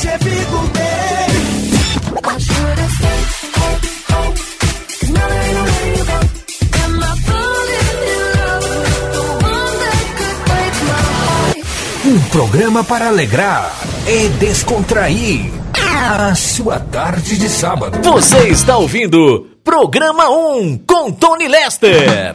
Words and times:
você 0.00 0.18
fico 0.18 0.58
bem. 0.72 0.90
Um 12.06 12.20
programa 12.30 12.82
para 12.82 13.08
alegrar 13.08 13.72
e 14.08 14.28
descontrair 14.38 15.52
a 15.74 16.34
sua 16.34 16.80
tarde 16.80 17.36
de 17.36 17.48
sábado. 17.50 18.00
Você 18.02 18.48
está 18.48 18.78
ouvindo 18.78 19.48
Programa 19.62 20.30
1 20.30 20.78
com 20.78 21.12
Tony 21.12 21.46
Lester. 21.46 22.34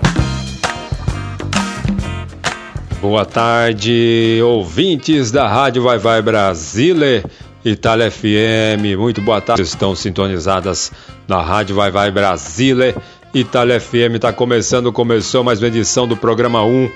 Boa 3.02 3.24
tarde, 3.24 4.40
ouvintes 4.44 5.32
da 5.32 5.48
Rádio 5.48 5.84
Vai 5.84 6.00
Vai 6.00 6.22
Brasília. 6.22 7.24
Itália 7.66 8.12
FM, 8.12 8.96
muito 8.96 9.22
boa 9.22 9.42
tarde. 9.42 9.64
Estão 9.64 9.96
sintonizadas 9.96 10.92
na 11.28 11.42
Rádio 11.42 11.76
Vai 11.76 11.90
Vai 11.90 12.12
Brasília. 12.12 12.96
Itália 13.34 13.80
FM 13.80 14.18
está 14.18 14.32
começando, 14.32 14.94
começou 14.94 15.44
mais 15.44 15.60
uma 15.60 15.68
edição 15.68 16.08
do 16.08 16.16
programa 16.16 16.64
1. 16.64 16.92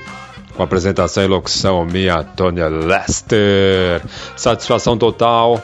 Com 0.56 0.62
apresentação 0.62 1.24
e 1.24 1.28
locução 1.28 1.84
minha, 1.86 2.24
Tônia 2.24 2.68
Lester. 2.68 4.04
Satisfação 4.36 4.96
total. 4.96 5.60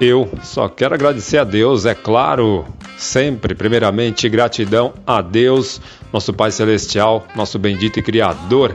Eu 0.00 0.30
só 0.44 0.68
quero 0.68 0.94
agradecer 0.94 1.38
a 1.38 1.44
Deus, 1.44 1.84
é 1.84 1.94
claro, 1.94 2.64
sempre, 2.96 3.52
primeiramente, 3.52 4.28
gratidão 4.28 4.94
a 5.04 5.20
Deus, 5.20 5.80
nosso 6.12 6.32
Pai 6.32 6.52
Celestial, 6.52 7.26
nosso 7.34 7.58
bendito 7.58 7.98
e 7.98 8.02
Criador 8.02 8.72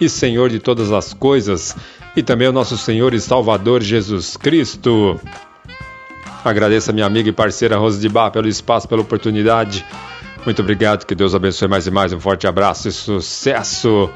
e 0.00 0.08
Senhor 0.08 0.48
de 0.48 0.60
todas 0.60 0.92
as 0.92 1.12
coisas 1.12 1.74
e 2.16 2.22
também 2.22 2.48
o 2.48 2.52
nosso 2.52 2.76
Senhor 2.78 3.14
e 3.14 3.20
Salvador 3.20 3.82
Jesus 3.82 4.36
Cristo. 4.36 5.20
Agradeço 6.44 6.90
a 6.90 6.92
minha 6.92 7.06
amiga 7.06 7.28
e 7.28 7.32
parceira 7.32 7.76
Rose 7.76 8.00
de 8.00 8.08
Bar 8.08 8.30
pelo 8.30 8.48
espaço, 8.48 8.86
pela 8.86 9.00
oportunidade. 9.00 9.84
Muito 10.44 10.60
obrigado, 10.60 11.06
que 11.06 11.14
Deus 11.14 11.34
abençoe 11.34 11.68
mais 11.68 11.86
e 11.86 11.90
mais. 11.90 12.12
Um 12.12 12.20
forte 12.20 12.46
abraço 12.46 12.88
e 12.88 12.92
sucesso. 12.92 14.10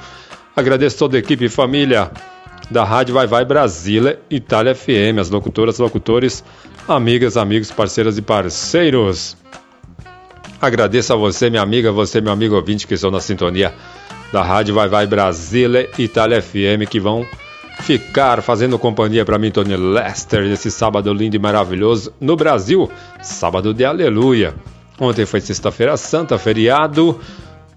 Agradeço 0.54 0.98
toda 0.98 1.16
a 1.16 1.20
equipe 1.20 1.46
e 1.46 1.48
família 1.48 2.10
da 2.70 2.84
Rádio 2.84 3.14
Vai 3.14 3.26
Vai 3.26 3.44
Brasília, 3.44 4.20
Itália 4.30 4.74
FM, 4.74 5.18
as 5.20 5.30
locutoras, 5.30 5.78
locutores, 5.78 6.44
amigas, 6.86 7.36
amigos, 7.36 7.70
parceiras 7.70 8.18
e 8.18 8.22
parceiros. 8.22 9.36
Agradeço 10.60 11.12
a 11.12 11.16
você, 11.16 11.48
minha 11.48 11.62
amiga, 11.62 11.90
você, 11.92 12.20
meu 12.20 12.32
amigo 12.32 12.56
ouvinte, 12.56 12.86
que 12.86 12.94
estão 12.94 13.10
na 13.10 13.20
sintonia 13.20 13.72
da 14.32 14.42
Rádio 14.42 14.74
Vai 14.74 14.88
Vai 14.88 15.06
Brasília, 15.06 15.88
Itália 15.98 16.42
FM, 16.42 16.86
que 16.90 17.00
vão 17.00 17.26
ficar 17.80 18.42
fazendo 18.42 18.78
companhia 18.78 19.24
para 19.24 19.38
mim, 19.38 19.50
Tony 19.50 19.76
Lester, 19.76 20.42
nesse 20.44 20.70
sábado 20.70 21.12
lindo 21.12 21.36
e 21.36 21.38
maravilhoso 21.38 22.12
no 22.20 22.36
Brasil, 22.36 22.90
sábado 23.22 23.72
de 23.72 23.84
aleluia. 23.84 24.54
Ontem 25.00 25.24
foi 25.24 25.40
sexta-feira 25.40 25.96
santa, 25.96 26.38
feriado. 26.38 27.18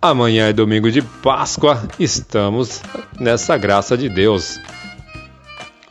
Amanhã 0.01 0.49
é 0.49 0.53
domingo 0.53 0.91
de 0.91 1.01
Páscoa. 1.01 1.83
Estamos 1.99 2.81
nessa 3.19 3.55
graça 3.57 3.95
de 3.95 4.09
Deus. 4.09 4.59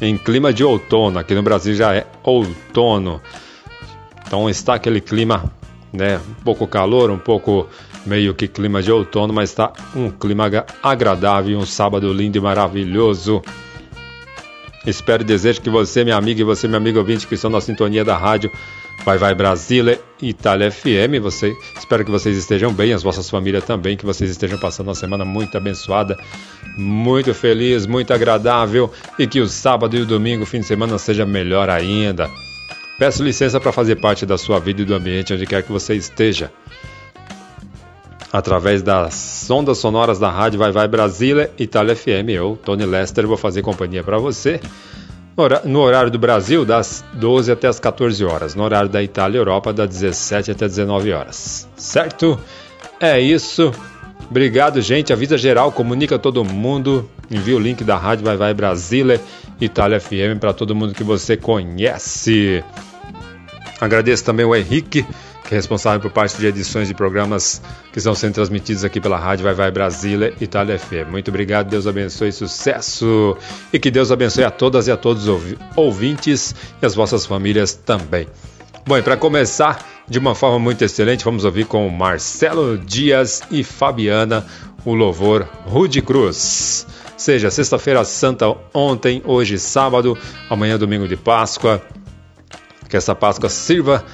Em 0.00 0.16
clima 0.16 0.52
de 0.52 0.64
outono, 0.64 1.18
aqui 1.18 1.34
no 1.34 1.42
Brasil 1.42 1.74
já 1.74 1.94
é 1.94 2.04
outono. 2.24 3.20
Então 4.26 4.50
está 4.50 4.74
aquele 4.74 5.00
clima, 5.00 5.44
né, 5.92 6.18
um 6.18 6.42
pouco 6.42 6.66
calor, 6.66 7.10
um 7.10 7.18
pouco 7.18 7.68
meio 8.04 8.34
que 8.34 8.48
clima 8.48 8.82
de 8.82 8.90
outono, 8.90 9.32
mas 9.32 9.50
está 9.50 9.72
um 9.94 10.10
clima 10.10 10.50
agradável, 10.82 11.58
um 11.58 11.66
sábado 11.66 12.12
lindo 12.12 12.38
e 12.38 12.40
maravilhoso. 12.40 13.42
Espero 14.86 15.22
e 15.22 15.26
desejo 15.26 15.60
que 15.60 15.68
você, 15.68 16.04
minha 16.04 16.16
amiga, 16.16 16.40
e 16.40 16.44
você, 16.44 16.66
meu 16.66 16.78
amigo 16.78 16.98
ouvinte, 16.98 17.26
que 17.26 17.34
estão 17.34 17.50
na 17.50 17.60
sintonia 17.60 18.04
da 18.04 18.16
rádio 18.16 18.50
Vai 19.04 19.18
Vai 19.18 19.34
Brasília, 19.34 20.00
Itália 20.22 20.70
FM. 20.70 21.20
Você, 21.22 21.54
espero 21.78 22.04
que 22.04 22.10
vocês 22.10 22.36
estejam 22.36 22.72
bem, 22.72 22.92
as 22.92 23.02
vossas 23.02 23.28
famílias 23.28 23.64
também, 23.64 23.96
que 23.96 24.04
vocês 24.06 24.30
estejam 24.30 24.58
passando 24.58 24.88
uma 24.88 24.94
semana 24.94 25.24
muito 25.24 25.56
abençoada, 25.56 26.18
muito 26.76 27.32
feliz, 27.34 27.86
muito 27.86 28.12
agradável 28.12 28.90
e 29.18 29.26
que 29.26 29.40
o 29.40 29.46
sábado 29.46 29.96
e 29.96 30.00
o 30.00 30.06
domingo, 30.06 30.46
fim 30.46 30.60
de 30.60 30.66
semana, 30.66 30.98
seja 30.98 31.26
melhor 31.26 31.68
ainda. 31.68 32.30
Peço 32.98 33.22
licença 33.22 33.58
para 33.58 33.72
fazer 33.72 33.96
parte 33.96 34.26
da 34.26 34.36
sua 34.36 34.58
vida 34.58 34.82
e 34.82 34.84
do 34.84 34.94
ambiente 34.94 35.32
onde 35.32 35.46
quer 35.46 35.62
que 35.62 35.72
você 35.72 35.94
esteja 35.94 36.52
através 38.32 38.82
das 38.82 39.48
ondas 39.50 39.78
sonoras 39.78 40.18
da 40.18 40.30
rádio 40.30 40.58
Vai 40.58 40.72
Vai 40.72 40.88
Brasília, 40.88 41.50
Itália 41.58 41.96
FM. 41.96 42.28
Eu, 42.28 42.58
Tony 42.64 42.86
Lester, 42.86 43.26
vou 43.26 43.36
fazer 43.36 43.62
companhia 43.62 44.02
para 44.02 44.18
você 44.18 44.60
no 45.64 45.80
horário 45.80 46.10
do 46.10 46.18
Brasil, 46.18 46.64
das 46.64 47.04
12 47.14 47.50
até 47.52 47.68
as 47.68 47.80
14 47.80 48.24
horas. 48.24 48.54
No 48.54 48.62
horário 48.62 48.88
da 48.88 49.02
Itália 49.02 49.38
e 49.38 49.40
Europa, 49.40 49.72
das 49.72 49.88
17 49.88 50.50
até 50.50 50.66
19 50.66 51.12
horas. 51.12 51.68
Certo? 51.76 52.38
É 52.98 53.18
isso. 53.18 53.72
Obrigado, 54.28 54.80
gente. 54.80 55.12
Avisa 55.12 55.38
geral, 55.38 55.72
comunica 55.72 56.18
todo 56.18 56.44
mundo. 56.44 57.08
Envia 57.30 57.56
o 57.56 57.60
link 57.60 57.82
da 57.84 57.96
rádio 57.96 58.24
Vai 58.24 58.36
Vai 58.36 58.54
Brasília, 58.54 59.20
Itália 59.60 60.00
FM 60.00 60.38
para 60.38 60.52
todo 60.52 60.74
mundo 60.74 60.94
que 60.94 61.04
você 61.04 61.36
conhece. 61.36 62.62
Agradeço 63.80 64.24
também 64.24 64.44
o 64.44 64.54
Henrique 64.54 65.06
que 65.50 65.54
é 65.54 65.58
responsável 65.58 65.98
por 65.98 66.12
parte 66.12 66.38
de 66.38 66.46
edições 66.46 66.86
de 66.86 66.94
programas 66.94 67.60
que 67.92 67.98
estão 67.98 68.14
sendo 68.14 68.34
transmitidos 68.34 68.84
aqui 68.84 69.00
pela 69.00 69.18
Rádio 69.18 69.42
Vai 69.42 69.52
Vai 69.52 69.68
Brasília, 69.72 70.32
Itália 70.40 70.78
FM. 70.78 71.10
Muito 71.10 71.26
obrigado, 71.26 71.68
Deus 71.68 71.88
abençoe, 71.88 72.30
sucesso 72.30 73.36
e 73.72 73.78
que 73.80 73.90
Deus 73.90 74.12
abençoe 74.12 74.44
a 74.44 74.50
todas 74.52 74.86
e 74.86 74.92
a 74.92 74.96
todos 74.96 75.26
os 75.26 75.56
ouvintes 75.74 76.54
e 76.80 76.86
as 76.86 76.94
vossas 76.94 77.26
famílias 77.26 77.74
também. 77.74 78.28
Bom, 78.86 78.96
e 78.96 79.02
para 79.02 79.16
começar 79.16 79.84
de 80.08 80.20
uma 80.20 80.36
forma 80.36 80.60
muito 80.60 80.84
excelente, 80.84 81.24
vamos 81.24 81.44
ouvir 81.44 81.66
com 81.66 81.88
Marcelo 81.88 82.78
Dias 82.78 83.42
e 83.50 83.64
Fabiana 83.64 84.46
o 84.84 84.94
louvor 84.94 85.48
Rude 85.66 86.00
Cruz. 86.00 86.86
Seja 87.16 87.50
sexta-feira 87.50 88.04
santa 88.04 88.54
ontem, 88.72 89.20
hoje 89.24 89.58
sábado, 89.58 90.16
amanhã 90.48 90.78
domingo 90.78 91.08
de 91.08 91.16
Páscoa. 91.16 91.82
Que 92.88 92.96
essa 92.96 93.16
Páscoa 93.16 93.48
sirva 93.48 94.04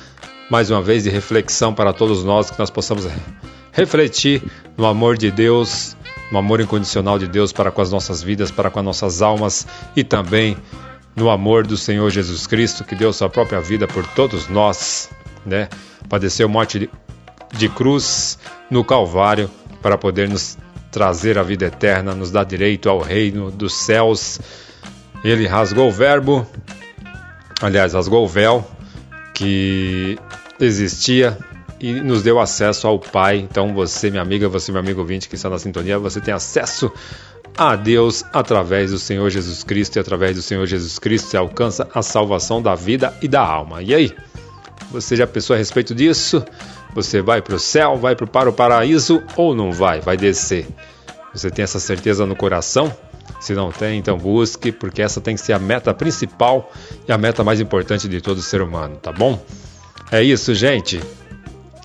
mais 0.51 0.71
uma 0.71 0.81
vez 0.81 1.03
de 1.05 1.11
reflexão 1.11 1.75
para 1.75 1.93
todos 1.93 2.23
nós, 2.23 2.51
que 2.51 2.59
nós 2.59 2.71
possamos 2.71 3.07
refletir 3.73 4.43
no 4.77 4.87
amor 4.87 5.17
de 5.17 5.31
Deus, 5.31 5.97
no 6.31 6.39
amor 6.39 6.61
incondicional 6.61 7.19
de 7.19 7.27
Deus 7.27 7.53
para 7.53 7.71
com 7.71 7.83
as 7.83 7.91
nossas 7.91 8.23
vidas, 8.23 8.51
para 8.51 8.71
com 8.71 8.79
as 8.79 8.85
nossas 8.85 9.23
almas 9.23 9.67
e 9.95 10.05
também 10.05 10.57
no 11.17 11.31
amor 11.31 11.67
do 11.67 11.77
Senhor 11.77 12.11
Jesus 12.11 12.47
Cristo, 12.47 12.85
que 12.85 12.95
deu 12.95 13.13
sua 13.13 13.29
própria 13.29 13.61
vida 13.61 13.89
por 13.89 14.07
todos 14.09 14.49
nós, 14.49 15.11
né? 15.45 15.69
Padeceu 16.09 16.49
morte 16.49 16.79
de, 16.79 16.91
de 17.57 17.69
cruz 17.69 18.39
no 18.71 18.85
Calvário 18.85 19.51
para 19.83 19.99
poder 19.99 20.29
nos 20.29 20.57
trazer 20.93 21.39
a 21.39 21.43
vida 21.43 21.67
eterna, 21.67 22.15
nos 22.15 22.31
dar 22.31 22.45
direito 22.45 22.89
ao 22.89 23.01
reino 23.01 23.51
dos 23.51 23.75
céus. 23.75 24.41
Ele 25.25 25.47
rasgou 25.47 25.89
o 25.89 25.93
verbo, 25.93 26.47
aliás, 27.61 27.95
rasgou 27.95 28.25
o 28.25 28.29
véu 28.29 28.65
que 29.37 30.19
existia 30.61 31.37
e 31.81 31.93
nos 31.93 32.23
deu 32.23 32.39
acesso 32.41 32.87
ao 32.87 32.99
Pai. 32.99 33.39
Então 33.39 33.75
você, 33.75 34.11
minha 34.11 34.23
amiga, 34.23 34.49
você, 34.49 34.73
meu 34.73 34.81
amigo 34.81 35.01
ouvinte 35.01 35.29
que 35.29 35.35
está 35.35 35.51
na 35.51 35.59
sintonia, 35.59 35.99
você 35.99 36.21
tem 36.21 36.33
acesso 36.33 36.91
a 37.57 37.75
Deus 37.75 38.25
através 38.33 38.91
do 38.91 38.99
Senhor 38.99 39.31
Jesus 39.31 39.65
Cristo 39.65 39.97
e 39.97 39.99
através 39.99 40.37
do 40.37 40.43
Senhor 40.43 40.67
Jesus 40.67 40.99
Cristo 40.99 41.29
você 41.29 41.37
alcança 41.37 41.89
a 41.95 42.03
salvação 42.03 42.61
da 42.61 42.75
vida 42.75 43.15
e 43.23 43.29
da 43.29 43.41
alma. 43.41 43.83
E 43.83 43.95
aí? 43.95 44.13
Você 44.91 45.17
já 45.17 45.27
pensou 45.27 45.55
a 45.55 45.59
respeito 45.59 45.95
disso? 45.95 46.45
Você 46.95 47.21
vai 47.21 47.43
para 47.43 47.57
o 47.57 47.59
céu, 47.59 47.97
vai 47.97 48.15
para 48.15 48.25
o 48.25 48.53
paraíso 48.53 49.23
ou 49.37 49.55
não 49.55 49.73
vai? 49.73 50.01
Vai 50.01 50.17
descer? 50.17 50.67
Você 51.33 51.51
tem 51.51 51.63
essa 51.63 51.81
certeza 51.81 52.25
no 52.25 52.37
coração? 52.37 52.95
Se 53.41 53.53
não 53.53 53.71
tem, 53.71 53.99
então 53.99 54.17
busque, 54.17 54.73
porque 54.73 55.03
essa 55.03 55.21
tem 55.21 55.35
que 55.35 55.41
ser 55.41 55.53
a 55.53 55.59
meta 55.59 55.93
principal 55.93 56.73
e 57.07 57.13
a 57.13 57.19
meta 57.19 57.45
mais 57.45 57.61
importante 57.61 58.09
de 58.09 58.21
todo 58.21 58.41
ser 58.41 58.63
humano, 58.63 58.97
tá 58.97 59.13
bom? 59.13 59.45
É 60.11 60.23
isso, 60.23 60.55
gente. 60.55 61.01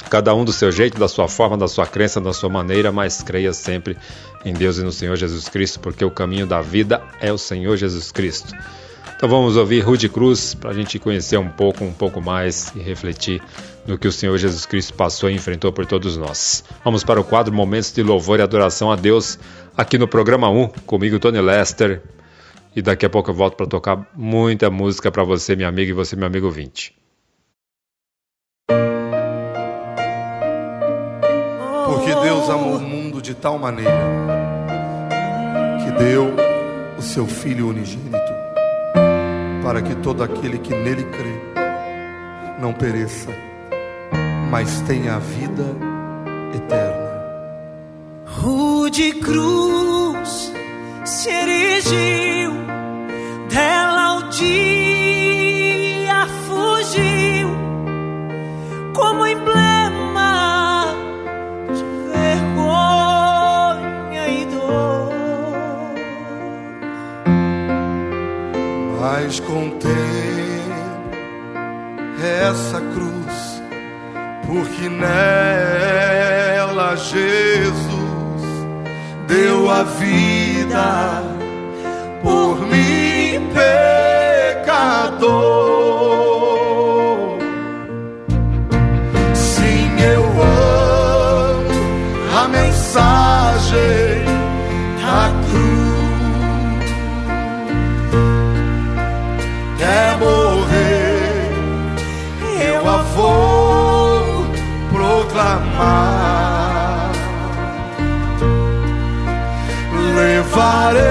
Cada 0.10 0.36
um 0.36 0.46
do 0.46 0.54
seu 0.54 0.72
jeito, 0.72 1.00
da 1.00 1.08
sua 1.08 1.28
forma, 1.28 1.58
da 1.58 1.68
sua 1.68 1.88
crença, 1.88 2.22
da 2.22 2.34
sua 2.34 2.50
maneira, 2.50 2.92
mas 2.92 3.24
creia 3.24 3.52
sempre 3.54 3.98
em 4.46 4.54
Deus 4.54 4.78
e 4.78 4.84
no 4.84 4.92
Senhor 4.92 5.16
Jesus 5.16 5.50
Cristo, 5.50 5.80
porque 5.80 6.04
o 6.06 6.12
caminho 6.12 6.46
da 6.46 6.62
vida 6.62 7.02
é 7.20 7.32
o 7.32 7.38
Senhor 7.38 7.78
Jesus 7.78 8.12
Cristo. 8.12 8.54
Então 9.16 9.30
vamos 9.30 9.56
ouvir 9.56 9.80
Rude 9.80 10.10
Cruz 10.10 10.54
para 10.54 10.72
a 10.72 10.74
gente 10.74 11.00
conhecer 11.00 11.38
um 11.38 11.48
pouco, 11.48 11.84
um 11.84 11.94
pouco 11.94 12.22
mais 12.22 12.72
e 12.76 12.80
refletir 12.80 13.42
no 13.88 13.98
que 13.98 14.08
o 14.08 14.12
Senhor 14.12 14.38
Jesus 14.38 14.66
Cristo 14.66 14.94
passou 14.94 15.30
e 15.30 15.34
enfrentou 15.34 15.72
por 15.72 15.86
todos 15.86 16.18
nós. 16.18 16.64
Vamos 16.84 17.04
para 17.04 17.20
o 17.20 17.24
quadro 17.24 17.54
Momentos 17.54 17.92
de 17.92 18.04
Louvor 18.04 18.40
e 18.40 18.44
Adoração 18.44 18.92
a 18.92 18.96
Deus, 18.96 19.40
aqui 19.76 19.98
no 19.98 20.08
programa 20.08 20.50
1, 20.50 20.68
comigo 20.86 21.20
Tony 21.20 21.42
Lester. 21.42 22.04
E 22.76 22.82
daqui 22.82 23.06
a 23.06 23.10
pouco 23.10 23.32
eu 23.32 23.36
volto 23.36 23.56
para 23.56 23.66
tocar 23.66 24.08
muita 24.16 24.70
música 24.70 25.12
para 25.12 25.24
você, 25.24 25.56
minha 25.56 25.70
amiga, 25.70 25.90
e 25.92 25.94
você, 25.94 26.16
meu 26.16 26.28
amigo 26.28 26.50
20. 26.50 27.01
Deus 32.22 32.50
amou 32.50 32.76
o 32.76 32.80
mundo 32.80 33.22
de 33.22 33.34
tal 33.34 33.58
maneira 33.58 33.92
que 35.84 35.92
deu 36.04 36.34
o 36.98 37.02
seu 37.02 37.26
Filho 37.26 37.70
unigênito, 37.70 38.34
para 39.64 39.82
que 39.82 39.96
todo 39.96 40.24
aquele 40.24 40.60
que 40.60 40.74
nele 40.74 41.04
crê 41.04 41.36
não 42.60 42.74
pereça, 42.74 43.32
mas 44.52 44.82
tenha 44.82 45.16
a 45.16 45.20
vida 45.20 45.66
eterna. 46.56 47.12
Rude 48.26 49.14
cruz 49.14 50.54
se 51.04 51.30
erigiu, 51.30 52.52
dela 53.50 54.18
o 54.20 54.30
dia 54.30 56.28
fugiu, 56.46 57.50
como 58.94 59.26
emblema 59.26 59.71
Mas 69.14 69.42
contém 69.42 69.92
essa 72.48 72.80
cruz, 72.80 73.62
porque 74.48 74.88
nela 74.88 76.16
Jesus 76.96 77.76
deu 79.28 79.70
a 79.70 79.84
vida 79.84 81.22
por 82.24 82.62
mim, 82.62 83.50
pecador. 84.64 85.81
Proclamar. 105.82 107.12
Levarei 110.16 111.02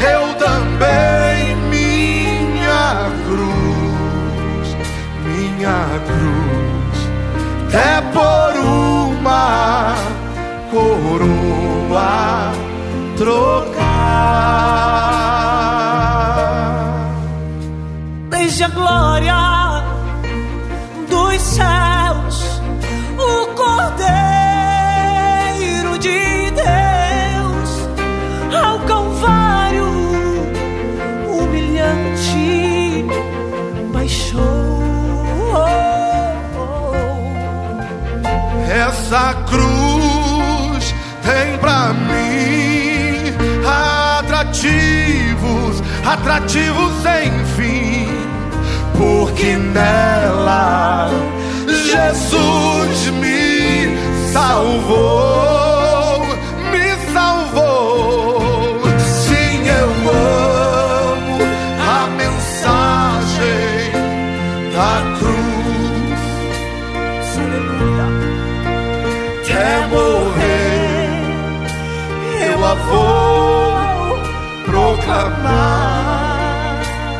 eu 0.00 0.34
também 0.36 1.56
minha 1.68 3.10
cruz, 3.26 4.76
minha 5.24 5.80
cruz, 6.06 6.98
é 7.74 8.00
por 8.12 8.52
uma 8.58 9.94
coroa 10.70 12.52
trocar. 13.16 13.90
Desde 18.30 18.64
a 18.64 18.68
glória 18.68 19.34
dos 21.08 21.40
céus, 21.42 21.89
Essa 39.12 39.34
cruz 39.44 40.94
tem 41.24 41.58
pra 41.58 41.92
mim. 41.92 43.34
Atrativos, 44.20 45.82
atrativos 46.06 46.92
sem 47.02 47.44
fim, 47.56 48.06
porque 48.96 49.56
nela 49.56 51.10
Jesus 51.66 53.10
me 53.14 53.98
salvou, 54.32 55.59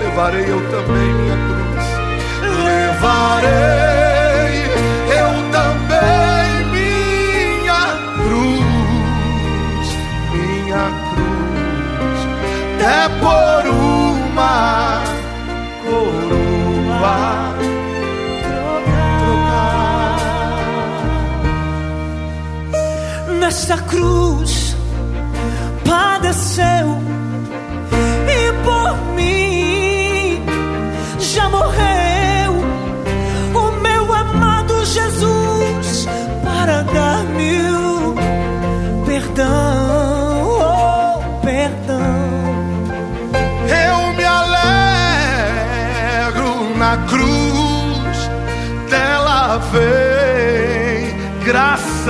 Levarei 0.01 0.45
eu 0.51 0.61
também 0.71 1.09
minha 1.15 1.37
cruz, 1.37 1.85
levarei 2.65 3.51
eu 5.19 5.31
também 5.51 6.51
minha 6.73 7.85
cruz, 8.17 9.89
minha 10.33 10.87
cruz, 11.11 12.19
é 12.81 13.09
por 13.21 13.63
uma 13.69 15.03
coroa. 15.85 17.19
Nesta 23.39 23.77
cruz 23.79 24.77
padeceu 25.85 27.00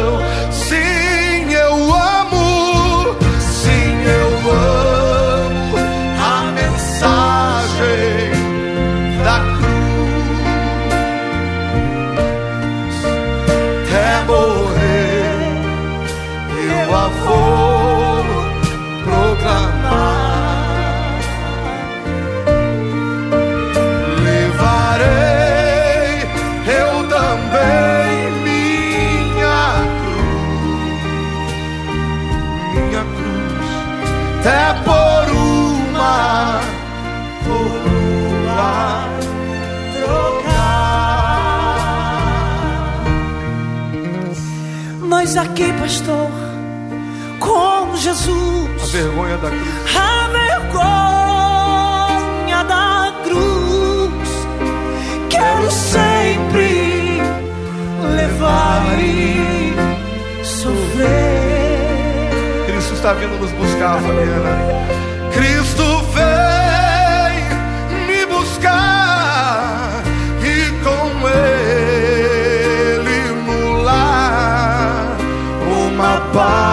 Aqui, 45.62 45.74
pastor, 45.80 46.30
com 47.40 47.96
Jesus. 47.96 48.82
A 48.82 48.86
vergonha 48.88 49.38
da 49.38 49.50
cruz. 49.50 49.96
A 49.96 50.28
vergonha 50.28 50.82
da 52.64 53.14
cruz. 53.24 54.12
Quero 55.30 55.72
sempre 55.72 57.22
levar 58.16 59.00
e 59.00 59.74
sofrer. 60.44 61.80
Cristo 62.66 62.96
está 62.96 63.14
vindo 63.14 63.38
nos 63.40 63.52
buscar, 63.52 64.02
Fabiana. 64.02 64.58
Cristo 65.34 66.01
uma 76.34 76.71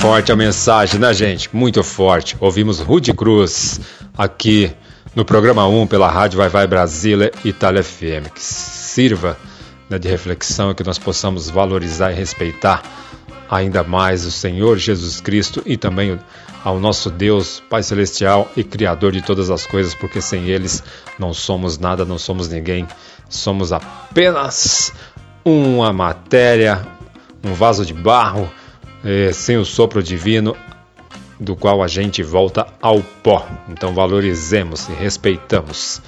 forte 0.00 0.32
a 0.32 0.36
mensagem, 0.36 0.98
né, 0.98 1.12
gente? 1.12 1.54
Muito 1.54 1.84
forte. 1.84 2.34
Ouvimos 2.40 2.80
Rude 2.80 3.12
Cruz 3.12 3.78
aqui 4.16 4.72
no 5.14 5.26
programa 5.26 5.66
1 5.66 5.88
pela 5.88 6.08
Rádio 6.08 6.38
Vai 6.38 6.48
Vai 6.48 6.66
Brasília 6.66 7.30
Itália 7.44 7.84
FM. 7.84 8.32
Que 8.34 8.40
sirva 8.42 9.36
né, 9.90 9.98
de 9.98 10.08
reflexão 10.08 10.72
que 10.72 10.82
nós 10.82 10.98
possamos 10.98 11.50
valorizar 11.50 12.12
e 12.12 12.14
respeitar 12.14 12.82
ainda 13.50 13.84
mais 13.84 14.24
o 14.24 14.30
Senhor 14.30 14.78
Jesus 14.78 15.20
Cristo 15.20 15.62
e 15.66 15.76
também 15.76 16.18
ao 16.64 16.80
nosso 16.80 17.10
Deus, 17.10 17.62
Pai 17.68 17.82
Celestial 17.82 18.50
e 18.56 18.64
Criador 18.64 19.12
de 19.12 19.20
todas 19.20 19.50
as 19.50 19.66
coisas, 19.66 19.94
porque 19.94 20.22
sem 20.22 20.48
eles 20.48 20.82
não 21.18 21.34
somos 21.34 21.76
nada, 21.76 22.06
não 22.06 22.16
somos 22.16 22.48
ninguém, 22.48 22.88
somos 23.28 23.70
apenas 23.70 24.94
uma 25.44 25.92
matéria, 25.92 26.86
um 27.44 27.52
vaso 27.52 27.84
de 27.84 27.92
barro, 27.92 28.50
eh, 29.04 29.32
sem 29.32 29.56
o 29.56 29.64
sopro 29.64 30.02
divino, 30.02 30.56
do 31.38 31.56
qual 31.56 31.82
a 31.82 31.88
gente 31.88 32.22
volta 32.22 32.66
ao 32.80 33.00
pó. 33.22 33.46
Então 33.68 33.94
valorizemos 33.94 34.88
e 34.88 34.92
respeitamos. 34.92 36.02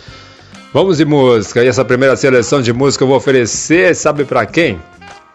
Vamos 0.73 0.99
de 0.99 1.05
música. 1.05 1.65
E 1.65 1.69
essa 1.69 1.85
primeira 1.85 2.17
seleção 2.17 2.61
de 2.61 2.73
música 2.73 3.05
eu 3.05 3.09
vou 3.09 3.17
oferecer, 3.17 3.95
sabe 3.95 4.25
para 4.25 4.45
quem? 4.47 4.81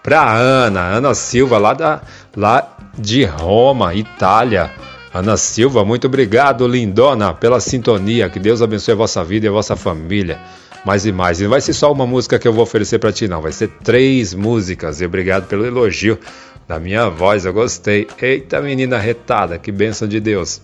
Para 0.04 0.32
Ana, 0.32 0.82
Ana 0.82 1.14
Silva 1.14 1.58
lá 1.58 1.74
da 1.74 2.02
lá 2.36 2.78
de 2.98 3.26
Roma, 3.26 3.94
Itália. 3.94 4.72
Ana 5.14 5.36
Silva, 5.36 5.84
muito 5.84 6.08
obrigado, 6.08 6.68
lindona, 6.68 7.34
pela 7.34 7.60
sintonia. 7.60 8.30
Que 8.30 8.40
Deus 8.40 8.62
abençoe 8.62 8.94
a 8.94 8.98
vossa 8.98 9.24
vida 9.24 9.46
e 9.46 9.50
a 9.50 9.52
vossa 9.52 9.76
família. 9.76 10.40
Mais 10.86 11.06
e 11.06 11.12
mais. 11.12 11.40
E 11.40 11.44
não 11.44 11.50
vai 11.50 11.60
ser 11.60 11.74
só 11.74 11.92
uma 11.92 12.06
música 12.06 12.38
que 12.38 12.48
eu 12.48 12.54
vou 12.54 12.64
oferecer 12.64 13.00
para 13.00 13.12
ti, 13.12 13.28
não. 13.28 13.42
Vai 13.42 13.52
ser 13.52 13.68
três 13.84 14.34
músicas. 14.34 15.02
E 15.02 15.06
obrigado 15.06 15.48
pelo 15.48 15.66
elogio 15.66 16.20
da 16.68 16.80
minha 16.80 17.10
voz. 17.10 17.46
Eu 17.46 17.54
gostei. 17.54 18.08
Eita, 18.22 18.62
menina 18.62 18.98
retada, 18.98 19.58
que 19.58 19.72
bênção 19.72 20.08
de 20.08 20.20
Deus. 20.20 20.62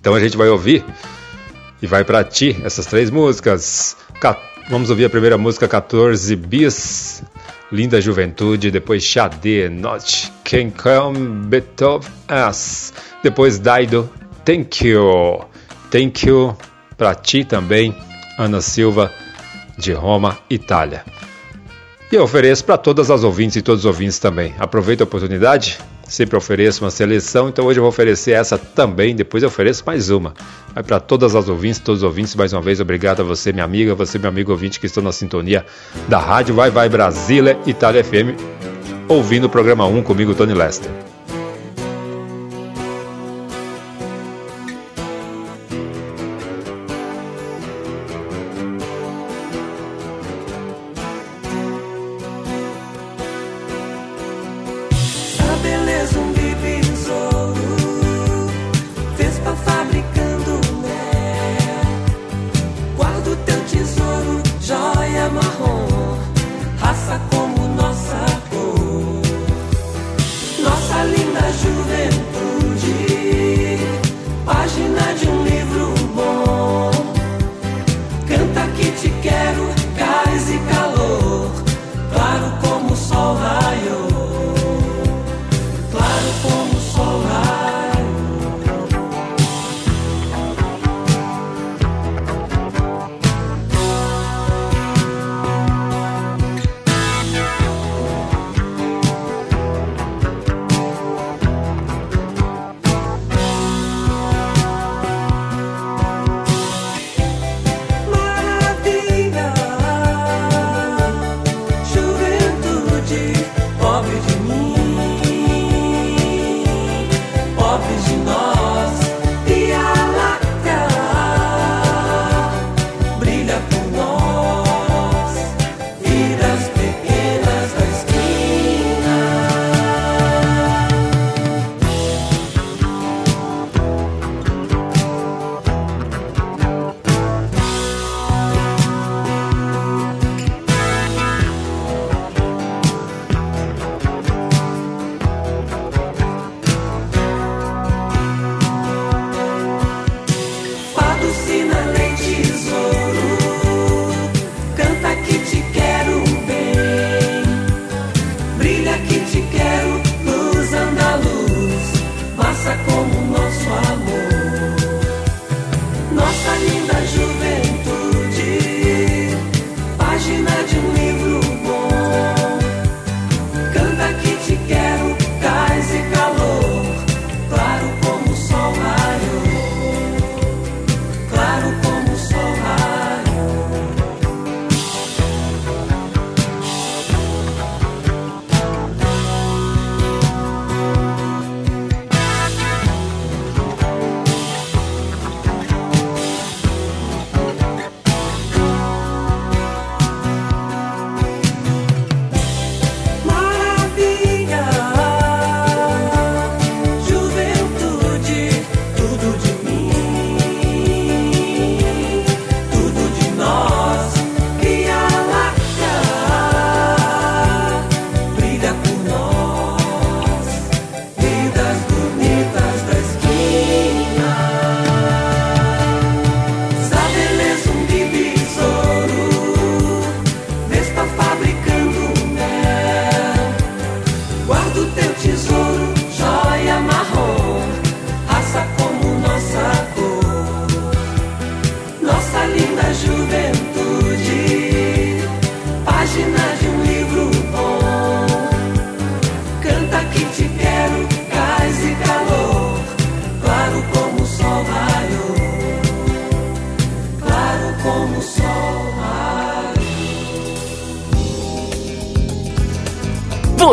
Então 0.00 0.14
a 0.14 0.20
gente 0.20 0.36
vai 0.36 0.48
ouvir 0.48 0.84
e 1.80 1.86
vai 1.86 2.04
para 2.04 2.22
ti 2.24 2.56
essas 2.64 2.86
três 2.86 3.10
músicas. 3.10 3.96
Ca- 4.20 4.38
Vamos 4.70 4.88
ouvir 4.88 5.04
a 5.04 5.10
primeira 5.10 5.36
música, 5.36 5.68
14 5.68 6.34
bis, 6.36 7.22
Linda 7.70 8.00
Juventude, 8.00 8.70
depois 8.70 9.04
Xadê, 9.04 9.68
Not 9.68 10.32
Can 10.42 10.70
Come 10.70 11.46
Beethoven 11.48 12.10
Us, 12.48 12.94
depois 13.22 13.58
Daido, 13.58 14.08
Thank 14.42 14.88
You, 14.88 15.44
Thank 15.90 16.26
You 16.26 16.56
para 16.96 17.14
ti 17.14 17.44
também, 17.44 17.94
Ana 18.38 18.62
Silva, 18.62 19.12
de 19.76 19.92
Roma, 19.92 20.38
Itália. 20.48 21.04
E 22.14 22.16
eu 22.16 22.22
ofereço 22.22 22.64
para 22.64 22.78
todas 22.78 23.10
as 23.10 23.24
ouvintes 23.24 23.56
e 23.56 23.60
todos 23.60 23.80
os 23.80 23.86
ouvintes 23.86 24.20
também. 24.20 24.54
Aproveita 24.56 25.02
a 25.02 25.04
oportunidade, 25.04 25.80
sempre 26.06 26.36
ofereço 26.36 26.84
uma 26.84 26.90
seleção, 26.92 27.48
então 27.48 27.66
hoje 27.66 27.80
eu 27.80 27.82
vou 27.82 27.88
oferecer 27.88 28.30
essa 28.30 28.56
também, 28.56 29.16
depois 29.16 29.42
eu 29.42 29.48
ofereço 29.48 29.82
mais 29.84 30.10
uma. 30.10 30.32
Vai 30.72 30.84
para 30.84 31.00
todas 31.00 31.34
as 31.34 31.48
ouvintes, 31.48 31.80
todos 31.80 32.02
os 32.02 32.04
ouvintes, 32.04 32.36
mais 32.36 32.52
uma 32.52 32.62
vez, 32.62 32.78
obrigado 32.78 33.18
a 33.18 33.24
você, 33.24 33.52
minha 33.52 33.64
amiga, 33.64 33.96
você, 33.96 34.16
meu 34.16 34.28
amigo 34.28 34.52
ouvinte 34.52 34.78
que 34.78 34.86
estão 34.86 35.02
na 35.02 35.10
sintonia 35.10 35.66
da 36.08 36.20
Rádio 36.20 36.54
Vai 36.54 36.70
Vai 36.70 36.88
Brasília, 36.88 37.58
Itália 37.66 38.04
FM, 38.04 38.38
ouvindo 39.08 39.48
o 39.48 39.50
programa 39.50 39.84
1 39.84 40.04
comigo, 40.04 40.36
Tony 40.36 40.54
Lester. 40.54 41.13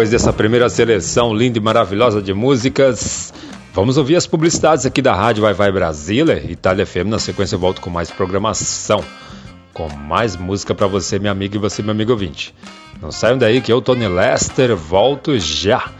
Depois 0.00 0.10
dessa 0.12 0.32
primeira 0.32 0.66
seleção 0.70 1.34
linda 1.34 1.58
e 1.58 1.60
maravilhosa 1.60 2.22
de 2.22 2.32
músicas, 2.32 3.34
vamos 3.74 3.98
ouvir 3.98 4.16
as 4.16 4.26
publicidades 4.26 4.86
aqui 4.86 5.02
da 5.02 5.14
Rádio 5.14 5.42
Vai 5.42 5.52
Vai 5.52 5.70
Brasília, 5.70 6.42
Itália 6.50 6.86
FM. 6.86 7.04
Na 7.04 7.18
sequência 7.18 7.54
eu 7.54 7.58
volto 7.58 7.82
com 7.82 7.90
mais 7.90 8.10
programação, 8.10 9.04
com 9.74 9.90
mais 9.90 10.36
música 10.36 10.74
para 10.74 10.86
você, 10.86 11.18
minha 11.18 11.30
amiga, 11.30 11.54
e 11.54 11.58
você, 11.58 11.82
meu 11.82 11.90
amigo 11.90 12.12
ouvinte. 12.12 12.54
Não 13.02 13.12
saiam 13.12 13.36
daí 13.36 13.60
que 13.60 13.70
eu, 13.70 13.82
Tony 13.82 14.08
Lester, 14.08 14.74
volto 14.74 15.38
já. 15.38 15.90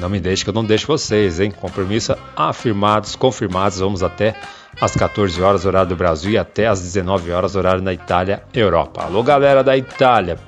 Não 0.00 0.08
me 0.08 0.18
deixe 0.18 0.42
que 0.42 0.50
eu 0.50 0.54
não 0.54 0.64
deixo 0.64 0.88
vocês, 0.88 1.38
hein? 1.38 1.52
Compromisso 1.52 2.16
afirmados, 2.34 3.14
confirmados. 3.14 3.78
Vamos 3.78 4.02
até 4.02 4.34
às 4.80 4.96
14 4.96 5.40
horas, 5.40 5.64
horário 5.64 5.90
do 5.90 5.96
Brasil, 5.96 6.32
e 6.32 6.38
até 6.38 6.66
às 6.66 6.80
19 6.80 7.30
horas, 7.30 7.54
horário 7.54 7.82
na 7.82 7.92
Itália, 7.92 8.42
Europa. 8.52 9.04
Alô, 9.04 9.22
galera 9.22 9.62
da 9.62 9.76
Itália, 9.76 10.40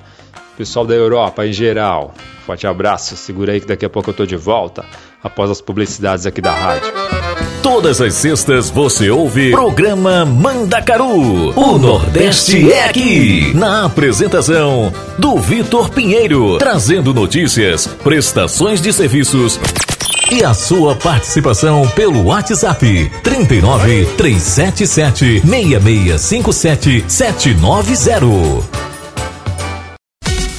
pessoal 0.57 0.85
da 0.87 0.95
Europa 0.95 1.45
em 1.45 1.53
geral. 1.53 2.13
Forte 2.45 2.65
abraço, 2.65 3.15
segura 3.15 3.53
aí 3.53 3.61
que 3.61 3.67
daqui 3.67 3.85
a 3.85 3.89
pouco 3.89 4.09
eu 4.09 4.13
tô 4.13 4.25
de 4.25 4.35
volta, 4.35 4.83
após 5.23 5.51
as 5.51 5.61
publicidades 5.61 6.25
aqui 6.25 6.41
da 6.41 6.51
rádio. 6.51 6.91
Todas 7.61 8.01
as 8.01 8.15
sextas 8.15 8.69
você 8.69 9.09
ouve 9.11 9.51
Programa 9.51 10.25
Mandacaru. 10.25 11.51
O 11.55 11.77
Nordeste 11.77 12.71
é 12.71 12.85
aqui. 12.85 13.53
Na 13.53 13.85
apresentação 13.85 14.91
do 15.19 15.37
Vitor 15.37 15.89
Pinheiro, 15.89 16.57
trazendo 16.57 17.13
notícias, 17.13 17.85
prestações 17.85 18.81
de 18.81 18.91
serviços 18.91 19.59
e 20.31 20.43
a 20.43 20.53
sua 20.53 20.95
participação 20.95 21.87
pelo 21.89 22.25
WhatsApp 22.25 23.11
39 23.21 24.05
377 24.17 25.41
6657 25.41 27.05
790. 27.07 28.86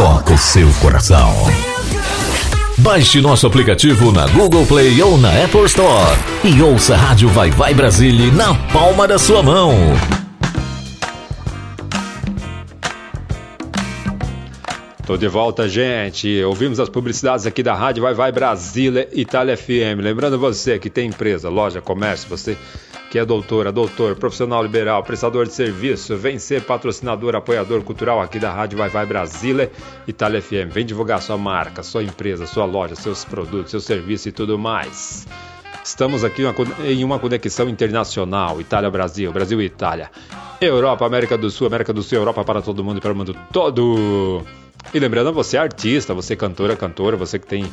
toca 0.00 0.32
o 0.32 0.38
seu 0.38 0.66
coração. 0.80 1.30
Baixe 2.78 3.20
nosso 3.20 3.46
aplicativo 3.46 4.10
na 4.10 4.26
Google 4.28 4.64
Play 4.64 5.02
ou 5.02 5.18
na 5.18 5.28
Apple 5.44 5.66
Store 5.66 6.16
e 6.42 6.62
ouça 6.62 6.94
a 6.94 6.96
Rádio 6.96 7.28
Vai 7.28 7.50
Vai 7.50 7.74
Brasília 7.74 8.32
na 8.32 8.54
palma 8.72 9.06
da 9.06 9.18
sua 9.18 9.42
mão. 9.42 9.74
Tô 15.04 15.18
de 15.18 15.28
volta, 15.28 15.68
gente. 15.68 16.42
Ouvimos 16.44 16.80
as 16.80 16.88
publicidades 16.88 17.44
aqui 17.44 17.62
da 17.62 17.74
Rádio 17.74 18.02
Vai 18.02 18.14
Vai 18.14 18.32
Brasília 18.32 19.06
Itália 19.12 19.54
FM. 19.54 20.00
Lembrando 20.00 20.38
você 20.38 20.78
que 20.78 20.88
tem 20.88 21.08
empresa, 21.08 21.50
loja, 21.50 21.82
comércio, 21.82 22.26
você 22.26 22.56
que 23.10 23.18
é 23.18 23.24
doutora, 23.24 23.72
doutor, 23.72 24.14
profissional 24.14 24.62
liberal, 24.62 25.02
prestador 25.02 25.44
de 25.44 25.52
serviço, 25.52 26.16
vem 26.16 26.38
ser 26.38 26.62
patrocinador, 26.62 27.34
apoiador 27.34 27.82
cultural 27.82 28.20
aqui 28.20 28.38
da 28.38 28.52
Rádio 28.52 28.78
Vai 28.78 28.88
Vai 28.88 29.04
Brasília, 29.04 29.68
Itália 30.06 30.40
FM. 30.40 30.72
Vem 30.72 30.86
divulgar 30.86 31.20
sua 31.20 31.36
marca, 31.36 31.82
sua 31.82 32.04
empresa, 32.04 32.46
sua 32.46 32.64
loja, 32.64 32.94
seus 32.94 33.24
produtos, 33.24 33.72
seu 33.72 33.80
serviço 33.80 34.28
e 34.28 34.32
tudo 34.32 34.56
mais. 34.56 35.26
Estamos 35.84 36.22
aqui 36.22 36.44
em 36.84 37.02
uma 37.02 37.18
conexão 37.18 37.68
internacional, 37.68 38.60
Itália-Brasil, 38.60 39.32
Brasil-Itália, 39.32 40.08
Europa, 40.60 41.04
América 41.04 41.36
do 41.36 41.50
Sul, 41.50 41.66
América 41.66 41.92
do 41.92 42.04
Sul, 42.04 42.16
Europa 42.16 42.44
para 42.44 42.62
todo 42.62 42.84
mundo 42.84 42.98
e 42.98 43.00
para 43.00 43.12
o 43.12 43.16
mundo 43.16 43.34
todo. 43.52 44.44
E 44.92 44.98
lembrando, 44.98 45.32
você 45.32 45.56
é 45.56 45.60
artista, 45.60 46.12
você 46.12 46.32
é 46.32 46.36
cantora, 46.36 46.74
cantora, 46.74 47.16
você 47.16 47.38
que 47.38 47.46
tem 47.46 47.70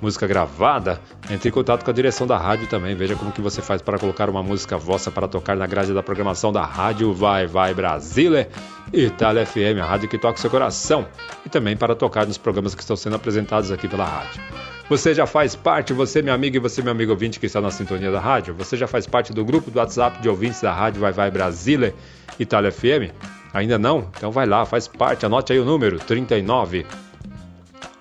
música 0.00 0.26
gravada, 0.26 1.00
entre 1.28 1.48
em 1.48 1.52
contato 1.52 1.84
com 1.84 1.90
a 1.90 1.94
direção 1.94 2.26
da 2.26 2.38
rádio 2.38 2.68
também. 2.68 2.94
Veja 2.94 3.16
como 3.16 3.32
que 3.32 3.40
você 3.40 3.60
faz 3.60 3.82
para 3.82 3.98
colocar 3.98 4.30
uma 4.30 4.42
música 4.42 4.78
vossa 4.78 5.10
para 5.10 5.26
tocar 5.26 5.56
na 5.56 5.66
grade 5.66 5.92
da 5.92 6.02
programação 6.02 6.52
da 6.52 6.64
rádio 6.64 7.12
Vai 7.12 7.46
Vai 7.46 7.74
Brasília, 7.74 8.48
Itália 8.92 9.44
FM, 9.44 9.80
a 9.82 9.84
rádio 9.84 10.08
que 10.08 10.16
toca 10.16 10.38
o 10.38 10.40
seu 10.40 10.50
coração, 10.50 11.06
e 11.44 11.48
também 11.48 11.76
para 11.76 11.94
tocar 11.94 12.26
nos 12.26 12.38
programas 12.38 12.74
que 12.74 12.82
estão 12.82 12.96
sendo 12.96 13.16
apresentados 13.16 13.70
aqui 13.72 13.88
pela 13.88 14.04
rádio. 14.04 14.40
Você 14.88 15.14
já 15.14 15.26
faz 15.26 15.54
parte, 15.54 15.92
você 15.92 16.20
meu 16.22 16.34
amigo 16.34 16.56
e 16.56 16.58
você 16.58 16.82
meu 16.82 16.92
amigo 16.92 17.12
ouvinte 17.12 17.38
que 17.38 17.46
está 17.46 17.60
na 17.60 17.70
sintonia 17.70 18.10
da 18.10 18.20
rádio, 18.20 18.54
você 18.54 18.76
já 18.76 18.86
faz 18.86 19.06
parte 19.06 19.32
do 19.32 19.44
grupo 19.44 19.70
do 19.70 19.78
WhatsApp 19.78 20.20
de 20.20 20.28
ouvintes 20.28 20.60
da 20.60 20.72
rádio 20.72 21.00
Vai 21.00 21.12
Vai 21.12 21.30
Brasília, 21.30 21.94
Itália 22.38 22.72
FM? 22.72 23.39
Ainda 23.52 23.78
não? 23.78 24.08
Então 24.16 24.30
vai 24.30 24.46
lá, 24.46 24.64
faz 24.64 24.86
parte, 24.86 25.26
anote 25.26 25.52
aí 25.52 25.58
o 25.58 25.64
número 25.64 25.98
39 25.98 26.86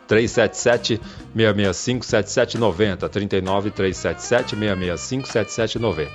377 0.08 1.00
665 1.36 2.06
7790 2.06 3.10
39 3.10 3.72
377 3.72 4.50
665 4.52 5.28
7790. 5.28 6.12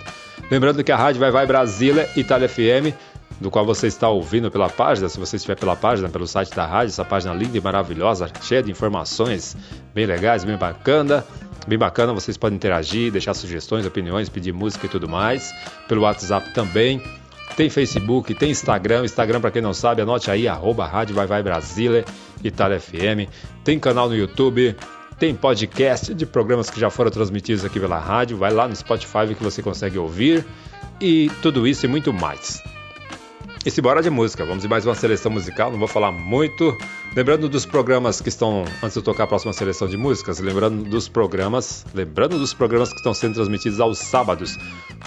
Lembrando 0.51 0.83
que 0.83 0.92
a 0.92 0.97
rádio 0.97 1.20
Vai 1.20 1.31
Vai 1.31 1.47
Brasília 1.47 2.09
Itália 2.16 2.49
FM, 2.49 2.94
do 3.40 3.51
qual 3.51 3.64
você 3.64 3.87
está 3.87 4.09
ouvindo 4.09 4.51
pela 4.51 4.68
página, 4.68 5.09
se 5.09 5.18
você 5.18 5.37
estiver 5.37 5.57
pela 5.57 5.77
página, 5.77 6.09
pelo 6.09 6.27
site 6.27 6.55
da 6.55 6.66
rádio, 6.66 6.90
essa 6.90 7.05
página 7.05 7.35
linda 7.35 7.57
e 7.57 7.61
maravilhosa, 7.61 8.31
cheia 8.42 8.62
de 8.62 8.70
informações 8.70 9.57
bem 9.94 10.07
legais, 10.07 10.44
bem 10.44 10.57
bacana. 10.57 11.25
Bem 11.66 11.79
bacana, 11.79 12.12
vocês 12.12 12.37
podem 12.37 12.57
interagir, 12.57 13.11
deixar 13.11 13.33
sugestões, 13.33 13.87
opiniões, 13.87 14.29
pedir 14.29 14.53
música 14.53 14.85
e 14.85 14.88
tudo 14.88 15.09
mais. 15.09 15.51
Pelo 15.88 16.03
WhatsApp 16.03 16.53
também. 16.53 17.03
Tem 17.56 17.70
Facebook, 17.70 18.34
tem 18.34 18.50
Instagram. 18.50 19.04
Instagram, 19.04 19.40
para 19.40 19.50
quem 19.50 19.62
não 19.62 19.72
sabe, 19.72 20.02
anote 20.02 20.30
aí, 20.30 20.48
arroba 20.48 20.86
Rádio 20.86 21.14
Vai 21.14 21.26
Vai 21.26 21.42
Brasília, 21.42 22.04
Itália 22.42 22.80
FM. 22.80 23.30
Tem 23.62 23.78
canal 23.78 24.08
no 24.08 24.16
YouTube, 24.16 24.76
tem 25.18 25.34
podcast 25.34 26.12
de 26.12 26.26
programas 26.26 26.68
que 26.68 26.80
já 26.80 26.90
foram 26.90 27.10
transmitidos 27.10 27.64
aqui 27.64 27.78
pela 27.78 27.98
rádio. 27.98 28.36
Vai 28.36 28.52
lá 28.52 28.66
no 28.66 28.74
Spotify 28.74 29.34
que 29.36 29.42
você 29.42 29.62
consegue 29.62 29.98
ouvir. 29.98 30.44
E 31.00 31.30
tudo 31.42 31.66
isso 31.66 31.86
e 31.86 31.88
muito 31.88 32.12
mais. 32.12 32.62
E 33.66 33.81
bora 33.81 34.03
de 34.03 34.11
música, 34.11 34.44
vamos 34.44 34.62
de 34.62 34.68
mais 34.68 34.85
uma 34.85 34.94
seleção 34.94 35.33
musical, 35.33 35.70
não 35.70 35.79
vou 35.79 35.88
falar 35.88 36.12
muito. 36.12 36.77
Lembrando 37.16 37.48
dos 37.48 37.64
programas 37.64 38.20
que 38.20 38.29
estão, 38.29 38.62
antes 38.83 38.92
de 38.92 38.98
eu 38.98 39.03
tocar 39.03 39.24
a 39.24 39.27
próxima 39.27 39.55
seleção 39.55 39.88
de 39.88 39.96
músicas, 39.96 40.38
lembrando 40.38 40.85
dos 40.85 41.09
programas, 41.09 41.85
lembrando 41.94 42.38
dos 42.38 42.53
programas 42.53 42.90
que 42.90 42.96
estão 42.96 43.14
sendo 43.14 43.35
transmitidos 43.35 43.81
aos 43.81 43.98
sábados. 43.98 44.59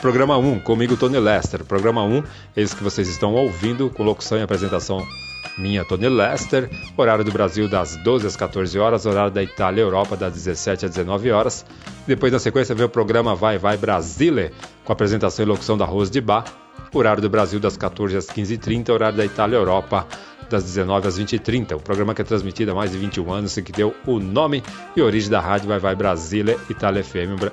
Programa 0.01 0.37
1, 0.37 0.61
comigo 0.61 0.97
Tony 0.97 1.19
Lester. 1.19 1.63
Programa 1.63 2.03
1, 2.03 2.23
esse 2.55 2.75
que 2.75 2.83
vocês 2.83 3.07
estão 3.07 3.35
ouvindo, 3.35 3.91
com 3.91 4.03
locução 4.03 4.39
e 4.39 4.41
apresentação 4.41 5.07
minha, 5.55 5.85
Tony 5.85 6.09
Lester. 6.09 6.67
Horário 6.97 7.23
do 7.23 7.31
Brasil 7.31 7.69
das 7.69 7.95
12 7.97 8.25
às 8.25 8.35
14 8.35 8.77
horas, 8.79 9.05
horário 9.05 9.31
da 9.31 9.43
Itália 9.43 9.81
e 9.81 9.83
Europa 9.83 10.17
das 10.17 10.33
17 10.33 10.87
às 10.87 10.91
19 10.91 11.29
horas. 11.29 11.63
Depois, 12.07 12.33
na 12.33 12.39
sequência, 12.39 12.73
vem 12.73 12.87
o 12.87 12.89
programa 12.89 13.35
Vai 13.35 13.59
Vai 13.59 13.77
Brasile, 13.77 14.51
com 14.83 14.91
apresentação 14.91 15.45
e 15.45 15.47
locução 15.47 15.77
da 15.77 15.85
Rose 15.85 16.09
de 16.09 16.19
Bar 16.19 16.66
horário 16.97 17.21
do 17.21 17.29
Brasil 17.29 17.59
das 17.59 17.77
14 17.77 18.17
às 18.17 18.27
15h30, 18.27 18.89
horário 18.89 19.17
da 19.17 19.25
Itália 19.25 19.55
Europa 19.55 20.07
das 20.49 20.63
19 20.63 21.07
às 21.07 21.19
20h30. 21.19 21.75
O 21.75 21.79
programa 21.79 22.13
que 22.13 22.21
é 22.21 22.25
transmitido 22.25 22.71
há 22.71 22.75
mais 22.75 22.91
de 22.91 22.97
21 22.97 23.31
anos 23.31 23.57
e 23.57 23.61
que 23.61 23.71
deu 23.71 23.95
o 24.05 24.19
nome 24.19 24.63
e 24.95 25.01
origem 25.01 25.29
da 25.29 25.39
rádio 25.39 25.67
Vai 25.67 25.79
Vai 25.79 25.95
Brasília 25.95 26.57
Itália 26.69 27.03
FM. 27.03 27.51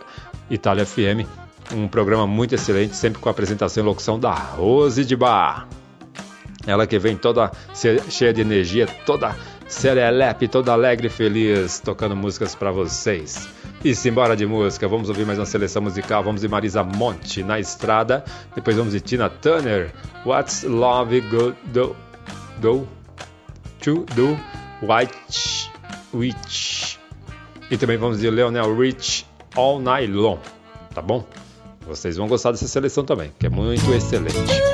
Itália 0.51 0.85
FM, 0.85 1.27
um 1.73 1.89
programa 1.89 2.27
muito 2.27 2.55
excelente, 2.55 2.95
sempre 2.95 3.21
com 3.21 3.29
a 3.29 3.33
apresentação 3.33 3.83
e 3.83 3.87
locução 3.87 4.19
da 4.19 4.33
Rose 4.33 5.05
de 5.05 5.17
Bar. 5.17 5.67
Ela 6.67 6.87
que 6.87 6.99
vem 6.99 7.17
toda 7.17 7.51
cheia 8.11 8.33
de 8.33 8.41
energia, 8.41 8.87
toda 9.05 9.35
serelepe, 9.67 10.49
toda 10.49 10.73
alegre 10.73 11.09
e 11.09 11.11
feliz, 11.11 11.81
tocando 11.81 12.15
músicas 12.15 12.55
para 12.55 12.71
vocês. 12.71 13.49
E 13.85 13.95
simbora 13.95 14.35
de 14.35 14.47
música, 14.47 14.89
vamos 14.89 15.11
ouvir 15.11 15.27
mais 15.27 15.39
uma 15.39 15.45
seleção 15.45 15.83
musical. 15.83 16.25
Vamos 16.25 16.41
de 16.41 16.49
Marisa 16.49 16.83
Monte 16.83 17.43
na 17.43 17.61
estrada. 17.61 18.25
Depois 18.55 18.75
vamos 18.75 18.95
de 18.95 19.01
Tina 19.01 19.29
Turner. 19.29 19.93
What's 20.25 20.63
Love 20.63 21.21
Go 21.21 21.55
Do 21.67 21.95
Do 22.63 22.89
To 23.83 24.07
Do 24.15 24.39
White 24.81 25.71
Witch. 26.15 26.97
E 27.71 27.77
também 27.77 27.99
vamos 27.99 28.21
de 28.21 28.31
Leonel 28.31 28.75
Rich 28.75 29.27
All 29.55 29.79
Night 29.79 30.11
Long. 30.11 30.39
Tá 30.95 31.03
bom? 31.03 31.23
Vocês 31.87 32.17
vão 32.17 32.27
gostar 32.27 32.53
dessa 32.53 32.67
seleção 32.67 33.05
também, 33.05 33.35
que 33.39 33.45
é 33.45 33.51
muito 33.51 33.93
excelente. 33.93 34.74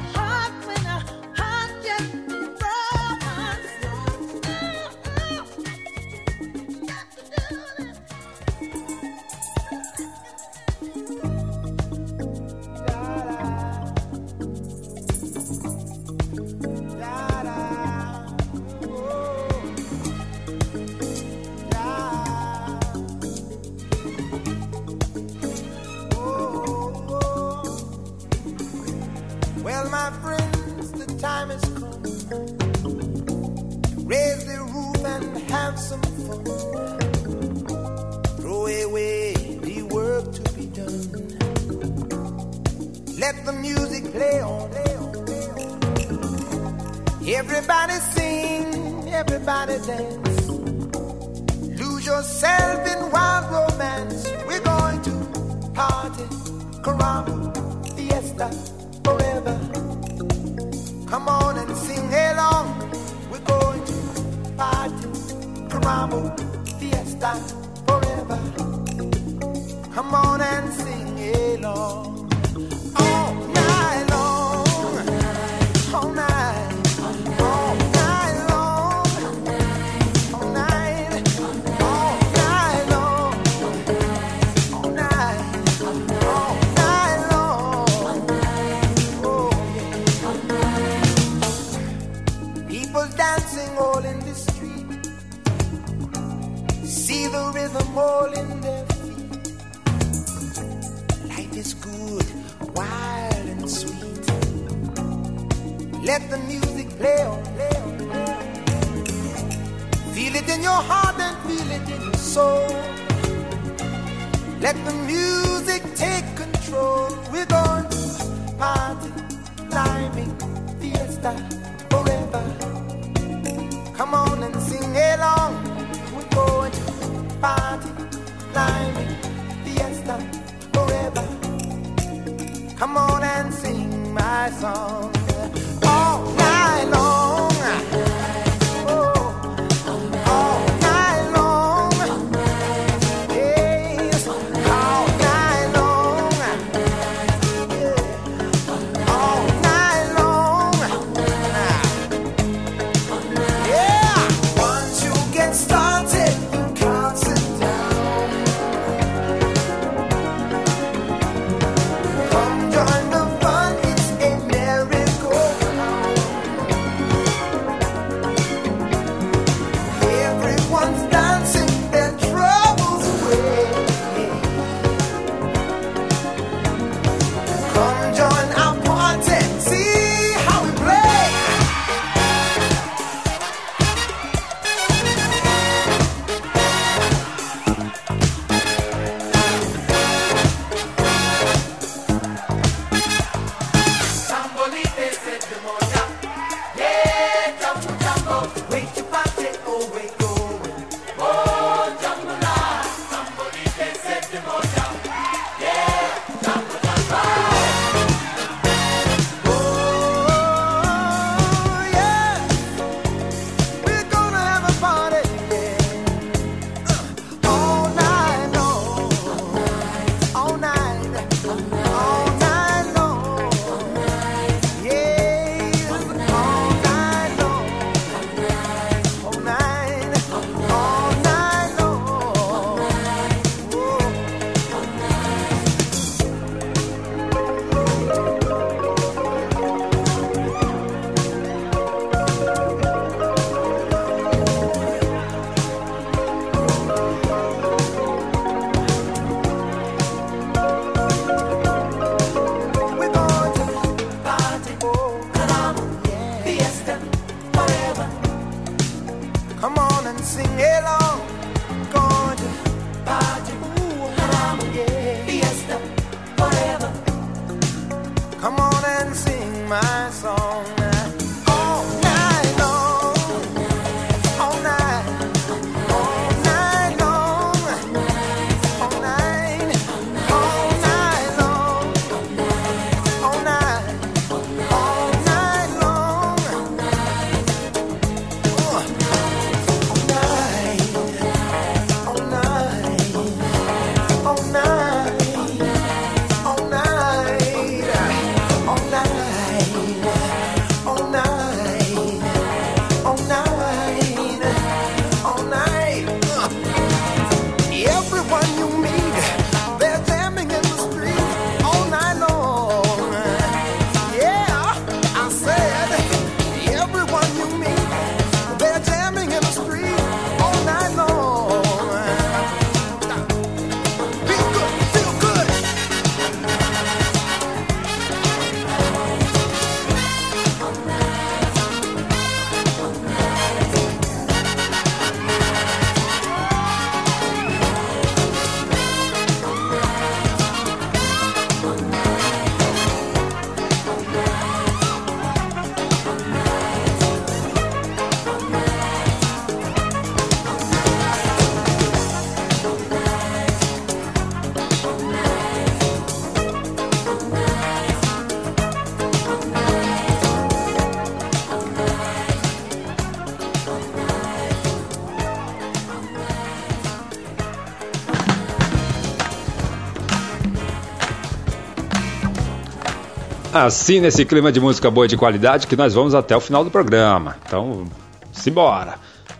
Assim, 373.53 373.99
nesse 373.99 374.23
clima 374.23 374.49
de 374.49 374.61
música 374.61 374.89
boa 374.89 375.05
e 375.05 375.09
de 375.09 375.17
qualidade, 375.17 375.67
que 375.67 375.75
nós 375.75 375.93
vamos 375.93 376.15
até 376.15 376.33
o 376.37 376.39
final 376.39 376.63
do 376.63 376.71
programa. 376.71 377.35
Então, 377.45 377.85
simbora! 378.31 378.95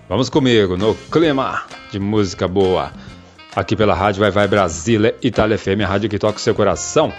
Vamos 0.10 0.28
comigo 0.30 0.76
no 0.76 0.94
clima 1.10 1.62
de 1.90 1.98
música 1.98 2.46
boa. 2.46 2.92
Aqui 3.56 3.74
pela 3.74 3.94
Rádio 3.94 4.20
Vai 4.20 4.30
Vai 4.30 4.50
Brasília, 4.50 5.16
Itália 5.22 5.58
FM, 5.58 5.84
a 5.86 5.88
rádio 5.88 6.10
que 6.10 6.20
toca 6.20 6.38
o 6.38 6.42
seu 6.42 6.54
coração. 6.54 7.14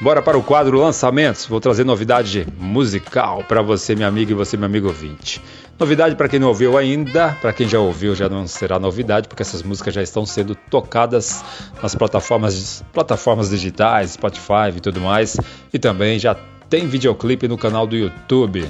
Bora 0.00 0.22
para 0.22 0.38
o 0.38 0.42
quadro 0.42 0.78
Lançamentos. 0.78 1.44
Vou 1.44 1.60
trazer 1.60 1.84
novidade 1.84 2.46
musical 2.58 3.44
para 3.44 3.60
você, 3.60 3.94
minha 3.94 4.08
amiga, 4.08 4.32
e 4.32 4.34
você, 4.34 4.56
meu 4.56 4.66
amigo 4.66 4.88
ouvinte. 4.88 5.38
Novidade 5.78 6.16
para 6.16 6.28
quem 6.28 6.40
não 6.40 6.48
ouviu 6.48 6.78
ainda, 6.78 7.36
para 7.42 7.52
quem 7.52 7.68
já 7.68 7.78
ouviu 7.78 8.14
já 8.14 8.28
não 8.28 8.46
será 8.46 8.78
novidade, 8.78 9.28
porque 9.28 9.42
essas 9.42 9.62
músicas 9.62 9.92
já 9.92 10.02
estão 10.02 10.24
sendo 10.24 10.54
tocadas 10.54 11.44
nas 11.82 11.94
plataformas, 11.94 12.84
plataformas 12.92 13.50
digitais, 13.50 14.12
Spotify 14.12 14.70
e 14.76 14.80
tudo 14.80 15.00
mais. 15.00 15.36
E 15.72 15.78
também 15.78 16.18
já 16.18 16.34
tem 16.70 16.86
videoclipe 16.86 17.48
no 17.48 17.58
canal 17.58 17.86
do 17.86 17.96
YouTube 17.96 18.66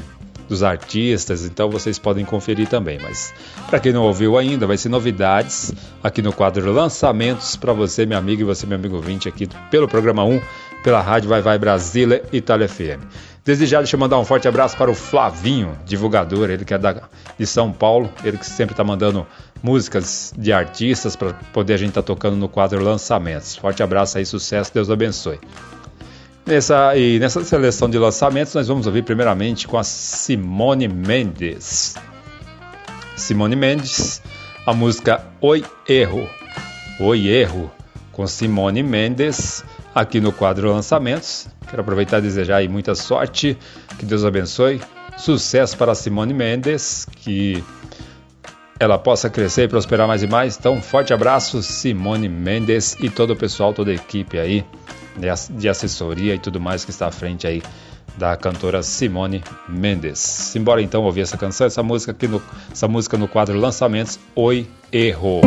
dos 0.49 0.63
artistas, 0.63 1.47
então 1.47 1.71
vocês 1.71 1.99
podem 1.99 2.25
conferir 2.25 2.69
também. 2.69 2.99
Mas 3.01 3.33
para 3.69 3.79
quem 3.79 3.93
não 3.93 4.03
ouviu 4.03 4.37
ainda, 4.37 4.67
vai 4.67 4.77
ser 4.77 4.89
novidades 4.89 5.73
aqui 6.03 6.21
no 6.21 6.33
quadro 6.33 6.71
Lançamentos 6.73 7.57
para 7.57 7.73
você, 7.73 8.05
meu 8.05 8.19
amigo, 8.19 8.43
e 8.43 8.45
você, 8.45 8.67
meu 8.67 8.77
amigo 8.77 9.01
20, 9.01 9.29
aqui 9.29 9.49
pelo 9.71 9.89
programa 9.89 10.25
1, 10.25 10.41
pela 10.83 11.01
Rádio 11.01 11.29
Vai 11.29 11.41
Vai 11.41 11.59
Brasília 11.59 12.23
Itália 12.33 12.69
FM. 12.69 13.01
Desde 13.45 13.67
já, 13.67 13.79
deixa 13.79 13.97
eu 13.97 14.01
mandar 14.01 14.19
um 14.19 14.25
forte 14.25 14.47
abraço 14.47 14.77
para 14.77 14.91
o 14.91 14.95
Flavinho, 14.95 15.77
divulgador, 15.85 16.51
ele 16.51 16.65
que 16.65 16.75
é 16.75 16.79
da, 16.79 17.03
de 17.39 17.47
São 17.47 17.73
Paulo, 17.73 18.09
ele 18.23 18.39
que 18.39 18.47
sempre 18.47 18.73
está 18.73 18.85
mandando 18.85 19.27
músicas 19.63 20.35
de 20.37 20.53
artistas 20.53 21.15
para 21.15 21.33
poder 21.53 21.75
a 21.75 21.77
gente 21.77 21.91
estar 21.91 22.03
tá 22.03 22.07
tocando 22.07 22.37
no 22.37 22.49
quadro 22.49 22.83
Lançamentos. 22.83 23.57
Forte 23.57 23.83
abraço 23.83 24.19
aí, 24.19 24.27
sucesso, 24.27 24.73
Deus 24.75 24.91
abençoe. 24.91 25.39
Nessa, 26.45 26.97
e 26.97 27.21
nessa 27.21 27.45
seleção 27.45 27.89
de 27.89 27.97
lançamentos, 27.97 28.53
nós 28.55 28.67
vamos 28.67 28.87
ouvir 28.87 29.05
primeiramente 29.05 29.69
com 29.69 29.79
a 29.79 29.85
Simone 29.85 30.89
Mendes. 30.89 31.95
Simone 33.15 33.55
Mendes, 33.55 34.21
a 34.67 34.75
música 34.75 35.25
Oi 35.41 35.65
Erro. 35.89 36.29
Oi 36.99 37.29
Erro, 37.29 37.71
com 38.11 38.27
Simone 38.27 38.83
Mendes, 38.83 39.65
aqui 39.95 40.21
no 40.21 40.33
quadro 40.33 40.73
Lançamentos. 40.73 41.47
Quero 41.71 41.83
aproveitar 41.83 42.19
e 42.19 42.23
desejar 42.23 42.57
aí 42.57 42.69
muita 42.69 42.97
sorte, 42.97 43.57
que 43.97 44.05
Deus 44.05 44.25
abençoe. 44.25 44.81
Sucesso 45.17 45.77
para 45.77 45.95
Simone 45.95 46.35
Mendes, 46.35 47.07
que 47.17 47.63
ela 48.83 48.99
possa 48.99 49.31
crescer 49.31 49.65
e 49.65 49.69
prosperar 49.69 50.09
mais 50.09 50.23
e 50.23 50.27
mais. 50.27 50.57
Então, 50.59 50.83
forte 50.83 51.15
abraço, 51.15 51.63
Simone 51.63 52.29
Mendes 52.29 52.97
e 53.01 53.09
todo 53.09 53.33
o 53.33 53.37
pessoal, 53.37 53.73
toda 53.73 53.93
a 53.93 53.95
equipe 53.95 54.39
aí 54.39 54.65
de 55.51 55.69
assessoria 55.69 56.35
e 56.35 56.39
tudo 56.39 56.59
mais 56.61 56.85
que 56.85 56.91
está 56.91 57.07
à 57.07 57.11
frente 57.11 57.47
aí 57.47 57.63
da 58.17 58.37
cantora 58.37 58.83
Simone 58.83 59.43
Mendes. 59.69 60.19
Simbora 60.19 60.83
então 60.83 61.05
ouvir 61.05 61.21
essa 61.21 61.37
canção, 61.37 61.67
essa 61.67 61.83
música 61.83 62.13
aqui 62.13 62.27
no, 62.27 62.43
essa 62.73 62.89
música 62.89 63.17
no 63.17 63.29
quadro 63.29 63.57
Lançamentos 63.59 64.19
Oi 64.35 64.67
Erro. 64.91 65.43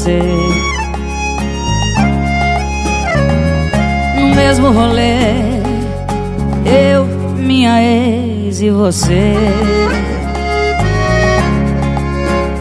Acontecer 0.00 0.70
mesmo 4.34 4.70
rolê. 4.72 5.60
Eu, 6.64 7.04
minha 7.36 7.82
ex 7.82 8.60
e 8.60 8.70
você. 8.70 9.34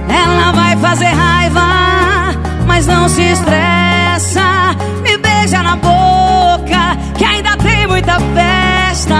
Ela 0.07 0.51
vai 0.51 0.75
fazer 0.77 1.05
raiva, 1.05 1.61
mas 2.67 2.85
não 2.85 3.07
se 3.07 3.21
estressa. 3.21 4.75
Me 5.01 5.17
beija 5.17 5.63
na 5.63 5.75
boca, 5.77 6.97
que 7.17 7.23
ainda 7.23 7.55
tem 7.57 7.87
muita 7.87 8.19
festa. 8.19 9.15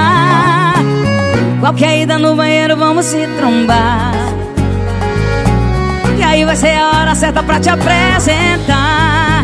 Qualquer 1.59 2.01
ida 2.01 2.17
no 2.17 2.36
banheiro, 2.36 2.76
vamos 2.76 3.05
se 3.05 3.26
trombar. 3.38 4.38
Aí 6.39 6.45
vai 6.45 6.55
ser 6.55 6.73
a 6.73 6.91
hora 6.91 7.13
certa 7.15 7.43
pra 7.43 7.59
te 7.59 7.69
apresentar. 7.69 9.43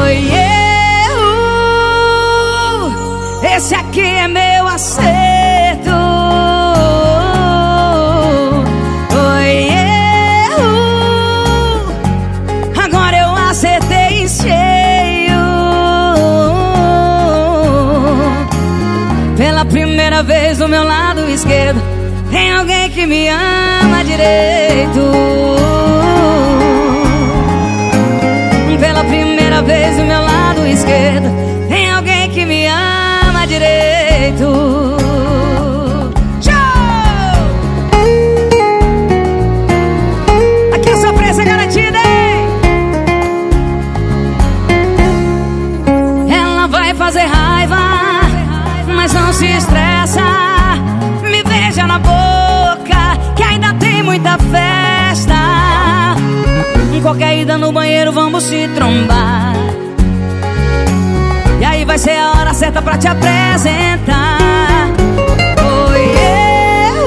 Oi, 0.00 0.14
yeah. 0.14 0.72
Esse 3.54 3.74
aqui 3.74 4.00
é 4.00 4.26
meu 4.26 4.66
acerto. 4.68 5.90
Foi 9.10 9.68
eu. 10.56 10.64
Agora 12.82 13.18
eu 13.18 13.36
acertei 13.50 14.22
em 14.22 14.28
cheio. 14.28 15.42
Pela 19.36 19.66
primeira 19.66 20.22
vez 20.22 20.56
do 20.56 20.66
meu 20.68 20.84
lado 20.84 21.28
esquerdo, 21.28 21.82
tem 22.30 22.50
alguém 22.50 22.88
que 22.88 23.04
me 23.04 23.28
ama 23.28 24.02
direito. 24.06 25.61
Vez 29.62 29.96
do 29.96 30.04
meu 30.04 30.20
lado 30.20 30.66
esquerdo, 30.66 31.28
tem 31.68 31.90
alguém 31.90 32.30
que 32.30 32.44
me 32.44 32.66
ama 32.66 33.46
direito. 33.46 34.96
Tchau! 36.40 36.52
Aqui 40.74 40.90
é 40.90 40.96
sofrência 40.96 41.44
garantida, 41.44 41.98
hein? 41.98 42.48
Ela 46.30 46.66
vai 46.66 46.94
fazer 46.94 47.24
raiva, 47.24 47.76
mas 48.94 49.12
não 49.12 49.32
se 49.32 49.46
estressa. 49.46 50.22
Me 51.22 51.42
beija 51.42 51.86
na 51.86 51.98
boca, 51.98 52.21
Qualquer 57.12 57.40
ida 57.40 57.58
no 57.58 57.70
banheiro, 57.72 58.10
vamos 58.10 58.44
se 58.44 58.66
trombar 58.68 59.52
vai 61.92 61.98
ser 61.98 62.16
a 62.16 62.32
hora 62.32 62.54
certa 62.54 62.80
pra 62.80 62.96
te 62.96 63.06
apresentar. 63.06 64.38
Foi 65.58 66.04
eu, 66.86 67.04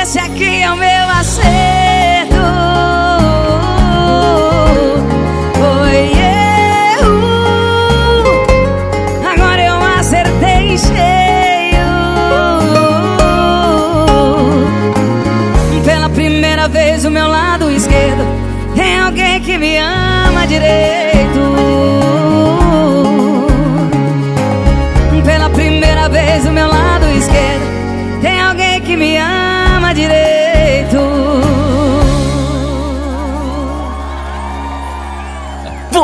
esse 0.00 0.18
aqui 0.18 0.62
é 0.62 0.72
o 0.72 0.76
meu 0.76 1.08
acerto. 1.10 1.67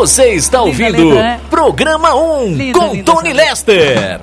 Você 0.04 0.34
está 0.34 0.60
ouvindo 0.60 1.02
letra, 1.08 1.22
né? 1.22 1.40
Programa 1.48 2.14
1 2.14 2.54
linda, 2.54 2.78
com 2.78 2.92
linda, 2.92 3.10
Tony 3.10 3.32
Lester 3.32 4.20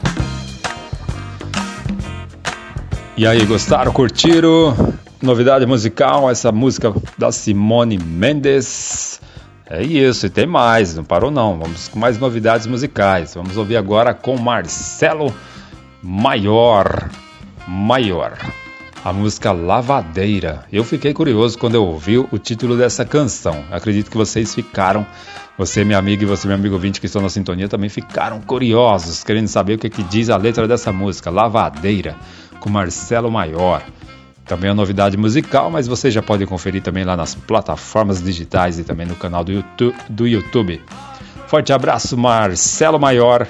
E 3.18 3.26
aí, 3.26 3.44
gostaram? 3.48 3.92
Curtiram? 3.92 4.94
Novidade 5.20 5.66
musical, 5.66 6.30
essa 6.30 6.52
música 6.52 6.94
da 7.18 7.32
Simone 7.32 7.98
Mendes 7.98 9.20
é 9.68 9.82
isso, 9.82 10.28
e 10.28 10.30
tem 10.30 10.46
mais, 10.46 10.96
não 10.96 11.04
parou 11.04 11.32
não. 11.32 11.58
Vamos 11.58 11.88
com 11.88 11.98
mais 11.98 12.20
novidades 12.20 12.68
musicais. 12.68 13.34
Vamos 13.34 13.58
ouvir 13.58 13.78
agora 13.78 14.14
com 14.14 14.38
Marcelo 14.38 15.34
Maior, 16.04 17.10
Maior. 17.68 18.38
A 19.04 19.12
música 19.12 19.52
Lavadeira. 19.52 20.64
Eu 20.72 20.84
fiquei 20.84 21.12
curioso 21.12 21.58
quando 21.58 21.74
eu 21.74 21.84
ouvi 21.84 22.20
o 22.20 22.38
título 22.38 22.78
dessa 22.78 23.04
canção. 23.04 23.66
Acredito 23.72 24.12
que 24.12 24.18
vocês 24.18 24.54
ficaram, 24.54 25.08
você, 25.62 25.86
minha 25.86 26.00
amiga, 26.00 26.24
e 26.24 26.26
você, 26.26 26.48
meu 26.48 26.56
amigo 26.56 26.74
ouvinte 26.74 27.00
que 27.00 27.06
estão 27.06 27.22
na 27.22 27.30
sintonia, 27.30 27.70
também 27.70 27.88
ficaram 27.88 28.42
curiosos, 28.42 29.24
querendo 29.24 29.48
saber 29.48 29.76
o 29.76 29.78
que, 29.78 29.92
que 29.92 30.02
diz 30.02 30.28
a 30.32 30.36
letra 30.36 30.68
dessa 30.68 30.92
música, 30.92 31.30
Lavadeira, 31.30 32.16
com 32.60 32.68
Marcelo 32.68 33.32
Maior. 33.32 33.84
Também 34.44 34.72
é 34.72 34.74
novidade 34.74 35.16
musical, 35.18 35.70
mas 35.70 35.88
você 35.88 36.10
já 36.10 36.20
pode 36.20 36.48
conferir 36.48 36.82
também 36.82 37.04
lá 37.04 37.16
nas 37.16 37.36
plataformas 37.36 38.24
digitais 38.24 38.80
e 38.80 38.84
também 38.84 39.06
no 39.06 39.16
canal 39.16 39.44
do 39.44 39.52
YouTube. 39.52 39.96
Do 40.10 40.28
YouTube. 40.28 40.82
Forte 41.46 41.72
abraço, 41.72 42.18
Marcelo 42.18 43.00
Maior. 43.00 43.48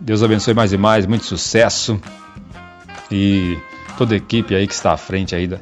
Deus 0.00 0.22
abençoe 0.22 0.54
mais 0.54 0.72
e 0.72 0.78
mais, 0.78 1.04
muito 1.04 1.26
sucesso. 1.26 2.00
E 3.10 3.58
toda 3.98 4.14
a 4.14 4.16
equipe 4.16 4.54
aí 4.54 4.66
que 4.66 4.72
está 4.72 4.92
à 4.92 4.96
frente 4.96 5.34
aí 5.34 5.46
da, 5.46 5.58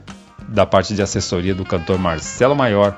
da 0.47 0.64
parte 0.64 0.95
de 0.95 1.03
assessoria 1.03 1.57
do 1.57 1.64
cantor 1.64 1.99
Marcelo 1.99 2.55
Maior 2.55 2.97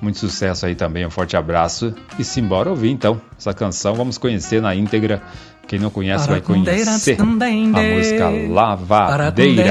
Muito 0.00 0.18
sucesso 0.18 0.66
aí 0.66 0.74
também, 0.74 1.04
um 1.06 1.10
forte 1.10 1.36
abraço. 1.36 1.94
E 2.18 2.24
simbora 2.24 2.70
ouvir 2.70 2.90
então 2.90 3.20
essa 3.38 3.52
canção, 3.52 3.94
vamos 3.94 4.16
conhecer 4.18 4.62
na 4.62 4.74
íntegra. 4.74 5.22
Quem 5.66 5.78
não 5.78 5.90
conhece 5.90 6.28
vai 6.28 6.40
conhecer 6.40 7.16
a 7.20 7.96
música 7.96 8.28
Lavadeira. 8.50 9.62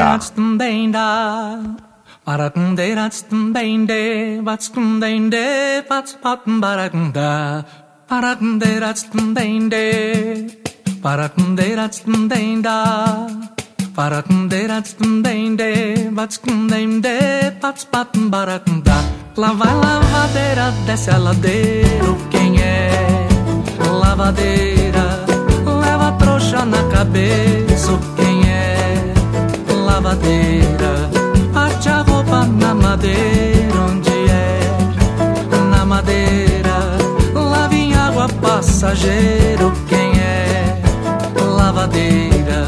Parakundera 18.62 19.19
Lá 19.38 19.54
vai 19.54 19.74
lavadeira, 19.74 20.72
desce 20.86 21.12
a 21.12 21.18
ladeira, 21.18 22.16
quem 22.30 22.62
é? 22.62 23.28
Lavadeira, 23.90 25.26
leva 25.66 26.12
trouxa 26.14 26.66
na 26.66 26.84
cabeça, 26.90 27.98
quem 28.18 28.50
é? 28.50 29.14
Lavadeira 29.86 31.10
Bate 31.54 31.90
a 31.90 32.02
roupa 32.02 32.46
na 32.46 32.74
madeira, 32.74 33.80
onde 33.90 34.10
é? 34.10 34.60
Na 35.70 35.86
madeira, 35.86 36.98
lave 37.34 37.76
em 37.76 37.94
água 37.94 38.28
passageiro, 38.42 39.74
quem 39.88 40.12
é? 40.20 40.82
Lavadeira, 41.58 42.66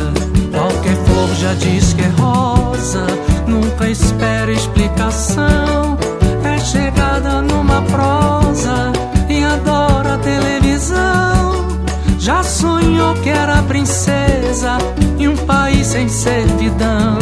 qualquer 0.52 0.96
flor 1.06 1.30
já 1.36 1.54
diz 1.54 1.94
que 1.94 2.02
é 2.02 2.08
rosa, 2.22 3.06
nunca 3.48 3.88
espera 3.88 4.52
explicação. 4.52 5.98
Chegada 6.72 7.42
numa 7.42 7.82
prosa 7.82 8.94
e 9.28 9.44
adora 9.44 10.18
televisão. 10.20 11.82
Já 12.18 12.42
sonhou 12.44 13.14
que 13.16 13.30
era 13.30 13.62
princesa 13.64 14.78
em 15.20 15.28
um 15.28 15.36
país 15.36 15.88
sem 15.88 16.08
servidão. 16.08 17.18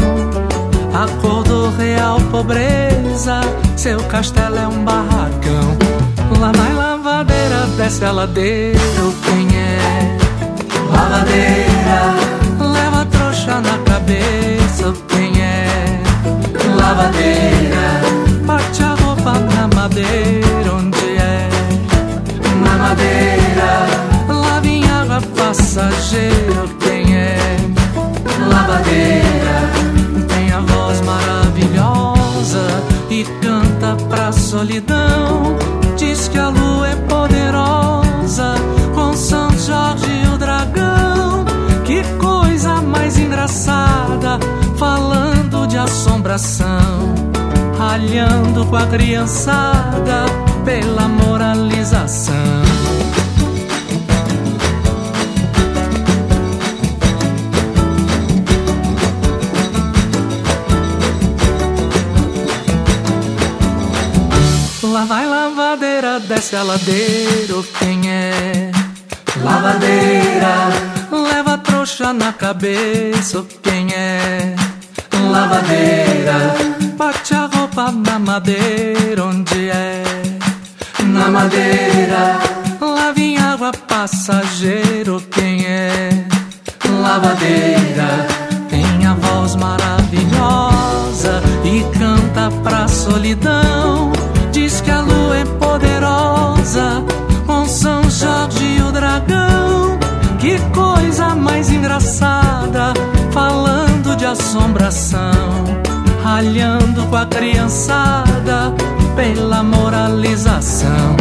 Acordou 0.94 1.72
real 1.72 2.22
pobreza, 2.30 3.42
seu 3.76 4.00
castelo 4.04 4.56
é 4.56 4.68
um 4.68 4.84
barracão. 4.84 5.78
Lá 6.40 6.52
na 6.52 6.70
lavadeira, 6.78 7.66
desce 7.76 8.06
a 8.06 8.12
ladeira, 8.12 8.80
quem 9.26 9.48
é? 9.58 10.18
Lavadeira, 10.92 12.02
leva 12.60 13.04
trouxa 13.06 13.60
na 13.62 13.80
cabeça, 13.80 14.94
quem 15.08 15.42
é? 15.42 16.02
Lavadeira, 16.76 18.02
bate 18.46 18.84
a 18.84 18.89
madeira, 19.80 20.74
onde 20.74 21.08
é? 21.16 21.50
Na 22.66 22.78
madeira, 22.78 23.88
água 25.00 25.22
passageiro, 25.38 26.68
quem 26.82 27.16
é? 27.16 27.38
Lavadeira 28.50 29.70
voz 30.68 31.00
maravilhosa 31.02 32.68
e 33.10 33.24
canta 33.42 33.96
pra 34.10 34.34
solidão. 34.34 35.58
Diz 35.96 36.28
que 36.28 36.38
a 36.38 36.50
lua 36.50 36.90
é 36.90 36.96
poderosa 36.96 38.56
com 38.94 39.14
São 39.14 39.50
Jorge 39.52 40.12
e 40.12 40.28
o 40.28 40.38
dragão. 40.38 41.46
Que 41.86 42.04
coisa 42.18 42.82
mais 42.82 43.18
engraçada, 43.18 44.40
assombração, 45.84 47.14
ralhando 47.78 48.66
com 48.66 48.76
a 48.76 48.86
criançada 48.88 50.26
pela 50.66 51.08
moralização. 51.08 52.36
Lá 64.84 65.06
vai 65.06 65.26
lavadeira, 65.26 66.20
desce 66.20 66.56
a 66.56 66.64
ladeira, 66.64 67.64
quem 67.78 68.10
é? 68.12 68.72
Lavadeira, 69.44 70.70
leva 71.12 71.58
trouxa 71.58 72.12
na 72.12 72.34
cabeça, 72.34 73.46
quem 73.64 73.94
é? 73.94 74.59
Lavadeira, 75.30 76.56
bate 76.98 77.34
a 77.34 77.46
roupa 77.46 77.92
na 77.92 78.20
madeira, 78.20 79.26
onde 79.26 79.70
é? 79.70 80.04
Na 81.04 81.30
madeira, 81.30 82.40
lava 82.82 83.20
em 83.20 83.38
água 83.38 83.72
passageiro, 83.88 85.22
quem 85.32 85.66
é? 85.66 86.26
Lavadeira, 87.02 88.28
tem 88.70 89.06
a 89.06 89.14
voz 89.14 89.56
maravilhosa 89.56 91.42
e 91.64 91.98
canta 91.98 92.52
pra 92.64 92.88
solidão 92.88 94.12
Diz 94.52 94.82
que 94.82 94.92
a 94.92 95.02
lua 95.02 95.38
é 95.38 95.46
poderosa 95.46 97.04
com 97.46 97.66
São 97.68 98.10
Jorge 98.10 98.78
e 98.78 98.82
o 98.82 98.92
dragão. 98.92 100.00
Que 100.40 100.58
coisa 100.74 101.36
mais 101.36 101.70
engraçada, 101.70 102.94
falando 103.32 104.16
de 104.16 104.26
assombração, 104.26 105.32
ralhando 106.24 107.06
com 107.08 107.16
a 107.18 107.26
criançada 107.26 108.74
pela 109.18 109.62
moralização. 109.62 111.18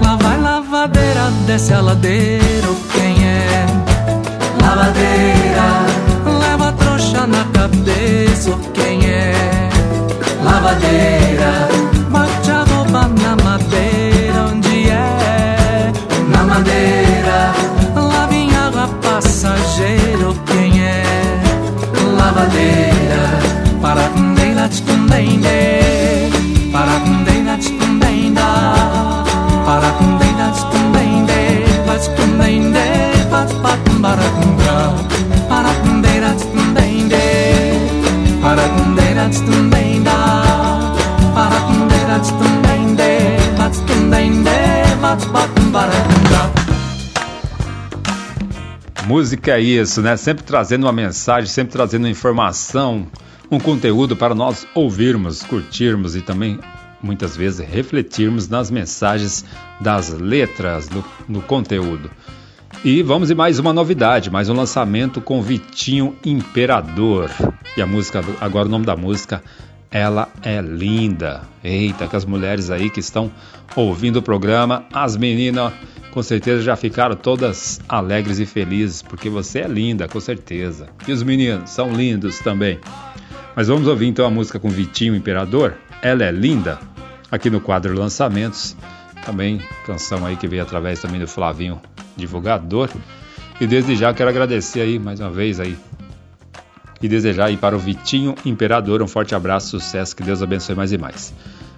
Lá 0.00 0.14
vai 0.14 0.40
lavadeira, 0.40 1.32
desce 1.48 1.74
a 1.74 1.80
ladeira, 1.80 2.68
quem 2.92 3.26
é? 3.26 3.66
Lavadeira, 4.62 6.38
leva 6.40 6.72
trouxa 6.72 7.26
na 7.26 7.44
cabeça, 7.46 8.56
quem 8.72 9.04
é? 9.04 9.68
Lavadeira 10.44 11.79
madeira, 22.40 23.22
paracundei 23.82 24.54
latscundende, 24.54 26.30
paracundei 26.72 27.44
latscundenda, 27.44 28.48
paracundei 29.66 30.32
latscundende, 30.40 31.40
latscundende, 31.86 32.86
pat 33.30 33.50
pat 33.62 33.82
baracundra, 34.04 34.78
paracundei 35.50 36.20
latscundende, 36.20 37.24
paracundei 38.40 39.12
latscundende. 39.14 39.69
Música 49.10 49.56
é 49.56 49.60
isso, 49.60 50.00
né? 50.00 50.16
Sempre 50.16 50.44
trazendo 50.44 50.86
uma 50.86 50.92
mensagem, 50.92 51.50
sempre 51.50 51.72
trazendo 51.72 52.06
informação, 52.06 53.08
um 53.50 53.58
conteúdo 53.58 54.14
para 54.14 54.36
nós 54.36 54.64
ouvirmos, 54.72 55.42
curtirmos 55.42 56.14
e 56.14 56.20
também 56.20 56.60
muitas 57.02 57.36
vezes 57.36 57.58
refletirmos 57.58 58.48
nas 58.48 58.70
mensagens 58.70 59.44
das 59.80 60.10
letras 60.10 60.88
no, 60.88 61.04
no 61.28 61.42
conteúdo. 61.42 62.08
E 62.84 63.02
vamos 63.02 63.32
em 63.32 63.34
mais 63.34 63.58
uma 63.58 63.72
novidade, 63.72 64.30
mais 64.30 64.48
um 64.48 64.54
lançamento 64.54 65.20
com 65.20 65.42
Vitinho 65.42 66.14
Imperador. 66.24 67.32
E 67.76 67.82
a 67.82 67.86
música, 67.88 68.24
agora 68.40 68.68
o 68.68 68.70
nome 68.70 68.86
da 68.86 68.94
música 68.94 69.42
ela 69.90 70.28
é 70.42 70.60
linda. 70.60 71.42
Eita, 71.62 72.06
que 72.06 72.16
as 72.16 72.24
mulheres 72.24 72.70
aí 72.70 72.88
que 72.88 73.00
estão 73.00 73.30
ouvindo 73.74 74.18
o 74.18 74.22
programa, 74.22 74.84
as 74.92 75.16
meninas 75.16 75.72
com 76.10 76.22
certeza 76.22 76.62
já 76.62 76.74
ficaram 76.76 77.14
todas 77.14 77.80
alegres 77.88 78.38
e 78.40 78.46
felizes, 78.46 79.02
porque 79.02 79.28
você 79.28 79.60
é 79.60 79.68
linda, 79.68 80.08
com 80.08 80.20
certeza. 80.20 80.88
E 81.06 81.12
os 81.12 81.22
meninos 81.22 81.70
são 81.70 81.92
lindos 81.92 82.38
também. 82.40 82.78
Mas 83.54 83.68
vamos 83.68 83.86
ouvir 83.86 84.06
então 84.06 84.24
a 84.24 84.30
música 84.30 84.58
com 84.58 84.68
Vitinho 84.68 85.14
Imperador, 85.14 85.74
Ela 86.02 86.24
é 86.24 86.30
Linda, 86.30 86.78
aqui 87.30 87.50
no 87.50 87.60
quadro 87.60 87.94
Lançamentos. 87.94 88.76
Também 89.24 89.60
canção 89.86 90.24
aí 90.24 90.36
que 90.36 90.48
veio 90.48 90.62
através 90.62 91.00
também 91.00 91.20
do 91.20 91.28
Flavinho 91.28 91.80
Divulgador. 92.16 92.88
E 93.60 93.66
desde 93.66 93.94
já 93.94 94.14
quero 94.14 94.30
agradecer 94.30 94.80
aí 94.80 94.98
mais 94.98 95.20
uma 95.20 95.30
vez 95.30 95.60
aí 95.60 95.76
e 97.02 97.08
desejar 97.08 97.46
aí 97.46 97.56
para 97.56 97.74
o 97.74 97.78
Vitinho 97.78 98.34
Imperador 98.44 99.02
um 99.02 99.08
forte 99.08 99.34
abraço, 99.34 99.78
sucesso, 99.78 100.14
que 100.14 100.22
Deus 100.22 100.42
abençoe 100.42 100.74
mais 100.74 100.92
e 100.92 100.98
mais. 100.98 101.34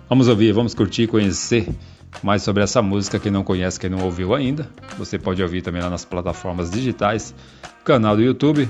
Vamos 0.08 0.28
ouvir, 0.28 0.52
vamos 0.52 0.74
curtir, 0.74 1.06
conhecer 1.06 1.68
mais 2.22 2.42
sobre 2.42 2.62
essa 2.62 2.82
música. 2.82 3.18
Quem 3.18 3.32
não 3.32 3.42
conhece, 3.44 3.78
quem 3.80 3.88
não 3.88 4.04
ouviu 4.04 4.34
ainda, 4.34 4.68
você 4.98 5.18
pode 5.18 5.42
ouvir 5.42 5.62
também 5.62 5.80
lá 5.80 5.88
nas 5.88 6.04
plataformas 6.04 6.70
digitais, 6.70 7.34
canal 7.84 8.16
do 8.16 8.22
YouTube 8.22 8.68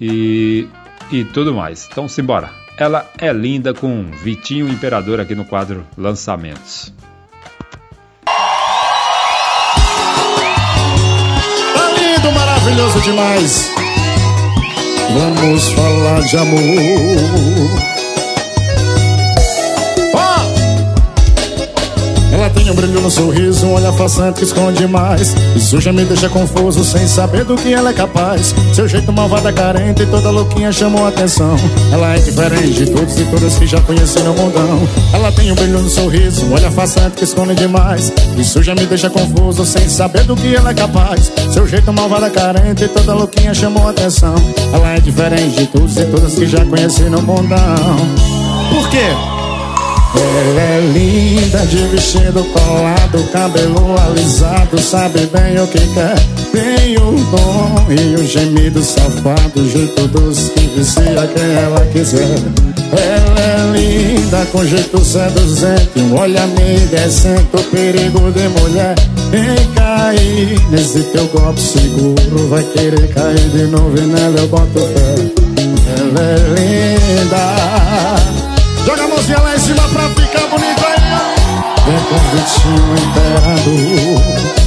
e, 0.00 0.66
e 1.12 1.24
tudo 1.24 1.54
mais. 1.54 1.88
Então, 1.90 2.08
simbora! 2.08 2.50
Ela 2.76 3.08
é 3.18 3.32
linda 3.32 3.72
com 3.72 4.10
Vitinho 4.10 4.68
Imperador 4.68 5.20
aqui 5.20 5.34
no 5.34 5.44
quadro 5.44 5.86
Lançamentos. 5.96 6.92
Tá 11.74 11.90
lindo, 11.92 12.32
maravilhoso 12.32 13.00
demais! 13.02 13.83
Vamos 15.12 15.72
falar 15.72 16.22
de 16.22 16.36
amor. 16.38 17.53
Ela 22.44 22.52
tem 22.52 22.70
um 22.70 22.74
brilho 22.74 23.00
no 23.00 23.10
sorriso, 23.10 23.66
um 23.66 23.72
olhar 23.72 23.92
façante 23.94 24.40
que 24.40 24.44
esconde 24.44 24.86
mais. 24.86 25.34
Isso 25.56 25.80
já 25.80 25.90
me 25.94 26.04
deixa 26.04 26.28
confuso, 26.28 26.84
sem 26.84 27.08
saber 27.08 27.42
do 27.42 27.56
que 27.56 27.72
ela 27.72 27.88
é 27.88 27.92
capaz. 27.94 28.54
Seu 28.74 28.86
jeito 28.86 29.10
malvada, 29.10 29.50
carente 29.50 30.02
e 30.02 30.06
toda 30.06 30.28
louquinha 30.28 30.70
chamou 30.70 31.06
atenção. 31.06 31.56
Ela 31.90 32.16
é 32.16 32.18
diferente 32.18 32.84
de 32.84 32.90
todos 32.90 33.18
e 33.18 33.24
todas 33.24 33.58
que 33.58 33.66
já 33.66 33.80
conheci 33.80 34.18
no 34.18 34.34
mundão. 34.34 34.86
Ela 35.14 35.32
tem 35.32 35.50
um 35.50 35.54
brilho 35.54 35.80
no 35.80 35.88
sorriso, 35.88 36.44
um 36.44 36.52
olhar 36.52 36.70
façante 36.70 37.16
que 37.16 37.24
esconde 37.24 37.54
demais. 37.54 38.12
Isso 38.36 38.62
já 38.62 38.74
me 38.74 38.84
deixa 38.84 39.08
confuso, 39.08 39.64
sem 39.64 39.88
saber 39.88 40.24
do 40.24 40.36
que 40.36 40.54
ela 40.54 40.72
é 40.72 40.74
capaz. 40.74 41.32
Seu 41.50 41.66
jeito 41.66 41.90
malvada, 41.94 42.28
carente 42.28 42.84
e 42.84 42.88
toda 42.88 43.14
louquinha 43.14 43.54
chamou 43.54 43.88
atenção. 43.88 44.34
Ela 44.70 44.96
é 44.96 45.00
diferente 45.00 45.60
de 45.60 45.66
todos 45.68 45.96
e 45.96 46.04
todas 46.04 46.34
que 46.34 46.46
já 46.46 46.62
conheci 46.62 47.04
no 47.04 47.22
mundão. 47.22 47.96
Por 48.70 48.90
quê? 48.90 49.33
Ela 50.16 50.60
é 50.60 50.80
linda 50.92 51.58
de 51.66 51.76
vestido 51.88 52.44
colado, 52.44 53.30
cabelo 53.32 53.96
alisado, 53.98 54.80
sabe 54.80 55.26
bem 55.26 55.60
o 55.60 55.66
que 55.66 55.80
quer. 55.94 56.14
Tem 56.52 56.96
o 56.96 57.12
dom 57.30 57.86
e 57.90 58.14
o 58.14 58.24
gemido 58.24 58.82
safado, 58.82 59.70
jeito 59.70 60.06
doce 60.08 60.50
que 60.50 60.66
vicia 60.68 61.28
quem 61.34 61.54
ela 61.54 61.84
quiser. 61.86 62.38
Ela 62.92 63.40
é 63.40 63.72
linda 63.76 64.46
com 64.52 64.64
jeito 64.64 65.04
seduzente, 65.04 65.98
um 65.98 66.18
olhar 66.18 66.46
meio 66.48 66.80
decente, 66.88 67.48
o 67.52 67.62
perigo 67.64 68.30
de 68.30 68.48
mulher. 68.60 68.94
Quem 69.30 69.66
cair 69.74 70.60
nesse 70.70 71.02
teu 71.04 71.26
golpe 71.26 71.60
seguro 71.60 72.48
vai 72.48 72.62
querer 72.62 73.08
cair 73.12 73.48
de 73.50 73.64
novo 73.64 73.98
e 73.98 74.02
nela 74.02 74.38
eu 74.38 74.46
boto 74.46 74.78
fé. 74.78 75.14
Ela 75.98 76.20
é 76.20 76.38
linda. 76.54 77.93
Mãozinha 79.14 79.38
lá 79.38 79.54
em 79.54 79.58
cima 79.58 79.88
pra 79.90 80.08
ficar 80.10 80.48
bonito 80.48 80.84
aí, 80.84 80.98
com 82.02 82.14
o 82.14 82.18
Vitinho 82.32 82.94
imperador. 83.06 84.63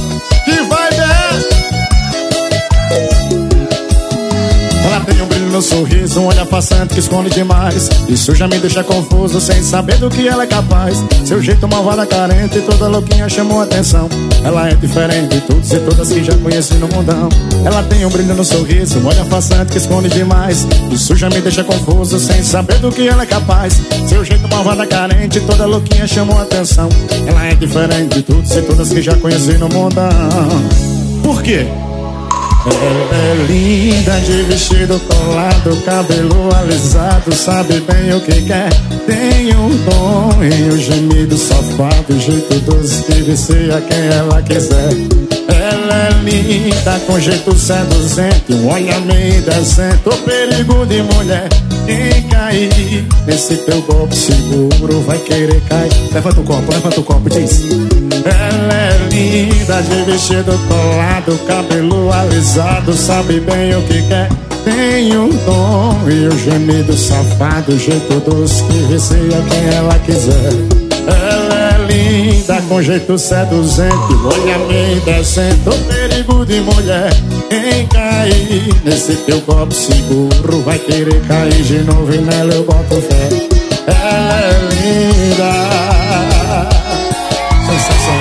No 5.58 5.62
sorriso, 5.62 6.20
um 6.20 6.26
olhar 6.26 6.46
passante 6.46 6.94
que 6.94 7.00
esconde 7.00 7.30
demais. 7.30 7.90
Isso 8.08 8.32
já 8.32 8.46
me 8.46 8.60
deixa 8.60 8.84
confuso, 8.84 9.40
sem 9.40 9.60
saber 9.60 9.96
do 9.96 10.08
que 10.08 10.28
ela 10.28 10.44
é 10.44 10.46
capaz. 10.46 11.02
Seu 11.24 11.42
jeito 11.42 11.66
malvada, 11.66 12.06
carente 12.06 12.58
e 12.58 12.62
toda 12.62 12.86
louquinha 12.86 13.28
chamou 13.28 13.60
atenção. 13.60 14.08
Ela 14.44 14.68
é 14.68 14.74
diferente 14.76 15.34
de 15.34 15.40
todos 15.40 15.72
e 15.72 15.78
todas 15.80 16.12
que 16.12 16.22
já 16.22 16.36
conheci 16.36 16.74
no 16.74 16.86
mundão. 16.86 17.28
Ela 17.64 17.82
tem 17.82 18.06
um 18.06 18.08
brilho 18.08 18.34
no 18.34 18.44
sorriso, 18.44 19.00
um 19.00 19.06
olhar 19.08 19.26
passante 19.26 19.72
que 19.72 19.78
esconde 19.78 20.08
demais. 20.10 20.64
Isso 20.92 21.16
já 21.16 21.28
me 21.28 21.40
deixa 21.40 21.64
confuso, 21.64 22.20
sem 22.20 22.40
saber 22.44 22.78
do 22.78 22.92
que 22.92 23.08
ela 23.08 23.24
é 23.24 23.26
capaz. 23.26 23.82
Seu 24.06 24.24
jeito 24.24 24.48
malvada, 24.48 24.86
carente 24.86 25.38
e 25.38 25.40
toda 25.40 25.66
louquinha 25.66 26.06
chamou 26.06 26.40
atenção. 26.40 26.88
Ela 27.26 27.46
é 27.46 27.54
diferente 27.56 28.14
de 28.14 28.22
todos 28.22 28.52
e 28.52 28.62
todas 28.62 28.90
que 28.90 29.02
já 29.02 29.16
conheci 29.16 29.58
no 29.58 29.68
mundão. 29.68 30.08
Por 31.24 31.42
quê? 31.42 31.66
Ela 32.66 33.16
é 33.16 33.46
linda 33.46 34.20
de 34.20 34.42
vestido 34.42 35.00
colado, 35.00 35.82
cabelo 35.84 36.54
alisado, 36.54 37.34
sabe 37.34 37.80
bem 37.80 38.14
o 38.14 38.20
que 38.20 38.42
quer. 38.42 38.70
Tem 39.06 39.54
um 39.56 39.70
dom 39.84 40.44
e 40.44 40.72
um 40.72 40.76
gemido 40.76 41.36
safado, 41.36 42.18
jeito 42.20 42.60
doce 42.60 43.02
que 43.04 43.22
vicia 43.22 43.80
quem 43.88 44.06
ela 44.08 44.42
quiser. 44.42 45.27
Ela 45.48 46.08
é 46.08 46.10
linda 46.22 47.00
com 47.06 47.18
jeito 47.18 47.58
seduzente, 47.58 48.52
um 48.52 48.70
olhar 48.70 49.00
meio 49.00 49.42
decente, 49.42 50.00
o 50.06 50.16
perigo 50.18 50.86
de 50.86 51.02
mulher. 51.02 51.48
Quem 51.86 52.22
cair 52.28 53.06
nesse 53.26 53.56
teu 53.56 53.80
golpe 53.82 54.14
seguro 54.14 55.00
vai 55.06 55.18
querer 55.18 55.60
cair. 55.62 55.90
Levanta 56.12 56.40
o 56.40 56.44
copo, 56.44 56.72
levanta 56.72 57.00
o 57.00 57.02
copo, 57.02 57.30
diz. 57.30 57.62
Ela 58.24 58.74
é 58.74 59.08
linda 59.10 59.82
de 59.82 60.02
vestido 60.10 60.52
colado, 60.68 61.38
cabelo 61.46 62.12
alisado, 62.12 62.92
sabe 62.94 63.40
bem 63.40 63.74
o 63.74 63.82
que 63.82 64.02
quer. 64.02 64.28
Tem 64.64 65.16
um 65.16 65.30
dom 65.46 65.98
e 66.10 66.28
o 66.28 66.38
gemido 66.38 66.94
safado, 66.94 67.78
jeito 67.78 68.20
doce 68.20 68.62
que 68.64 68.92
vicia 68.92 69.42
quem 69.48 69.74
ela 69.74 69.98
quiser. 70.00 70.52
Ela 71.06 71.47
linda 71.88 72.62
com 72.68 72.82
jeito 72.82 73.18
seduzente, 73.18 73.94
olha 74.24 74.58
meio 74.66 75.00
decente, 75.00 75.68
o 75.68 75.84
perigo 75.84 76.44
de 76.44 76.60
mulher. 76.60 77.10
Quem 77.48 77.86
cair 77.86 78.74
nesse 78.84 79.16
teu 79.16 79.40
copo 79.40 79.72
seguro 79.74 80.62
vai 80.62 80.78
querer 80.78 81.20
cair 81.26 81.62
de 81.62 81.78
novo 81.78 82.14
e 82.14 82.18
nela 82.18 82.52
eu 82.52 82.64
boto 82.64 83.00
fé. 83.02 83.28
Ela 83.86 84.40
é 84.40 84.52
linda. 84.74 85.50
Sensação. 87.66 88.20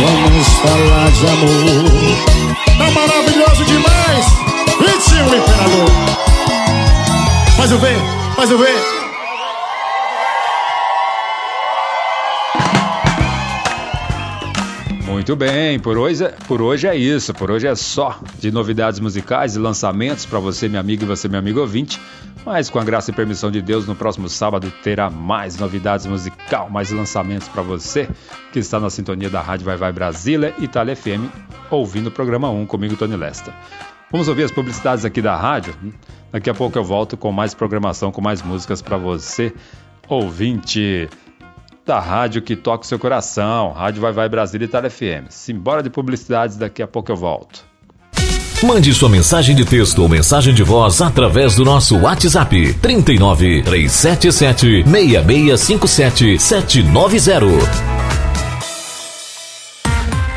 Vamos 0.00 0.48
falar 0.48 1.10
de 1.10 1.26
amor. 1.26 2.54
Tá 2.78 2.90
maravilhoso 2.90 3.64
demais. 3.64 4.26
21, 4.80 5.26
imperador. 5.26 5.90
Faz 7.56 7.72
o 7.72 7.78
ver, 7.78 7.96
faz 8.36 8.50
o 8.50 8.58
ver. 8.58 9.03
Muito 15.14 15.36
bem, 15.36 15.78
por 15.78 15.96
hoje, 15.96 16.24
é- 16.24 16.28
por 16.48 16.60
hoje 16.60 16.88
é 16.88 16.96
isso. 16.96 17.32
Por 17.32 17.48
hoje 17.48 17.68
é 17.68 17.74
só 17.76 18.18
de 18.40 18.50
novidades 18.50 18.98
musicais 18.98 19.54
e 19.54 19.60
lançamentos 19.60 20.26
para 20.26 20.40
você, 20.40 20.68
minha 20.68 20.80
amiga, 20.80 21.04
e 21.04 21.06
você, 21.06 21.28
meu 21.28 21.38
amigo 21.38 21.60
ouvinte. 21.60 22.00
Mas 22.44 22.68
com 22.68 22.80
a 22.80 22.84
graça 22.84 23.12
e 23.12 23.14
permissão 23.14 23.48
de 23.48 23.62
Deus, 23.62 23.86
no 23.86 23.94
próximo 23.94 24.28
sábado 24.28 24.72
terá 24.82 25.08
mais 25.08 25.56
novidades 25.56 26.04
musical, 26.04 26.68
mais 26.68 26.90
lançamentos 26.90 27.46
para 27.46 27.62
você 27.62 28.08
que 28.52 28.58
está 28.58 28.80
na 28.80 28.90
sintonia 28.90 29.30
da 29.30 29.40
Rádio 29.40 29.64
Vai 29.64 29.76
Vai 29.76 29.92
Brasília 29.92 30.52
e 30.58 30.64
Itália 30.64 30.96
FM, 30.96 31.30
ouvindo 31.70 32.08
o 32.08 32.10
programa 32.10 32.50
1 32.50 32.66
comigo, 32.66 32.96
Tony 32.96 33.14
Lester. 33.16 33.54
Vamos 34.10 34.26
ouvir 34.26 34.42
as 34.42 34.50
publicidades 34.50 35.04
aqui 35.04 35.22
da 35.22 35.36
rádio. 35.36 35.76
Daqui 36.32 36.50
a 36.50 36.54
pouco 36.54 36.76
eu 36.76 36.82
volto 36.82 37.16
com 37.16 37.30
mais 37.30 37.54
programação, 37.54 38.10
com 38.10 38.20
mais 38.20 38.42
músicas 38.42 38.82
para 38.82 38.96
você, 38.96 39.52
ouvinte 40.08 41.08
da 41.84 42.00
rádio 42.00 42.42
que 42.42 42.56
toca 42.56 42.84
o 42.84 42.86
seu 42.86 42.98
coração. 42.98 43.72
Rádio 43.72 44.00
Vai 44.00 44.12
Vai 44.12 44.28
Brasília 44.28 44.64
e 44.64 44.68
Itália 44.68 44.90
FM. 44.90 45.28
Simbora 45.28 45.82
de 45.82 45.90
publicidades, 45.90 46.56
daqui 46.56 46.82
a 46.82 46.86
pouco 46.86 47.12
eu 47.12 47.16
volto. 47.16 47.64
Mande 48.62 48.94
sua 48.94 49.08
mensagem 49.10 49.54
de 49.54 49.64
texto 49.64 50.00
ou 50.00 50.08
mensagem 50.08 50.54
de 50.54 50.62
voz 50.62 51.02
através 51.02 51.54
do 51.54 51.64
nosso 51.64 51.98
WhatsApp 51.98 52.74
39 52.74 53.62
377 53.62 54.84
6657 54.84 56.38
790. 56.38 58.23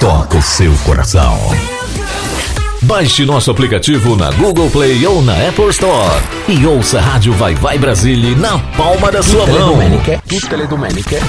toca 0.00 0.38
o 0.38 0.42
seu 0.42 0.72
coração. 0.86 1.38
Baixe 2.80 3.26
nosso 3.26 3.50
aplicativo 3.50 4.16
na 4.16 4.30
Google 4.30 4.70
Play 4.70 5.06
ou 5.06 5.20
na 5.20 5.34
Apple 5.46 5.68
Store 5.68 6.18
e 6.48 6.64
ouça 6.64 6.98
a 6.98 7.02
Rádio 7.02 7.34
Vai 7.34 7.54
Vai 7.54 7.78
Brasília 7.78 8.34
na 8.34 8.58
palma 8.78 9.12
da 9.12 9.22
sua 9.22 9.44
Tutte 9.44 9.52
le 9.52 9.58
mão. 9.58 9.72
domeniche, 9.72 10.22
tutte 10.26 10.56
le 10.56 10.66
domeniche. 10.66 11.20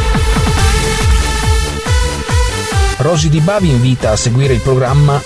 Rosy 2.99 3.28
Di 3.30 3.41
Bavi 3.41 3.69
invita 3.69 4.11
a 4.11 4.15
seguire 4.15 4.53
il 4.53 4.61
programma 4.61 5.22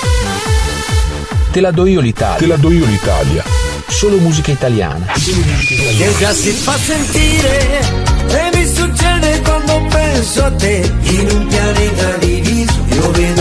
Te 1.51 1.61
la 1.61 1.69
do 1.69 1.85
io 1.85 2.01
l'Italia. 2.01 2.39
Te 2.39 2.47
la 2.47 2.57
do 2.57 2.71
io 2.71 2.85
l'Italia. 2.85 3.43
Solo 3.87 4.17
musica 4.17 4.51
italiana. 4.51 5.05
Che 5.13 6.15
già 6.17 6.33
si 6.33 6.49
fa 6.49 6.75
sentire 6.77 7.79
e 8.27 8.57
mi 8.57 8.65
succede 8.67 9.39
quando 9.41 9.85
penso 9.89 10.43
a 10.43 10.51
te 10.51 10.91
in 11.01 11.29
un 11.29 11.45
pianeta 11.47 12.17
diviso 12.17 12.73
io 12.95 13.11
vedo 13.11 13.34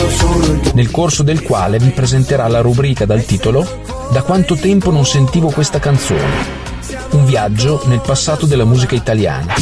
Nel 0.75 0.91
corso 0.91 1.23
del 1.23 1.43
quale 1.43 1.79
vi 1.79 1.91
presenterà 1.91 2.49
la 2.49 2.61
rubrica 2.61 3.05
dal 3.05 3.25
titolo 3.25 3.67
Da 4.11 4.23
quanto 4.23 4.55
tempo 4.57 4.91
non 4.91 5.05
sentivo 5.07 5.51
questa 5.51 5.79
canzone. 5.79 6.63
Un 7.11 7.25
viaggio 7.25 7.83
nel 7.87 8.01
passato 8.01 8.47
della 8.47 8.65
musica 8.65 8.95
italiana. 8.95 9.55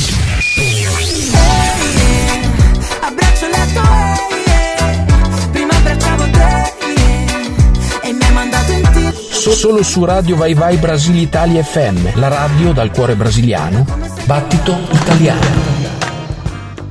Solo 9.62 9.84
su 9.84 10.04
Radio 10.04 10.34
Vai 10.34 10.54
Vai 10.54 10.76
Brasile 10.76 11.20
Italia 11.20 11.62
FM, 11.62 12.14
la 12.14 12.26
radio 12.26 12.72
dal 12.72 12.90
cuore 12.90 13.14
brasiliano. 13.14 13.86
Battito 14.24 14.76
italiano. 14.90 15.46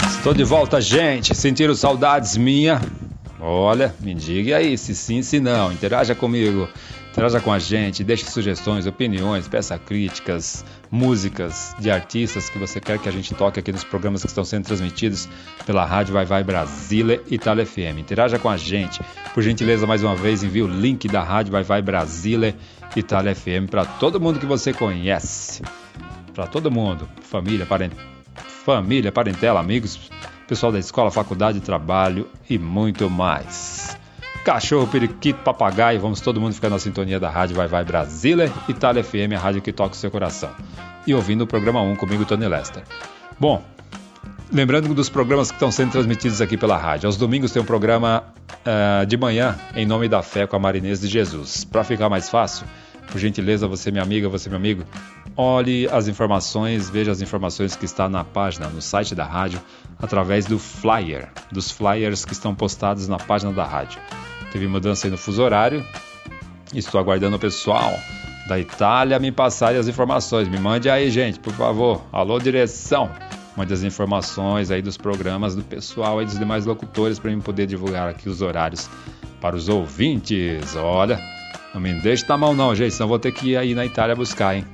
Estou 0.07 0.33
de 0.33 0.45
volta, 0.45 0.79
gente. 0.79 1.33
Sentiram 1.33 1.75
saudades 1.75 2.37
minha? 2.37 2.79
Olha, 3.43 3.95
me 3.99 4.13
diga 4.13 4.57
aí 4.57 4.77
se 4.77 4.93
sim, 4.93 5.23
se 5.23 5.39
não. 5.39 5.71
Interaja 5.71 6.13
comigo, 6.13 6.69
interaja 7.09 7.41
com 7.41 7.51
a 7.51 7.57
gente, 7.57 8.03
deixe 8.03 8.23
sugestões, 8.25 8.85
opiniões, 8.85 9.47
peça 9.47 9.79
críticas, 9.79 10.63
músicas 10.91 11.75
de 11.79 11.89
artistas 11.89 12.51
que 12.51 12.59
você 12.59 12.79
quer 12.79 12.99
que 12.99 13.09
a 13.09 13.11
gente 13.11 13.33
toque 13.33 13.59
aqui 13.59 13.71
nos 13.71 13.83
programas 13.83 14.21
que 14.21 14.27
estão 14.27 14.45
sendo 14.45 14.65
transmitidos 14.65 15.27
pela 15.65 15.83
Rádio 15.83 16.13
Vai 16.13 16.23
Vai 16.23 16.43
Brasília 16.43 17.19
e 17.31 17.33
Itália 17.33 17.65
FM. 17.65 17.97
Interaja 17.97 18.37
com 18.37 18.47
a 18.47 18.57
gente. 18.57 19.01
Por 19.33 19.41
gentileza, 19.41 19.87
mais 19.87 20.03
uma 20.03 20.15
vez, 20.15 20.43
envie 20.43 20.61
o 20.61 20.67
link 20.67 21.07
da 21.07 21.23
Rádio 21.23 21.51
Vai 21.51 21.63
Vai 21.63 21.81
Brasília 21.81 22.55
e 22.95 22.99
Itália 22.99 23.33
FM 23.33 23.71
para 23.71 23.85
todo 23.85 24.21
mundo 24.21 24.39
que 24.39 24.45
você 24.45 24.71
conhece. 24.71 25.63
Para 26.31 26.45
todo 26.45 26.69
mundo, 26.69 27.09
família, 27.23 27.65
parente, 27.65 27.95
família, 28.35 29.11
parentela, 29.11 29.59
amigos, 29.59 29.99
pessoal 30.51 30.69
da 30.69 30.79
escola, 30.79 31.09
faculdade, 31.09 31.61
trabalho 31.61 32.27
e 32.49 32.59
muito 32.59 33.09
mais. 33.09 33.97
Cachorro, 34.43 34.85
periquito, 34.85 35.39
papagaio, 35.43 35.97
vamos 35.97 36.19
todo 36.19 36.41
mundo 36.41 36.53
ficar 36.53 36.69
na 36.69 36.77
sintonia 36.77 37.21
da 37.21 37.29
rádio 37.29 37.55
Vai 37.55 37.69
Vai 37.69 37.85
Brasília, 37.85 38.51
Itália 38.67 39.01
FM, 39.01 39.31
a 39.33 39.39
rádio 39.39 39.61
que 39.61 39.71
toca 39.71 39.93
o 39.93 39.95
seu 39.95 40.11
coração. 40.11 40.49
E 41.07 41.13
ouvindo 41.13 41.45
o 41.45 41.47
programa 41.47 41.81
1 41.81 41.95
comigo, 41.95 42.25
Tony 42.25 42.49
Lester. 42.49 42.83
Bom, 43.39 43.63
lembrando 44.51 44.93
dos 44.93 45.07
programas 45.07 45.51
que 45.51 45.55
estão 45.55 45.71
sendo 45.71 45.93
transmitidos 45.93 46.41
aqui 46.41 46.57
pela 46.57 46.75
rádio. 46.75 47.07
Aos 47.07 47.15
domingos 47.15 47.53
tem 47.53 47.61
um 47.61 47.65
programa 47.65 48.21
uh, 48.51 49.05
de 49.05 49.15
manhã, 49.15 49.57
em 49.73 49.85
nome 49.85 50.09
da 50.09 50.21
fé, 50.21 50.45
com 50.45 50.57
a 50.57 50.59
Marinês 50.59 50.99
de 50.99 51.07
Jesus. 51.07 51.63
Para 51.63 51.85
ficar 51.85 52.09
mais 52.09 52.29
fácil, 52.29 52.67
por 53.09 53.19
gentileza, 53.19 53.67
você, 53.67 53.91
minha 53.91 54.03
amiga, 54.03 54.29
você, 54.29 54.49
meu 54.49 54.57
amigo, 54.57 54.83
olhe 55.35 55.87
as 55.89 56.07
informações, 56.07 56.89
veja 56.89 57.11
as 57.11 57.21
informações 57.21 57.75
que 57.75 57.85
está 57.85 58.07
na 58.07 58.23
página, 58.23 58.67
no 58.67 58.81
site 58.81 59.15
da 59.15 59.25
rádio, 59.25 59.61
através 59.99 60.45
do 60.45 60.57
flyer, 60.57 61.29
dos 61.51 61.71
flyers 61.71 62.25
que 62.25 62.33
estão 62.33 62.55
postados 62.55 63.07
na 63.07 63.17
página 63.17 63.51
da 63.51 63.65
rádio. 63.65 63.99
Teve 64.51 64.67
mudança 64.67 65.07
aí 65.07 65.11
no 65.11 65.17
fuso 65.17 65.41
horário, 65.41 65.85
estou 66.73 66.99
aguardando 66.99 67.35
o 67.35 67.39
pessoal 67.39 67.97
da 68.47 68.59
Itália 68.59 69.19
me 69.19 69.31
passarem 69.31 69.79
as 69.79 69.87
informações. 69.87 70.47
Me 70.47 70.59
mande 70.59 70.89
aí, 70.89 71.09
gente, 71.09 71.39
por 71.39 71.53
favor. 71.53 72.01
Alô, 72.11 72.39
direção. 72.39 73.09
Mande 73.55 73.73
as 73.73 73.83
informações 73.83 74.71
aí 74.71 74.81
dos 74.81 74.97
programas 74.97 75.55
do 75.55 75.61
pessoal 75.61 76.21
e 76.21 76.25
dos 76.25 76.37
demais 76.37 76.65
locutores 76.65 77.19
para 77.19 77.31
eu 77.31 77.39
poder 77.39 77.65
divulgar 77.65 78.09
aqui 78.09 78.29
os 78.29 78.41
horários 78.41 78.89
para 79.39 79.55
os 79.55 79.69
ouvintes. 79.69 80.75
Olha, 80.75 81.19
não 81.73 81.81
me 81.81 81.93
deixe 81.93 82.27
na 82.27 82.37
mão 82.37 82.53
não, 82.53 82.75
gente, 82.75 82.93
senão 82.93 83.07
vou 83.07 83.19
ter 83.19 83.31
que 83.31 83.51
ir 83.51 83.57
aí 83.57 83.73
na 83.73 83.85
Itália 83.85 84.15
buscar, 84.15 84.55
hein? 84.55 84.65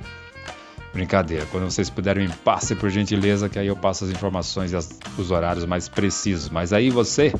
Brincadeira, 0.92 1.46
quando 1.50 1.64
vocês 1.64 1.90
puderem 1.90 2.26
me 2.26 2.34
passe 2.34 2.74
por 2.74 2.90
gentileza, 2.90 3.48
que 3.48 3.58
aí 3.58 3.66
eu 3.66 3.76
passo 3.76 4.04
as 4.04 4.10
informações 4.10 4.72
e 4.72 4.76
as, 4.76 4.98
os 5.16 5.30
horários 5.30 5.64
mais 5.64 5.88
precisos. 5.88 6.48
Mas 6.48 6.72
aí 6.72 6.90
você 6.90 7.32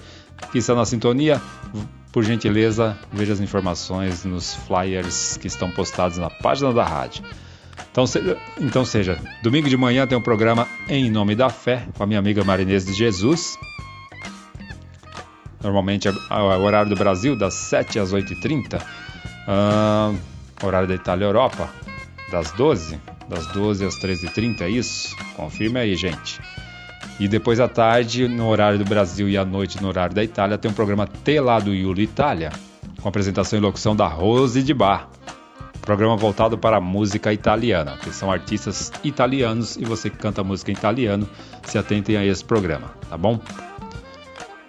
que 0.52 0.58
está 0.58 0.74
na 0.74 0.84
sintonia, 0.84 1.40
por 2.12 2.22
gentileza, 2.22 2.96
veja 3.12 3.32
as 3.32 3.40
informações 3.40 4.24
nos 4.24 4.54
flyers 4.54 5.36
que 5.38 5.46
estão 5.46 5.70
postados 5.70 6.18
na 6.18 6.30
página 6.30 6.72
da 6.72 6.84
rádio. 6.84 7.24
Então 7.90 8.06
seja, 8.06 8.36
então 8.60 8.84
seja, 8.84 9.18
domingo 9.42 9.68
de 9.68 9.76
manhã 9.76 10.06
tem 10.06 10.16
um 10.16 10.22
programa 10.22 10.68
Em 10.88 11.10
Nome 11.10 11.34
da 11.34 11.48
Fé 11.48 11.86
com 11.96 12.02
a 12.04 12.06
minha 12.06 12.18
amiga 12.18 12.44
Marinês 12.44 12.84
de 12.84 12.92
Jesus. 12.92 13.58
Normalmente 15.60 16.06
é 16.06 16.12
o 16.12 16.62
horário 16.62 16.88
do 16.88 16.96
Brasil, 16.96 17.36
das 17.36 17.54
7 17.54 17.98
às 17.98 18.12
8h30. 18.12 18.80
Horário 20.62 20.88
da 20.88 20.94
Itália 20.94 21.24
Europa, 21.24 21.70
das 22.30 22.52
12, 22.52 23.00
das 23.28 23.46
12 23.48 23.84
às 23.84 23.94
13h30, 23.94 24.62
é 24.62 24.68
isso? 24.68 25.16
Confirme 25.36 25.80
aí, 25.80 25.96
gente. 25.96 26.40
E 27.18 27.26
depois 27.26 27.58
à 27.58 27.66
tarde, 27.66 28.28
no 28.28 28.46
horário 28.48 28.78
do 28.78 28.84
Brasil 28.84 29.28
e 29.28 29.36
à 29.36 29.44
noite 29.44 29.82
no 29.82 29.88
horário 29.88 30.14
da 30.14 30.22
Itália, 30.22 30.58
tem 30.58 30.70
um 30.70 30.74
programa 30.74 31.06
Telado 31.06 31.74
Iulo 31.74 32.00
Itália, 32.00 32.52
com 33.00 33.08
apresentação 33.08 33.58
e 33.58 33.62
locução 33.62 33.96
da 33.96 34.06
Rose 34.06 34.62
de 34.62 34.74
Bar. 34.74 35.08
Programa 35.80 36.16
voltado 36.16 36.58
para 36.58 36.76
a 36.76 36.80
música 36.80 37.32
italiana, 37.32 37.96
que 37.96 38.12
são 38.12 38.30
artistas 38.30 38.92
italianos 39.02 39.76
e 39.76 39.84
você 39.84 40.10
que 40.10 40.18
canta 40.18 40.44
música 40.44 40.70
em 40.70 40.74
italiano, 40.74 41.28
se 41.64 41.78
atentem 41.78 42.16
a 42.16 42.24
esse 42.24 42.44
programa, 42.44 42.90
tá 43.08 43.16
bom? 43.16 43.40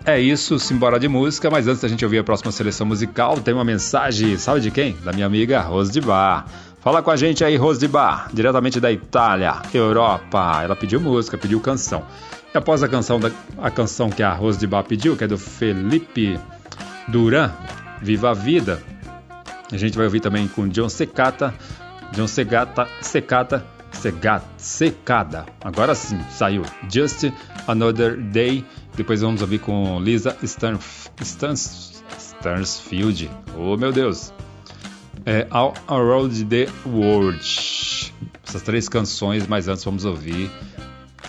É 0.05 0.19
isso, 0.19 0.57
simbora 0.57 0.99
de 0.99 1.07
música, 1.07 1.49
mas 1.49 1.67
antes 1.67 1.81
da 1.81 1.87
gente 1.87 2.03
ouvir 2.03 2.19
a 2.19 2.23
próxima 2.23 2.51
seleção 2.51 2.87
musical, 2.87 3.39
tem 3.39 3.53
uma 3.53 3.65
mensagem, 3.65 4.37
sabe 4.37 4.61
de 4.61 4.71
quem? 4.71 4.95
Da 5.03 5.11
minha 5.11 5.25
amiga 5.25 5.59
Rose 5.61 5.91
de 5.91 5.99
Bar. 5.99 6.45
Fala 6.79 7.01
com 7.03 7.11
a 7.11 7.17
gente 7.17 7.43
aí, 7.43 7.57
Rose 7.57 7.79
de 7.79 7.87
Bar, 7.87 8.29
diretamente 8.33 8.79
da 8.79 8.91
Itália, 8.91 9.61
Europa. 9.73 10.61
Ela 10.63 10.75
pediu 10.75 11.01
música, 11.01 11.37
pediu 11.37 11.59
canção. 11.59 12.03
E 12.53 12.57
após 12.57 12.81
a 12.81 12.87
canção, 12.87 13.19
da, 13.19 13.29
a 13.57 13.69
canção 13.69 14.09
que 14.09 14.23
a 14.23 14.33
Rose 14.33 14.57
de 14.57 14.65
Bar 14.65 14.83
pediu, 14.83 15.17
que 15.17 15.25
é 15.25 15.27
do 15.27 15.37
Felipe 15.37 16.39
Duran, 17.09 17.51
Viva 18.01 18.29
a 18.29 18.33
Vida, 18.33 18.81
a 19.71 19.77
gente 19.77 19.97
vai 19.97 20.05
ouvir 20.05 20.21
também 20.21 20.47
com 20.47 20.67
John 20.69 20.87
Secata, 20.87 21.53
John 22.13 22.27
Secata, 22.27 22.87
Secata, 23.01 23.65
Secata, 23.91 24.45
Secada. 24.57 25.45
Agora 25.61 25.93
sim, 25.93 26.19
saiu 26.31 26.63
Just 26.89 27.31
Another 27.67 28.17
Day 28.17 28.65
depois 28.95 29.21
vamos 29.21 29.41
ouvir 29.41 29.59
com 29.59 29.99
Lisa 29.99 30.37
Stans, 30.43 32.03
Stansfield. 32.17 33.29
Oh 33.57 33.77
meu 33.77 33.91
Deus! 33.91 34.33
É 35.25 35.47
All 35.49 35.73
Around 35.87 36.45
the 36.45 36.67
World. 36.85 38.13
Essas 38.47 38.61
três 38.61 38.89
canções, 38.89 39.47
mas 39.47 39.67
antes 39.67 39.83
vamos 39.83 40.05
ouvir 40.05 40.49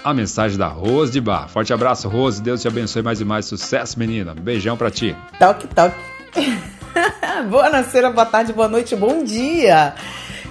a 0.02 0.14
mensagem 0.14 0.56
da 0.56 0.68
Rose 0.68 1.12
de 1.12 1.20
Bar. 1.20 1.48
Forte 1.48 1.72
abraço, 1.72 2.08
Rose. 2.08 2.42
Deus 2.42 2.62
te 2.62 2.68
abençoe 2.68 3.02
mais 3.02 3.20
e 3.20 3.24
mais. 3.24 3.44
Sucesso, 3.46 3.98
menina. 3.98 4.34
beijão 4.34 4.76
pra 4.76 4.90
ti. 4.90 5.14
Toque, 5.38 5.66
toque. 5.68 5.96
boa 7.50 7.70
noite, 7.70 8.00
boa 8.14 8.26
tarde, 8.26 8.52
boa 8.52 8.68
noite, 8.68 8.96
bom 8.96 9.22
dia. 9.24 9.94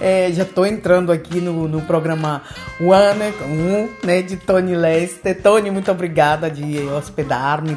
É, 0.00 0.32
já 0.32 0.44
estou 0.44 0.64
entrando 0.64 1.12
aqui 1.12 1.40
no, 1.40 1.68
no 1.68 1.82
programa 1.82 2.42
One, 2.80 3.34
um, 3.44 4.06
né, 4.06 4.22
de 4.22 4.36
Tony 4.36 4.74
Lester. 4.74 5.40
Tony, 5.42 5.70
muito 5.70 5.90
obrigada 5.90 6.50
de 6.50 6.78
hospedar-me 6.78 7.76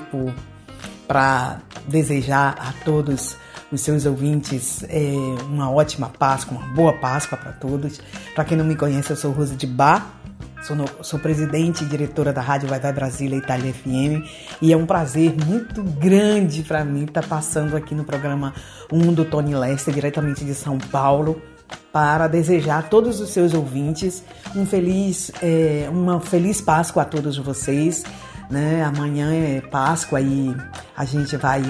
para 1.05 1.59
desejar 1.86 2.55
a 2.57 2.74
todos 2.86 3.36
os 3.69 3.82
seus 3.82 4.05
ouvintes 4.05 4.86
é, 4.88 5.13
uma 5.49 5.69
ótima 5.69 6.09
Páscoa, 6.09 6.57
uma 6.57 6.67
boa 6.74 6.93
Páscoa 6.93 7.38
para 7.38 7.51
todos. 7.51 7.99
Para 8.34 8.45
quem 8.45 8.57
não 8.57 8.63
me 8.63 8.76
conhece, 8.76 9.11
eu 9.11 9.17
sou 9.17 9.32
Rose 9.32 9.55
de 9.55 9.67
Bar. 9.67 10.19
Sou, 10.61 10.78
no, 10.78 10.86
sou, 11.01 11.19
presidente 11.19 11.84
e 11.84 11.88
diretora 11.88 12.32
da 12.32 12.39
Rádio 12.39 12.69
Vai 12.69 12.80
Vai 12.80 12.93
Brasília 12.93 13.36
Itália 13.36 13.74
FM 13.74 14.26
e 14.61 14.71
é 14.71 14.78
um 14.78 14.86
prazer 14.86 15.36
muito 15.45 15.84
grande 15.84 16.63
para 16.63 16.86
mim 16.86 17.03
estar 17.03 17.21
tá 17.21 17.28
passando 17.28 17.76
aqui 17.76 17.93
no 17.93 18.05
programa 18.05 18.53
1 18.89 19.13
do 19.13 19.26
Tony 19.26 19.53
Lester, 19.53 19.93
diretamente 19.93 20.45
de 20.45 20.55
São 20.55 20.78
Paulo, 20.78 21.41
para 21.91 22.28
desejar 22.28 22.80
a 22.80 22.82
todos 22.82 23.19
os 23.19 23.30
seus 23.30 23.53
ouvintes 23.53 24.24
um 24.55 24.65
feliz, 24.65 25.32
é, 25.41 25.88
uma 25.91 26.19
feliz 26.19 26.61
Páscoa 26.61 27.03
a 27.03 27.05
todos 27.05 27.38
vocês. 27.38 28.03
Né? 28.49 28.84
Amanhã 28.84 29.32
é 29.34 29.61
Páscoa 29.61 30.19
e 30.19 30.55
a 30.95 31.05
gente 31.05 31.38
vai 31.38 31.61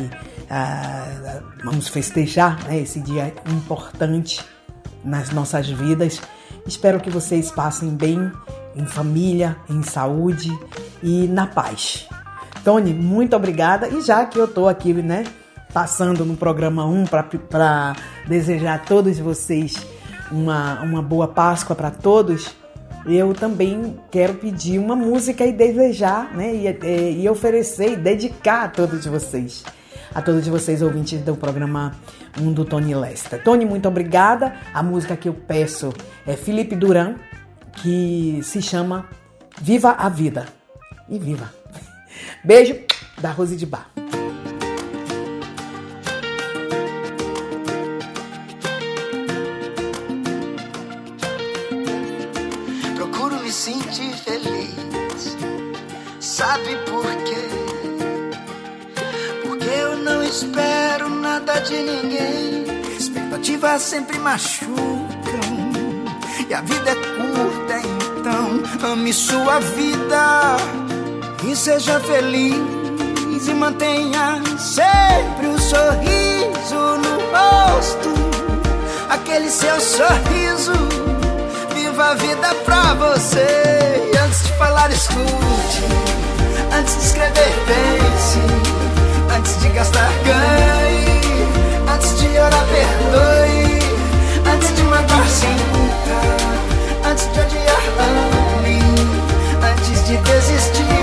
ah, 0.49 1.41
vamos 1.63 1.87
festejar 1.87 2.63
né, 2.65 2.79
esse 2.79 2.99
dia 2.99 3.33
importante 3.47 4.45
nas 5.03 5.31
nossas 5.31 5.67
vidas. 5.69 6.21
Espero 6.67 6.99
que 6.99 7.09
vocês 7.09 7.51
passem 7.51 7.89
bem 7.89 8.31
em 8.75 8.85
família, 8.85 9.57
em 9.69 9.81
saúde 9.83 10.49
e 11.01 11.27
na 11.27 11.47
paz. 11.47 12.07
Tony, 12.63 12.93
muito 12.93 13.35
obrigada. 13.35 13.87
E 13.89 14.01
já 14.01 14.25
que 14.25 14.37
eu 14.37 14.45
estou 14.45 14.69
aqui, 14.69 14.93
né, 14.93 15.25
passando 15.73 16.23
no 16.23 16.37
programa 16.37 16.85
1 16.85 17.05
para 17.49 17.95
desejar 18.27 18.75
a 18.75 18.79
todos 18.79 19.17
vocês 19.19 19.75
uma, 20.33 20.81
uma 20.81 21.01
boa 21.01 21.27
Páscoa 21.27 21.75
para 21.75 21.91
todos, 21.91 22.55
eu 23.05 23.33
também 23.33 23.99
quero 24.09 24.33
pedir 24.35 24.79
uma 24.79 24.95
música 24.95 25.45
e 25.45 25.51
desejar, 25.51 26.33
né? 26.33 26.53
E, 26.55 27.21
e, 27.21 27.29
oferecer 27.29 27.93
e 27.93 27.95
dedicar 27.95 28.63
a 28.63 28.67
todos 28.69 29.05
vocês, 29.05 29.63
a 30.13 30.21
todos 30.21 30.47
vocês 30.47 30.81
ouvintes 30.81 31.21
do 31.21 31.35
programa 31.35 31.95
1 32.39 32.51
do 32.51 32.65
Tony 32.65 32.95
Lester. 32.95 33.43
Tony, 33.43 33.65
muito 33.65 33.87
obrigada. 33.87 34.55
A 34.73 34.81
música 34.81 35.15
que 35.15 35.29
eu 35.29 35.33
peço 35.33 35.93
é 36.25 36.35
Felipe 36.35 36.75
Duran, 36.75 37.15
que 37.73 38.39
se 38.43 38.61
chama 38.61 39.05
Viva 39.61 39.91
a 39.91 40.09
Vida. 40.09 40.45
E 41.09 41.19
viva! 41.19 41.51
Beijo 42.43 42.75
da 43.21 43.31
Rose 43.31 43.55
de 43.55 43.65
Bar. 43.65 43.89
De 61.73 61.83
ninguém. 61.83 62.65
Expectativas 62.99 63.81
sempre 63.81 64.19
machucam. 64.19 65.13
E 66.47 66.53
a 66.53 66.61
vida 66.61 66.91
é 66.91 66.95
curta, 66.95 67.87
então 68.19 68.91
ame 68.91 69.11
sua 69.13 69.59
vida 69.59 70.57
e 71.43 71.55
seja 71.55 71.99
feliz 72.01 73.47
e 73.47 73.53
mantenha 73.53 74.41
sempre 74.57 75.47
um 75.47 75.57
sorriso 75.57 76.75
no 77.03 77.15
rosto. 77.33 78.13
Aquele 79.09 79.49
seu 79.49 79.79
sorriso, 79.79 80.73
viva 81.73 82.11
a 82.11 82.13
vida 82.15 82.53
pra 82.65 82.93
você. 82.93 84.11
E 84.13 84.17
antes 84.17 84.43
de 84.43 84.53
falar, 84.53 84.91
escute. 84.91 85.83
Antes 86.77 86.95
de 86.95 87.03
escrever, 87.03 87.53
pense. 87.67 88.39
Antes 89.35 89.59
de 89.59 89.69
gastar, 89.69 90.11
ganhe. 90.25 90.92
Antes 92.03 92.21
de 92.21 92.37
orar, 92.37 92.65
perdoe. 92.65 93.79
Antes 94.51 94.75
de 94.75 94.83
matar, 94.83 95.25
sinta. 95.25 96.19
Antes 97.09 97.31
de 97.31 97.39
odiar, 97.39 97.83
ame. 98.59 98.79
Antes 99.65 100.05
de 100.09 100.17
desistir, 100.17 101.02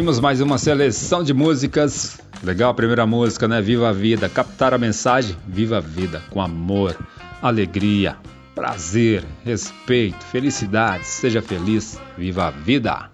Ouvimos 0.00 0.18
mais 0.18 0.40
uma 0.40 0.56
seleção 0.56 1.22
de 1.22 1.34
músicas. 1.34 2.18
Legal 2.42 2.70
a 2.70 2.74
primeira 2.74 3.04
música, 3.04 3.46
né? 3.46 3.60
Viva 3.60 3.90
a 3.90 3.92
vida. 3.92 4.30
Captar 4.30 4.72
a 4.72 4.78
mensagem? 4.78 5.36
Viva 5.46 5.76
a 5.76 5.80
vida 5.80 6.22
com 6.30 6.40
amor, 6.40 6.96
alegria, 7.42 8.16
prazer, 8.54 9.22
respeito, 9.44 10.24
felicidade. 10.24 11.04
Seja 11.04 11.42
feliz. 11.42 12.00
Viva 12.16 12.46
a 12.46 12.50
vida. 12.50 13.10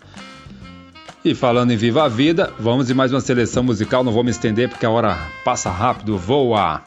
E 1.24 1.34
falando 1.34 1.72
em 1.72 1.76
Viva 1.76 2.04
a 2.04 2.08
Vida, 2.08 2.52
vamos 2.56 2.86
de 2.86 2.94
mais 2.94 3.12
uma 3.12 3.20
seleção 3.20 3.64
musical. 3.64 4.04
Não 4.04 4.12
vou 4.12 4.22
me 4.22 4.30
estender 4.30 4.68
porque 4.68 4.86
a 4.86 4.90
hora 4.90 5.18
passa 5.44 5.68
rápido, 5.68 6.16
voa. 6.16 6.82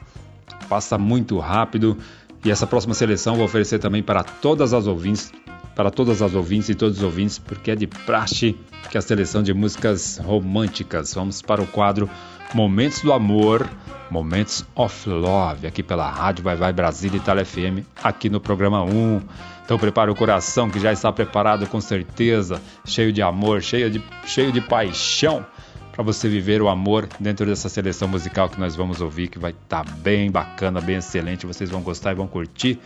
Passa 0.69 0.97
muito 0.97 1.38
rápido. 1.39 1.97
E 2.45 2.49
essa 2.49 2.65
próxima 2.65 2.93
seleção 2.93 3.35
vou 3.35 3.43
oferecer 3.43 3.80
também 3.80 4.01
para 4.01 4.23
todas 4.23 4.71
as 4.73 4.88
ouvintes 4.88 5.30
para 5.80 5.89
todas 5.89 6.22
as 6.22 6.35
ouvintes 6.35 6.68
e 6.68 6.76
todos 6.76 6.97
os 6.97 7.03
ouvintes, 7.06 7.39
porque 7.39 7.72
é 7.72 7.76
de 7.76 7.88
praxe 7.88 8.53
que 8.91 8.97
a 8.97 9.01
seleção 9.01 9.41
de 9.41 9.53
músicas 9.53 10.18
românticas. 10.18 11.14
Vamos 11.14 11.41
para 11.41 11.61
o 11.61 11.68
quadro 11.68 12.10
Momentos 12.53 12.99
do 12.99 13.14
Amor, 13.14 13.65
Momentos 14.11 14.65
of 14.76 15.07
Love, 15.07 15.68
aqui 15.68 15.81
pela 15.81 16.11
Rádio 16.11 16.43
Vai 16.43 16.57
Vai 16.57 16.73
Brasília 16.73 17.15
e 17.15 17.22
Itália 17.22 17.45
FM, 17.45 17.88
aqui 18.03 18.30
no 18.30 18.41
programa 18.41 18.84
1. 18.84 19.22
Então 19.64 19.80
prepare 19.80 20.11
o 20.11 20.15
coração 20.15 20.69
que 20.69 20.81
já 20.81 20.91
está 20.91 21.14
preparado 21.14 21.65
com 21.65 21.80
certeza, 21.80 22.61
cheio 22.84 23.14
de 23.14 23.22
amor, 23.22 23.61
cheio 23.61 23.89
de, 23.89 24.03
cheio 24.26 24.51
de 24.51 24.60
paixão 24.60 25.45
para 25.93 26.03
você 26.03 26.27
viver 26.27 26.61
o 26.61 26.68
amor 26.68 27.07
dentro 27.22 27.45
dessa 27.45 27.69
seleção 27.69 28.10
musical 28.10 28.49
que 28.49 28.60
nós 28.60 28.76
vamos 28.76 28.99
ouvir, 28.99 29.30
que 29.30 29.39
vai 29.39 29.51
estar 29.51 29.85
tá 29.85 29.91
bem 29.99 30.30
bacana, 30.30 30.81
bem 30.81 30.97
excelente. 30.97 31.45
Vocês 31.45 31.69
vão 31.69 31.81
gostar 31.81 32.11
e 32.11 32.15
vão 32.15 32.27
curtir. 32.27 32.81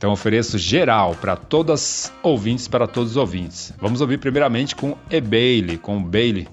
Então 0.00 0.12
ofereço 0.12 0.56
geral 0.56 1.14
para 1.14 1.36
todas 1.36 2.10
ouvintes, 2.22 2.66
para 2.66 2.86
todos 2.86 3.10
os 3.10 3.16
ouvintes. 3.18 3.70
Vamos 3.78 4.00
ouvir 4.00 4.16
primeiramente 4.16 4.74
com 4.74 4.96
E 5.10 5.20
Bailey, 5.20 5.76
com 5.76 6.02
Bailey, 6.02 6.48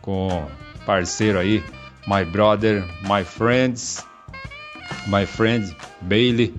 com 0.00 0.46
parceiro 0.86 1.40
aí, 1.40 1.60
My 2.06 2.24
Brother, 2.24 2.84
My 3.02 3.24
Friends, 3.24 4.06
My 5.08 5.26
Friend 5.26 5.76
Bailey. 6.02 6.54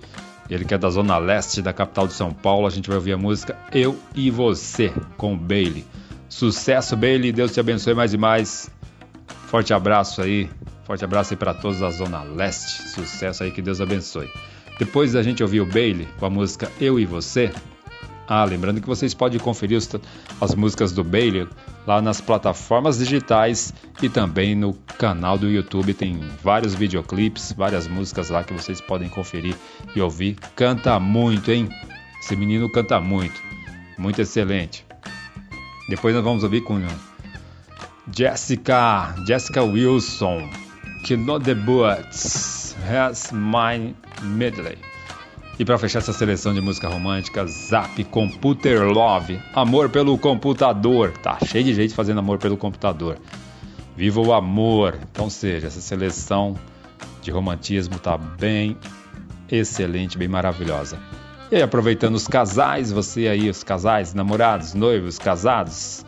Ele 0.49 0.65
que 0.65 0.73
é 0.73 0.77
da 0.77 0.89
zona 0.89 1.17
leste 1.17 1.61
da 1.61 1.71
capital 1.71 2.05
de 2.05 2.11
São 2.11 2.33
Paulo. 2.33 2.67
A 2.67 2.69
gente 2.69 2.89
vai 2.89 2.97
ouvir 2.97 3.13
a 3.13 3.17
música 3.17 3.57
Eu 3.71 3.97
e 4.13 4.29
Você 4.29 4.91
com 5.15 5.37
Bailey. 5.37 5.85
Sucesso, 6.27 6.97
Bailey. 6.97 7.31
Deus 7.31 7.53
te 7.53 7.61
abençoe 7.61 7.93
mais 7.93 8.13
e 8.13 8.17
mais. 8.17 8.69
Forte 9.47 9.73
abraço 9.73 10.21
aí. 10.21 10.49
Forte 10.83 11.05
abraço 11.05 11.33
aí 11.33 11.37
para 11.37 11.53
todos 11.53 11.79
da 11.79 11.89
zona 11.91 12.23
leste. 12.23 12.89
Sucesso 12.89 13.41
aí, 13.41 13.51
que 13.51 13.61
Deus 13.61 13.79
abençoe. 13.79 14.29
Depois 14.79 15.11
da 15.11 15.21
gente 15.21 15.43
ouvir 15.43 15.59
o 15.59 15.65
Bailey 15.65 16.07
com 16.17 16.25
a 16.25 16.29
música 16.29 16.71
Eu 16.79 16.97
e 16.97 17.05
Você. 17.05 17.51
Ah, 18.25 18.45
lembrando 18.45 18.79
que 18.79 18.87
vocês 18.87 19.13
podem 19.13 19.37
conferir 19.37 19.77
as 20.39 20.55
músicas 20.55 20.93
do 20.93 21.03
Bailey 21.03 21.47
lá 21.85 22.01
nas 22.01 22.21
plataformas 22.21 22.97
digitais 22.97 23.73
e 24.01 24.07
também 24.07 24.55
no 24.55 24.73
canal 24.97 25.37
do 25.37 25.49
YouTube. 25.49 25.93
Tem 25.93 26.17
vários 26.41 26.75
videoclipes, 26.75 27.51
várias 27.51 27.87
músicas 27.89 28.29
lá 28.29 28.41
que 28.41 28.53
vocês 28.53 28.79
podem 28.79 29.09
conferir 29.09 29.55
e 29.93 29.99
ouvir. 29.99 30.37
Canta 30.55 30.97
muito, 30.97 31.51
hein? 31.51 31.67
Esse 32.21 32.37
menino 32.37 32.71
canta 32.71 33.01
muito. 33.01 33.41
Muito 33.97 34.21
excelente. 34.21 34.85
Depois 35.89 36.15
nós 36.15 36.23
vamos 36.23 36.43
ouvir 36.43 36.61
com 36.61 36.79
Jessica, 38.15 39.13
Jessica 39.27 39.61
Wilson, 39.61 40.49
que 41.03 41.17
no 41.17 41.39
the 41.39 41.53
boots 41.55 42.58
has 42.87 43.31
my 43.31 43.93
Medley. 44.21 44.77
E 45.59 45.65
para 45.65 45.77
fechar 45.77 45.99
essa 45.99 46.13
seleção 46.13 46.53
de 46.53 46.61
música 46.61 46.87
romântica, 46.87 47.45
Zap 47.45 48.01
Computer 48.05 48.83
Love, 48.83 49.41
Amor 49.53 49.89
pelo 49.89 50.17
computador. 50.17 51.11
Tá 51.21 51.37
cheio 51.45 51.65
de 51.65 51.73
gente 51.73 51.93
fazendo 51.93 52.19
amor 52.19 52.37
pelo 52.37 52.55
computador. 52.55 53.17
Viva 53.95 54.21
o 54.21 54.31
amor. 54.31 54.97
Então, 55.11 55.29
seja, 55.29 55.67
essa 55.67 55.81
seleção 55.81 56.55
de 57.21 57.29
romantismo 57.29 57.99
tá 57.99 58.17
bem 58.17 58.77
excelente, 59.51 60.17
bem 60.17 60.29
maravilhosa. 60.29 60.97
E 61.51 61.55
aí, 61.57 61.61
aproveitando 61.61 62.15
os 62.15 62.27
casais, 62.27 62.91
você 62.91 63.27
aí, 63.27 63.49
os 63.49 63.63
casais, 63.63 64.13
namorados, 64.13 64.73
noivos, 64.73 65.19
casados, 65.19 66.05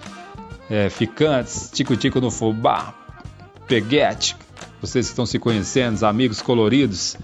é, 0.69 0.89
ficantes, 0.89 1.69
tico-tico 1.73 2.21
no 2.21 2.31
fubá, 2.31 2.93
peguete, 3.67 4.37
vocês 4.81 5.07
estão 5.07 5.25
se 5.25 5.37
conhecendo, 5.37 6.03
amigos 6.03 6.41
coloridos, 6.41 7.15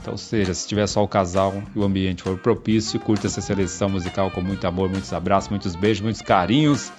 então, 0.00 0.16
seja, 0.16 0.54
se 0.54 0.66
tiver 0.66 0.86
só 0.86 1.02
o 1.02 1.08
casal 1.08 1.62
e 1.74 1.78
o 1.78 1.84
ambiente 1.84 2.22
for 2.22 2.38
propício, 2.38 2.98
curta 3.00 3.26
essa 3.26 3.40
seleção 3.40 3.90
musical 3.90 4.30
com 4.30 4.40
muito 4.40 4.66
amor, 4.66 4.88
muitos 4.88 5.12
abraços, 5.12 5.50
muitos 5.50 5.74
beijos, 5.74 6.00
muitos 6.00 6.22
carinhos. 6.22 6.90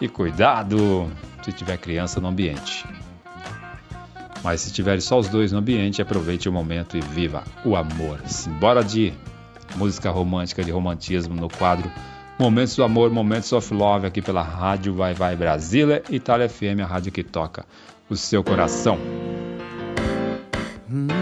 E 0.00 0.08
cuidado 0.08 1.10
se 1.42 1.52
tiver 1.52 1.76
criança 1.76 2.20
no 2.20 2.28
ambiente. 2.28 2.86
Mas 4.42 4.62
se 4.62 4.72
tiver 4.72 5.00
só 5.02 5.18
os 5.18 5.28
dois 5.28 5.52
no 5.52 5.58
ambiente, 5.58 6.00
aproveite 6.00 6.48
o 6.48 6.52
momento 6.52 6.96
e 6.96 7.00
viva 7.00 7.44
o 7.64 7.76
amor. 7.76 8.20
Simbora 8.24 8.82
de 8.82 9.12
música 9.76 10.10
romântica, 10.10 10.64
de 10.64 10.70
romantismo 10.70 11.34
no 11.34 11.50
quadro 11.50 11.90
Momentos 12.38 12.74
do 12.74 12.82
Amor, 12.82 13.10
Momentos 13.10 13.52
of 13.52 13.72
Love, 13.74 14.06
aqui 14.06 14.22
pela 14.22 14.42
Rádio 14.42 14.94
Vai 14.94 15.12
Vai 15.12 15.36
Brasília, 15.36 16.02
Itália 16.10 16.48
FM, 16.48 16.80
a 16.82 16.86
rádio 16.86 17.12
que 17.12 17.22
toca 17.22 17.64
o 18.12 18.16
seu 18.16 18.44
coração. 18.44 18.98
Hum. 20.90 21.21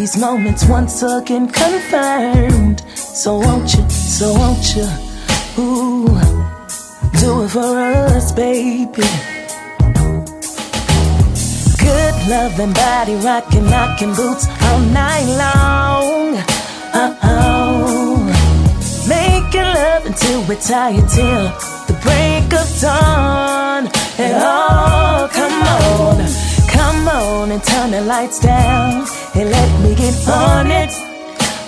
These 0.00 0.16
moments 0.16 0.64
once 0.64 1.02
again 1.02 1.46
confirmed. 1.46 2.80
So 2.96 3.38
won't 3.38 3.74
you, 3.74 3.86
so 3.90 4.32
won't 4.32 4.74
you, 4.74 4.88
ooh, 5.58 6.06
do 7.20 7.42
it 7.44 7.50
for 7.50 7.76
us, 8.08 8.32
baby. 8.32 9.08
Good 11.84 12.14
loving 12.32 12.72
body 12.72 13.16
rocking, 13.16 13.66
knocking 13.66 14.14
boots 14.14 14.46
all 14.62 14.80
night 14.80 15.28
long. 15.44 16.28
Oh, 16.94 18.16
making 19.06 19.68
love 19.80 20.06
until 20.06 20.40
we're 20.48 20.60
tired 20.60 21.08
till 21.10 21.44
the 21.88 21.96
break 22.02 22.48
of 22.54 22.68
dawn. 22.80 23.82
And 24.16 24.34
oh, 24.52 25.28
come 25.30 25.58
on, 25.78 26.16
come 26.68 27.08
on 27.08 27.52
and 27.52 27.62
turn 27.62 27.90
the 27.90 28.00
lights 28.00 28.40
down 28.40 29.19
and 29.40 29.50
let 29.50 29.70
me 29.82 29.94
get 29.94 30.14
on 30.28 30.70
it. 30.70 30.90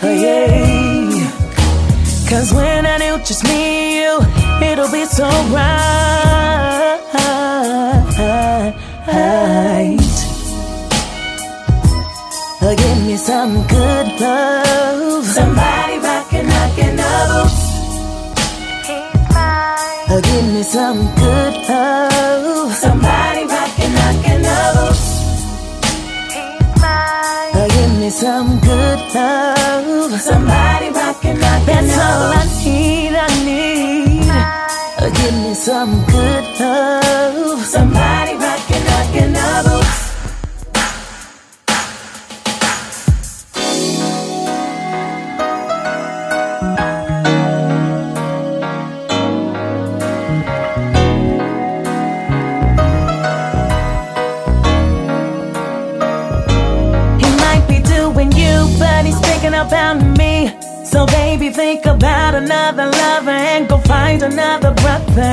Oh, 0.04 0.12
yeah. 0.24 1.30
Cause 2.28 2.52
when 2.52 2.84
I 2.86 2.98
do 2.98 3.18
just 3.24 3.44
me 3.44 3.50
and 3.50 3.94
you, 3.98 4.20
it'll 4.68 4.90
be 4.92 5.04
so 5.06 5.26
right. 5.56 7.00
Uh, 7.14 7.18
Give 12.82 13.00
me 13.06 13.16
some 13.16 13.66
good 13.66 14.06
love. 14.20 15.24
Somebody 15.24 15.98
rockin', 15.98 16.46
knockin' 16.48 16.96
the 16.96 17.12
boots. 17.30 17.62
Uh, 20.10 20.20
Give 20.28 20.46
me 20.54 20.62
some 20.62 20.98
good 21.16 21.54
love. 21.68 22.72
Somebody 22.74 23.31
love. 29.14 30.20
Somebody 30.20 30.88
rockin', 30.90 31.38
knockin' 31.38 31.66
That's 31.66 31.98
all 31.98 32.32
I 32.32 32.44
need, 32.64 33.14
I 33.14 33.28
need. 33.44 34.22
Give 35.16 35.34
me 35.34 35.54
some 35.54 36.04
good 36.06 36.44
love. 36.60 37.64
Somebody 37.64 38.34
rockin', 38.34 38.84
knockin' 38.84 39.32
the 39.32 39.71
think 61.72 61.86
about 61.86 62.34
another 62.34 62.84
lover 62.84 63.30
and 63.30 63.66
go 63.66 63.78
find 63.78 64.22
another 64.22 64.72
brother. 64.74 65.30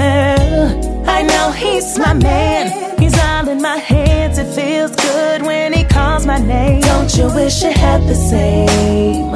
I 1.05 1.21
know 1.21 1.51
he's 1.51 1.99
my 1.99 2.13
man. 2.13 2.97
He's 2.97 3.17
all 3.19 3.49
in 3.49 3.61
my 3.61 3.75
hands. 3.75 4.37
It 4.37 4.49
feels 4.55 4.95
good 4.95 5.41
when 5.41 5.73
he 5.73 5.83
calls 5.83 6.25
my 6.25 6.37
name. 6.37 6.79
Don't 6.81 7.13
you 7.17 7.25
wish 7.35 7.61
you 7.61 7.71
had 7.71 8.01
the 8.11 8.15
same? 8.15 9.31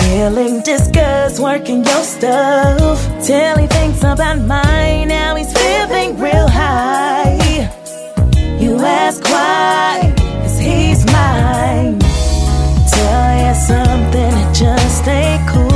Feeling 0.00 0.60
disgust, 0.62 1.38
working 1.38 1.84
your 1.84 2.04
stuff. 2.16 2.98
Till 3.24 3.56
he 3.56 3.68
thinks 3.68 4.00
about 4.00 4.40
mine. 4.40 5.06
Now 5.06 5.36
he's 5.36 5.52
feeling 5.52 6.18
real 6.18 6.48
high. 6.48 7.38
You 8.58 8.72
ask 8.80 9.22
why, 9.34 10.12
cause 10.42 10.58
he's 10.58 11.06
mine. 11.18 12.00
Tell 12.94 13.30
you 13.44 13.54
something, 13.70 14.32
it 14.42 14.52
just 14.52 15.06
ain't 15.06 15.48
cool. 15.50 15.75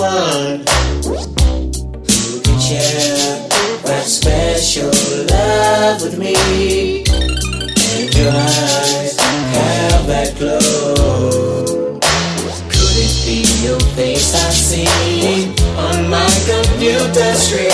one 0.00 0.64
who 1.04 2.40
can 2.40 2.58
share 2.58 3.48
that 3.84 4.04
special 4.06 4.88
love 5.28 6.00
with 6.00 6.16
me. 6.18 7.04
And 7.04 8.08
your 8.16 8.32
eyes 8.32 9.18
have 9.18 10.06
that 10.06 10.36
glow. 10.38 12.00
Could 12.72 12.96
it 12.96 13.14
be 13.26 13.44
your 13.62 13.80
face 13.94 14.32
I 14.34 14.48
see 14.48 15.52
on 15.76 16.08
my 16.08 16.30
computer 16.48 17.34
screen? 17.34 17.68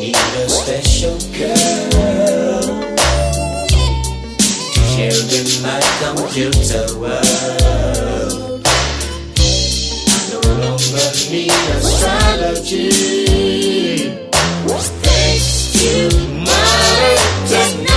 Need 0.00 0.16
a 0.16 0.48
special 0.48 1.18
girl. 1.36 2.64
Shared 4.96 5.32
in 5.36 5.48
my 5.62 5.80
computer 6.00 6.98
world. 6.98 7.29
Cosmic 11.30 11.46
Astrology. 11.78 12.90
Thanks 14.66 15.48
to 15.78 16.10
modern 16.42 17.18
technology. 17.46 17.94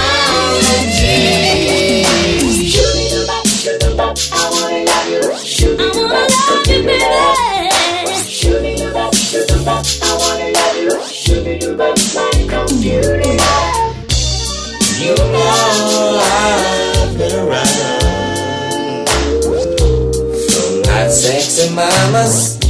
Shoot 2.70 2.94
me 2.94 3.06
the 3.10 3.26
bop, 3.26 3.48
shoot 3.48 3.80
the 3.80 3.90
bop, 3.98 4.18
I 4.32 4.50
wanna 4.52 4.86
love 4.86 5.10
you. 5.10 5.24
Shoot 5.44 5.74
me 5.80 5.86
the 5.90 6.06
bop, 6.14 6.30
shoot 8.30 8.62
me 8.62 8.76
the 8.76 9.58
bop, 9.66 9.84
I 10.04 10.14
wanna 10.16 10.50
love 10.54 10.78
you. 10.78 10.94
Shoot 11.08 11.44
me 11.44 11.58
the 11.58 11.74
bop, 11.74 11.98
my 12.14 12.30
computer. 12.54 13.18
You 15.02 15.16
know 15.18 16.22
I've 16.22 17.18
been 17.18 17.34
around. 17.34 19.10
From 20.54 20.84
hot 20.86 21.10
sexy 21.12 21.66
mamas. 21.74 22.63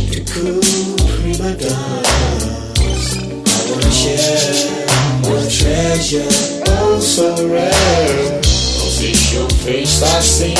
I 10.03 10.19
see 10.19 10.55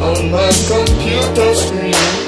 on 0.00 0.30
my 0.30 0.50
computer 0.66 1.54
screen. 1.54 2.25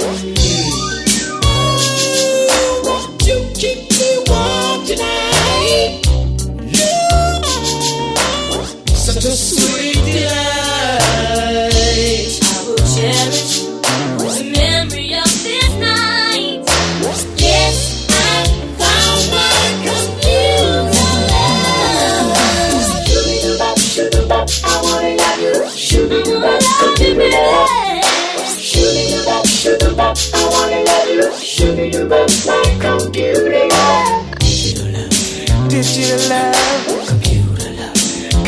Digital 35.79 36.19
love, 36.29 37.07
computer 37.07 37.71
love, 37.79 37.95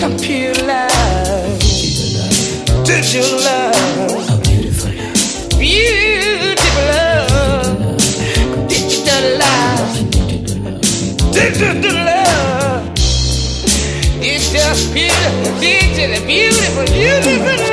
computer 0.01 0.66
love, 0.66 1.61
digital 2.85 3.39
love, 3.39 4.43
beautiful 4.43 4.90
love, 4.98 5.57
beautiful 5.57 6.85
love, 6.90 7.86
digital 8.66 9.24
love, 9.39 9.94
digital 11.32 11.94
love. 11.94 12.90
It's 14.20 14.51
just 14.51 14.93
beautiful, 14.93 15.61
digital, 15.61 16.27
beautiful, 16.27 16.85
beautiful 16.86 17.70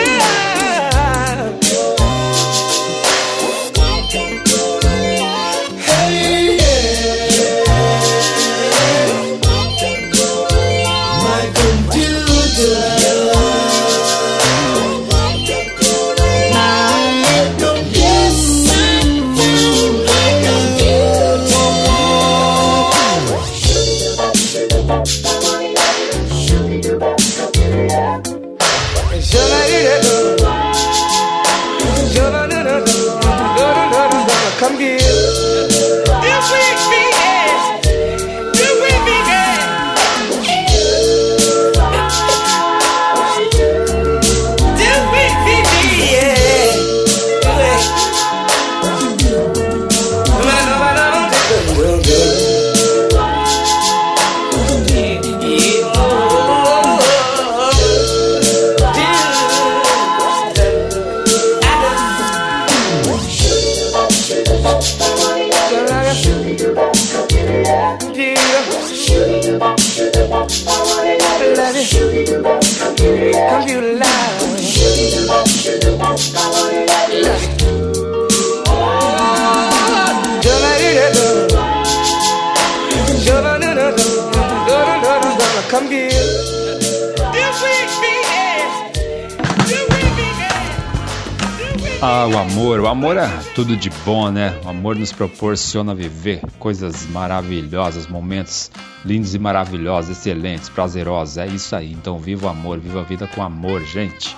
Ah, 91.99 92.27
o 92.27 92.37
amor. 92.37 92.79
O 92.79 92.87
amor 92.87 93.17
é 93.17 93.27
tudo 93.55 93.75
de 93.75 93.89
bom, 94.05 94.29
né? 94.29 94.55
O 94.63 94.69
amor 94.69 94.95
nos 94.95 95.11
proporciona 95.11 95.95
viver 95.95 96.41
coisas 96.59 97.07
maravilhosas, 97.07 98.05
momentos 98.05 98.69
lindos 99.03 99.33
e 99.33 99.39
maravilhosos, 99.39 100.11
excelentes, 100.11 100.69
prazerosos. 100.69 101.39
É 101.39 101.47
isso 101.47 101.75
aí. 101.75 101.91
Então, 101.91 102.19
viva 102.19 102.45
o 102.45 102.49
amor, 102.49 102.77
viva 102.77 102.99
a 102.99 103.03
vida 103.03 103.25
com 103.25 103.41
amor, 103.41 103.83
gente. 103.83 104.37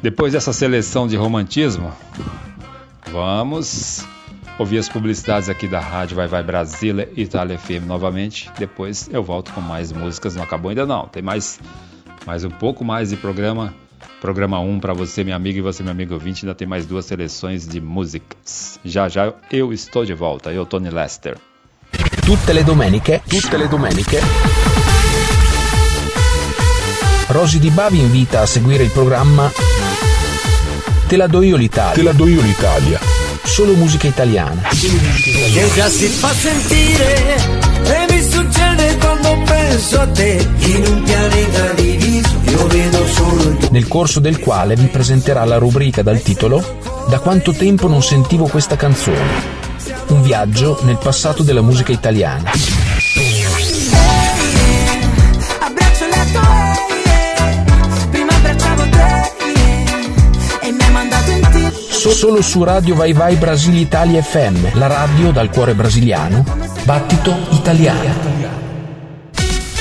Depois 0.00 0.32
dessa 0.32 0.52
seleção 0.52 1.08
de 1.08 1.16
romantismo, 1.16 1.92
vamos 3.10 4.06
ouvir 4.60 4.78
as 4.78 4.88
publicidades 4.88 5.48
aqui 5.48 5.66
da 5.66 5.80
Rádio 5.80 6.14
Vai 6.14 6.28
Vai 6.28 6.44
Brasília 6.44 7.10
e 7.16 7.22
Itália 7.22 7.58
FM 7.58 7.84
novamente. 7.86 8.48
Depois 8.56 9.10
eu 9.12 9.24
volto 9.24 9.52
com 9.52 9.60
mais 9.60 9.90
músicas. 9.90 10.36
Não 10.36 10.44
acabou 10.44 10.68
ainda 10.68 10.86
não. 10.86 11.08
Tem 11.08 11.22
mais, 11.22 11.58
mais 12.24 12.44
um 12.44 12.50
pouco 12.50 12.84
mais 12.84 13.10
de 13.10 13.16
programa. 13.16 13.74
Programa 14.22 14.60
1 14.60 14.78
para 14.78 14.94
você, 14.94 15.24
minha 15.24 15.34
amiga, 15.34 15.58
e 15.58 15.60
você, 15.60 15.82
meu 15.82 15.90
amigo 15.90 16.14
ouvinte. 16.14 16.44
Ainda 16.44 16.54
tem 16.54 16.64
mais 16.64 16.86
duas 16.86 17.04
seleções 17.06 17.66
de 17.66 17.80
músicas. 17.80 18.78
Já 18.84 19.08
já 19.08 19.32
eu 19.50 19.72
estou 19.72 20.04
de 20.04 20.14
volta. 20.14 20.52
Eu, 20.52 20.64
Tony 20.64 20.90
Lester. 20.90 21.36
Tutte 22.24 22.52
le 22.52 22.62
domeniche, 22.62 23.20
tutte 23.28 23.56
le 23.56 23.66
domeniche. 23.66 24.20
Rosy 27.30 27.58
Di 27.58 27.70
Bavi 27.70 27.98
invita 27.98 28.42
a 28.42 28.46
seguire 28.46 28.84
il 28.84 28.90
programma 28.92 29.50
Te 31.08 31.16
la 31.16 31.26
do 31.26 31.42
io 31.42 31.56
l'Italia. 31.56 31.94
Te 31.94 32.02
la 32.04 32.12
do 32.12 32.28
io 32.28 32.42
l'Italia. 32.42 33.00
Solo 33.42 33.74
musica 33.74 34.06
italiana. 34.06 34.62
Che 34.70 35.70
già 35.74 35.88
si 35.88 36.06
fa 36.06 36.32
sentire 36.32 37.34
e 37.82 38.06
mi 38.08 38.22
succede 38.22 38.96
quando 38.98 39.42
penso 39.46 40.00
a 40.00 40.06
te 40.06 40.48
in 40.58 40.86
un 40.86 41.02
pianeta 41.02 41.72
diviso 41.72 42.40
io 42.44 42.66
vedo 42.66 43.01
Nel 43.72 43.88
corso 43.88 44.20
del 44.20 44.38
quale 44.38 44.76
vi 44.76 44.86
presenterà 44.86 45.44
la 45.46 45.56
rubrica 45.56 46.02
dal 46.02 46.20
titolo 46.20 46.62
Da 47.08 47.18
quanto 47.20 47.52
tempo 47.52 47.88
non 47.88 48.02
sentivo 48.02 48.46
questa 48.46 48.76
canzone. 48.76 49.60
Un 50.08 50.22
viaggio 50.22 50.78
nel 50.82 50.98
passato 50.98 51.42
della 51.42 51.62
musica 51.62 51.90
italiana. 51.90 52.50
solo 62.22 62.40
su 62.40 62.62
Radio 62.62 62.94
Vai 62.94 63.12
Vai 63.12 63.34
Brasile 63.34 63.78
Italia 63.78 64.22
FM, 64.22 64.74
la 64.74 64.86
radio 64.86 65.32
dal 65.32 65.50
cuore 65.50 65.74
brasiliano, 65.74 66.44
battito 66.84 67.34
italiano. 67.50 68.31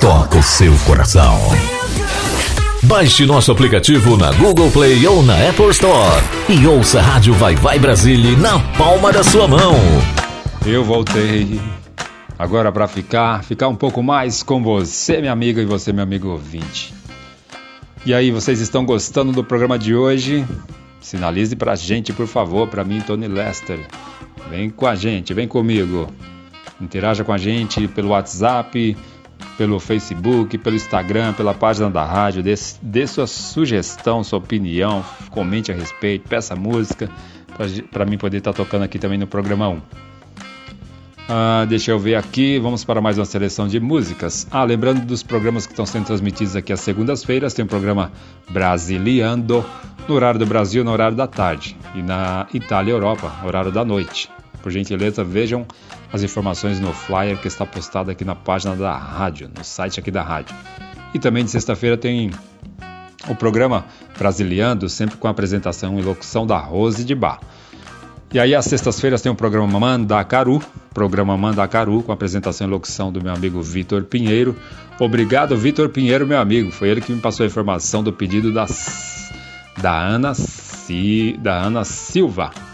toca 0.00 0.38
o 0.38 0.42
seu 0.42 0.72
coração. 0.86 1.36
Baixe 2.84 3.26
nosso 3.26 3.50
aplicativo 3.50 4.16
na 4.16 4.32
Google 4.32 4.70
Play 4.70 5.04
ou 5.06 5.24
na 5.24 5.34
Apple 5.48 5.70
Store 5.70 6.22
e 6.48 6.64
ouça 6.66 7.00
a 7.00 7.02
Rádio 7.02 7.34
Vai 7.34 7.56
Vai 7.56 7.80
Brasília 7.80 8.36
na 8.36 8.60
palma 8.76 9.12
da 9.12 9.24
sua 9.24 9.48
mão. 9.48 9.74
Eu 10.64 10.84
voltei. 10.84 11.60
Agora 12.38 12.70
para 12.70 12.86
ficar, 12.86 13.42
ficar 13.42 13.66
um 13.66 13.74
pouco 13.74 14.00
mais 14.00 14.44
com 14.44 14.62
você, 14.62 15.18
minha 15.18 15.32
amiga, 15.32 15.60
e 15.60 15.64
você, 15.64 15.92
meu 15.92 16.04
amigo 16.04 16.28
ouvinte. 16.28 16.94
E 18.06 18.14
aí, 18.14 18.30
vocês 18.30 18.60
estão 18.60 18.86
gostando 18.86 19.32
do 19.32 19.42
programa 19.42 19.76
de 19.76 19.96
hoje? 19.96 20.46
Sinalize 21.00 21.56
pra 21.56 21.74
gente, 21.74 22.12
por 22.12 22.28
favor, 22.28 22.68
pra 22.68 22.84
mim, 22.84 23.00
Tony 23.00 23.26
Lester. 23.26 23.80
Vem 24.48 24.70
com 24.70 24.86
a 24.86 24.94
gente, 24.94 25.34
vem 25.34 25.48
comigo. 25.48 26.08
Interaja 26.80 27.24
com 27.24 27.32
a 27.32 27.38
gente 27.38 27.88
pelo 27.88 28.10
WhatsApp, 28.10 28.96
pelo 29.56 29.80
Facebook, 29.80 30.56
pelo 30.58 30.76
Instagram, 30.76 31.32
pela 31.32 31.54
página 31.54 31.90
da 31.90 32.04
rádio, 32.04 32.42
dê, 32.42 32.54
dê 32.80 33.06
sua 33.06 33.26
sugestão, 33.26 34.22
sua 34.22 34.38
opinião, 34.38 35.04
comente 35.30 35.72
a 35.72 35.74
respeito, 35.74 36.28
peça 36.28 36.54
música 36.54 37.10
para 37.90 38.04
mim 38.04 38.16
poder 38.16 38.38
estar 38.38 38.52
tá 38.52 38.56
tocando 38.56 38.84
aqui 38.84 38.98
também 38.98 39.18
no 39.18 39.26
programa 39.26 39.68
1. 39.68 39.80
Ah, 41.30 41.66
deixa 41.68 41.90
eu 41.90 41.98
ver 41.98 42.14
aqui, 42.14 42.58
vamos 42.58 42.84
para 42.84 43.02
mais 43.02 43.18
uma 43.18 43.24
seleção 43.24 43.68
de 43.68 43.78
músicas. 43.78 44.46
Ah, 44.50 44.64
lembrando 44.64 45.04
dos 45.04 45.22
programas 45.22 45.66
que 45.66 45.72
estão 45.72 45.84
sendo 45.84 46.06
transmitidos 46.06 46.56
aqui 46.56 46.72
às 46.72 46.80
segundas-feiras, 46.80 47.52
tem 47.52 47.64
o 47.64 47.68
programa 47.68 48.12
Brasiliando, 48.48 49.64
no 50.08 50.14
horário 50.14 50.40
do 50.40 50.46
Brasil, 50.46 50.82
no 50.82 50.90
horário 50.90 51.16
da 51.16 51.26
tarde, 51.26 51.76
e 51.94 52.00
na 52.00 52.46
Itália 52.54 52.92
e 52.92 52.94
Europa, 52.94 53.30
horário 53.44 53.70
da 53.70 53.84
noite. 53.84 54.30
Por 54.68 54.72
gentileza, 54.72 55.24
vejam 55.24 55.66
as 56.12 56.22
informações 56.22 56.78
no 56.78 56.92
flyer 56.92 57.38
que 57.38 57.48
está 57.48 57.64
postado 57.64 58.10
aqui 58.10 58.22
na 58.22 58.34
página 58.34 58.76
da 58.76 58.94
rádio, 58.94 59.50
no 59.56 59.64
site 59.64 59.98
aqui 59.98 60.10
da 60.10 60.22
rádio. 60.22 60.54
E 61.14 61.18
também 61.18 61.42
de 61.42 61.50
sexta-feira 61.50 61.96
tem 61.96 62.30
o 63.26 63.34
programa 63.34 63.86
Brasiliando, 64.18 64.86
sempre 64.90 65.16
com 65.16 65.26
a 65.26 65.30
apresentação 65.30 65.98
e 65.98 66.02
locução 66.02 66.46
da 66.46 66.58
Rose 66.58 67.02
de 67.02 67.14
Bar. 67.14 67.40
E 68.30 68.38
aí 68.38 68.54
às 68.54 68.66
sextas-feiras 68.66 69.22
tem 69.22 69.32
o 69.32 69.34
programa 69.34 69.80
Mandacaru, 69.80 70.62
programa 70.92 71.34
Mandacaru, 71.34 72.02
com 72.02 72.12
a 72.12 72.14
apresentação 72.14 72.66
e 72.66 72.70
locução 72.70 73.10
do 73.10 73.22
meu 73.22 73.32
amigo 73.32 73.62
Vitor 73.62 74.04
Pinheiro. 74.04 74.54
Obrigado, 75.00 75.56
Vitor 75.56 75.88
Pinheiro, 75.88 76.26
meu 76.26 76.38
amigo. 76.38 76.70
Foi 76.70 76.90
ele 76.90 77.00
que 77.00 77.10
me 77.10 77.22
passou 77.22 77.44
a 77.44 77.46
informação 77.46 78.02
do 78.02 78.12
pedido 78.12 78.52
da, 78.52 78.66
da, 79.80 79.98
Ana, 79.98 80.34
da 81.40 81.54
Ana 81.54 81.84
Silva 81.86 82.67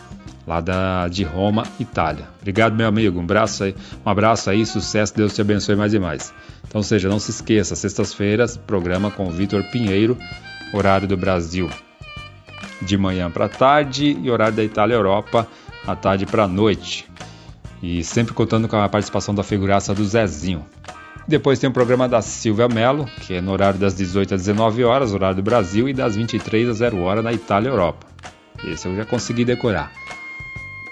lá 0.47 0.61
da, 0.61 1.09
de 1.09 1.25
Roma, 1.25 1.65
Itália. 1.79 2.29
Obrigado, 2.41 2.75
meu 2.75 2.87
amigo. 2.87 3.19
Um 3.19 3.23
abraço 3.23 3.65
aí, 3.65 3.75
um 4.05 4.11
abraço 4.11 4.51
aí, 4.51 4.65
sucesso, 4.67 5.15
Deus 5.17 5.35
te 5.35 5.41
abençoe 5.41 5.77
mais 5.77 5.95
e 5.95 5.99
mais. 5.99 6.33
Então, 6.67 6.83
seja, 6.83 7.09
não 7.09 7.19
se 7.19 7.31
esqueça, 7.31 7.75
sextas-feiras, 7.75 8.57
programa 8.57 9.11
com 9.11 9.31
Vitor 9.31 9.63
Pinheiro, 9.65 10.19
horário 10.73 11.07
do 11.07 11.17
Brasil 11.17 11.69
de 12.85 12.97
manhã 12.97 13.31
para 13.31 13.49
tarde 13.49 14.17
e 14.21 14.31
horário 14.31 14.57
da 14.57 14.65
Itália 14.65 14.95
Europa, 14.95 15.47
à 15.87 15.97
tarde 15.97 16.27
para 16.27 16.47
noite. 16.47 17.09
E 17.83 18.03
sempre 18.03 18.35
contando 18.35 18.69
com 18.69 18.77
a 18.77 18.89
participação 18.89 19.35
da 19.35 19.43
figuraça 19.43 19.95
do 19.95 20.05
Zezinho. 20.05 20.65
Depois 21.27 21.59
tem 21.59 21.69
o 21.69 21.73
programa 21.73 22.09
da 22.09 22.21
Silvia 22.21 22.69
Mello, 22.69 23.07
que 23.23 23.35
é 23.35 23.41
no 23.41 23.53
horário 23.53 23.79
das 23.79 23.95
18 23.95 24.35
às 24.35 24.43
19 24.43 24.85
horas, 24.85 25.13
horário 25.15 25.37
do 25.37 25.43
Brasil, 25.43 25.89
e 25.89 25.95
das 25.95 26.17
23 26.17 26.69
às 26.69 26.77
0 26.79 27.01
horas 27.01 27.25
na 27.25 27.33
Itália 27.33 27.69
Europa. 27.69 28.07
Esse 28.65 28.87
eu 28.87 28.97
já 28.97 29.05
consegui 29.05 29.45
decorar. 29.45 29.91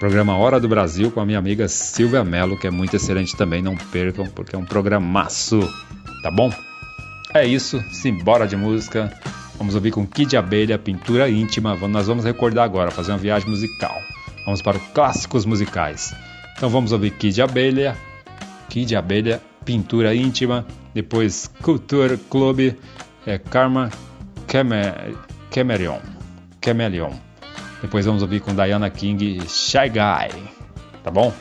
Programa 0.03 0.35
Hora 0.35 0.59
do 0.59 0.67
Brasil 0.67 1.09
com 1.09 1.21
a 1.21 1.25
minha 1.25 1.39
amiga 1.39 1.65
Silvia 1.69 2.25
Mello, 2.25 2.59
que 2.59 2.67
é 2.67 2.69
muito 2.69 2.93
excelente 2.93 3.37
também, 3.37 3.61
não 3.61 3.77
percam, 3.77 4.25
porque 4.25 4.53
é 4.53 4.59
um 4.59 4.65
programaço, 4.65 5.61
tá 6.21 6.29
bom? 6.29 6.51
É 7.33 7.47
isso, 7.47 7.81
simbora 7.89 8.45
de 8.45 8.57
música. 8.57 9.17
Vamos 9.57 9.75
ouvir 9.75 9.91
com 9.91 10.05
Kid 10.05 10.35
Abelha, 10.35 10.77
Pintura 10.77 11.29
Íntima. 11.29 11.77
Nós 11.87 12.07
vamos 12.07 12.25
recordar 12.25 12.65
agora, 12.65 12.91
fazer 12.91 13.13
uma 13.13 13.17
viagem 13.17 13.49
musical. 13.49 13.95
Vamos 14.43 14.61
para 14.61 14.75
os 14.75 14.83
clássicos 14.87 15.45
musicais. 15.45 16.13
Então 16.57 16.69
vamos 16.69 16.91
ouvir 16.91 17.11
Kid 17.11 17.41
Abelha, 17.41 17.95
Kid 18.67 18.93
Abelha, 18.97 19.41
Pintura 19.63 20.13
Íntima. 20.13 20.67
Depois 20.93 21.49
Culture 21.61 22.17
Club, 22.29 22.73
é 23.25 23.37
Karma 23.37 23.89
Camerion. 25.49 25.99
Camelion. 26.59 27.32
Depois 27.83 28.05
vamos 28.05 28.21
ouvir 28.21 28.39
com 28.39 28.55
Diana 28.55 28.89
King 28.89 29.41
Shy 29.45 29.89
Guy, 29.89 30.41
tá 31.03 31.11
bom? 31.11 31.33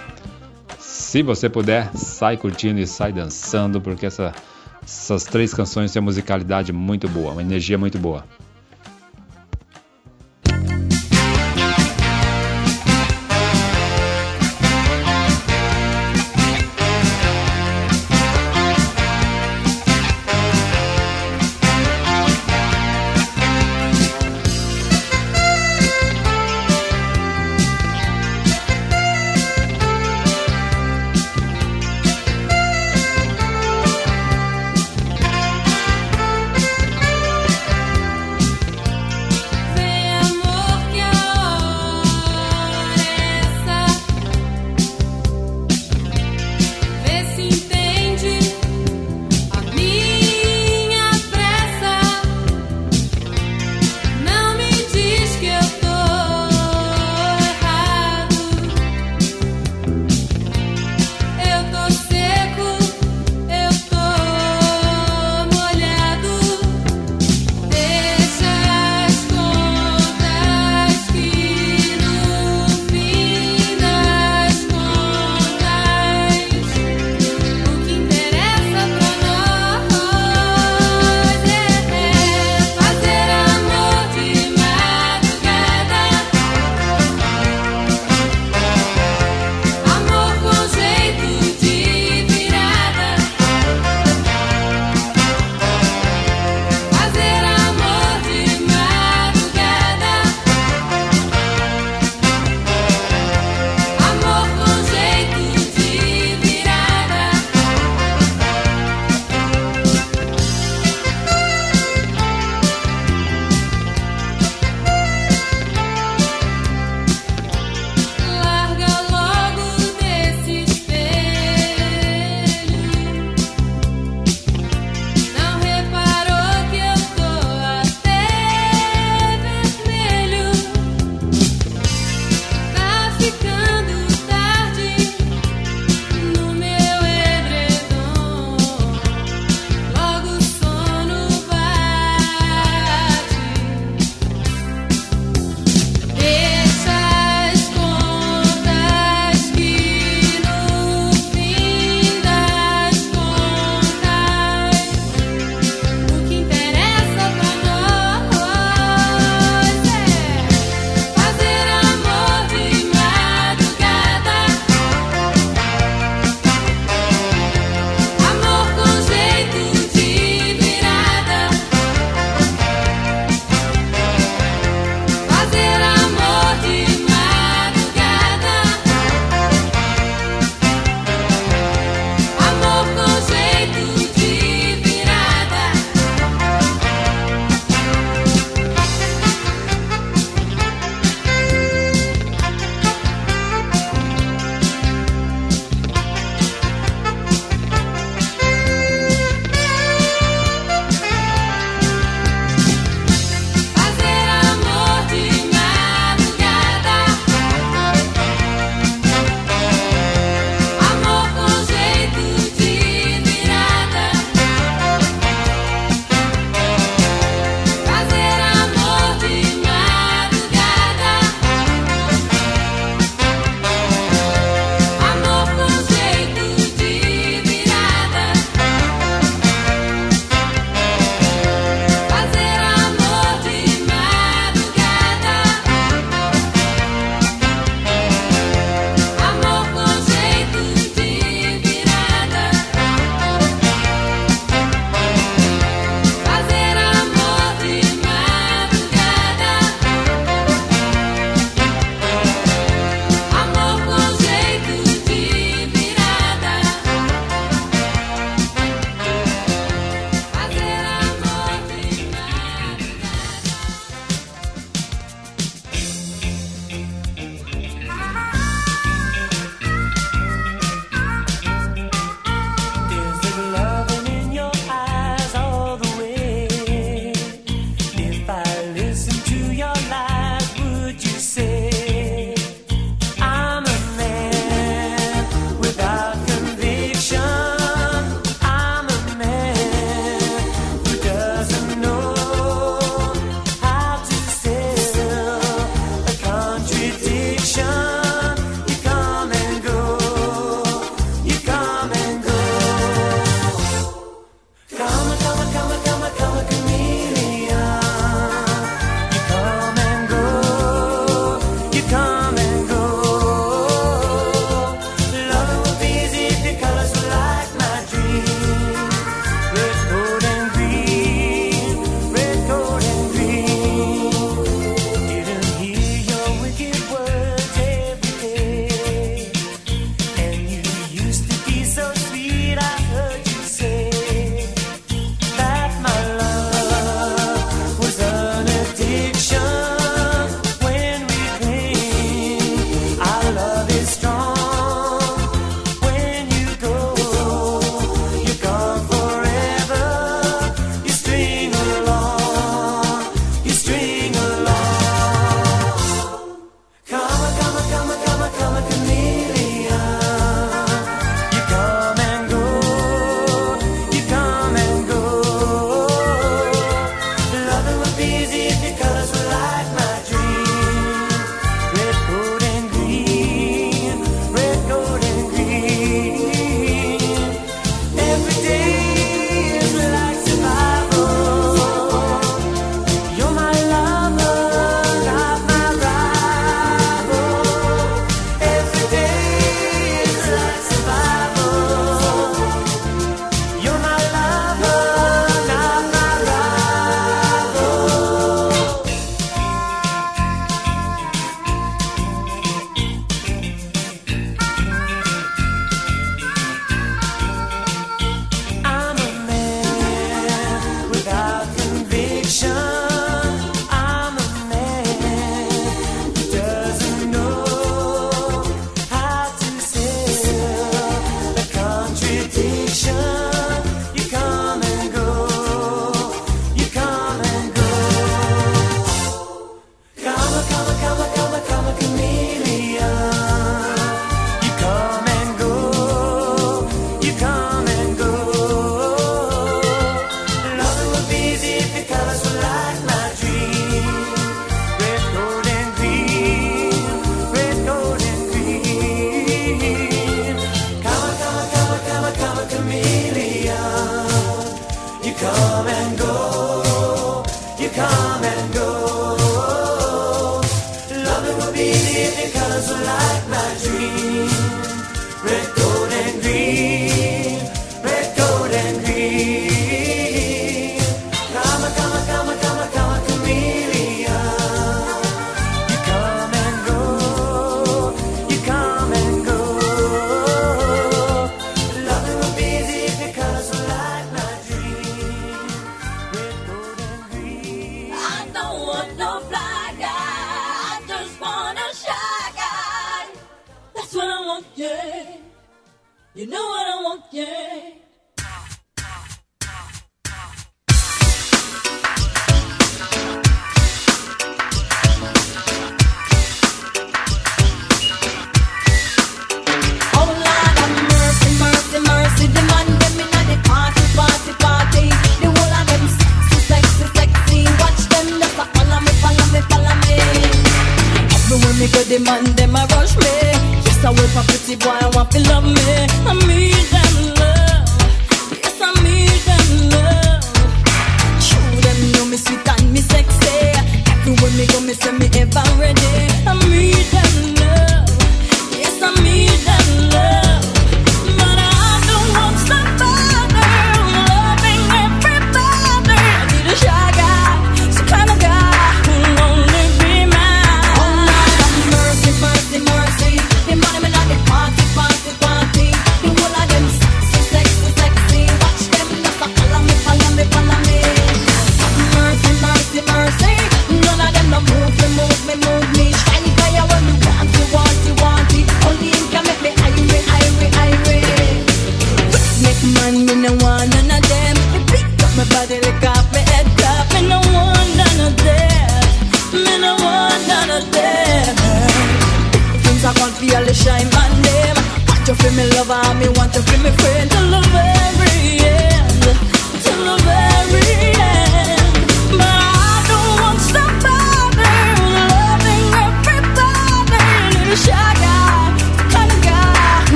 Se 0.76 1.22
você 1.22 1.48
puder, 1.48 1.88
sai 1.94 2.36
curtindo 2.36 2.80
e 2.80 2.86
sai 2.86 3.12
dançando, 3.12 3.80
porque 3.80 4.06
essa, 4.06 4.34
essas 4.82 5.22
três 5.22 5.54
canções 5.54 5.92
têm 5.92 6.00
uma 6.00 6.06
musicalidade 6.06 6.72
muito 6.72 7.08
boa, 7.08 7.30
uma 7.30 7.42
energia 7.42 7.78
muito 7.78 7.96
boa. 7.96 8.24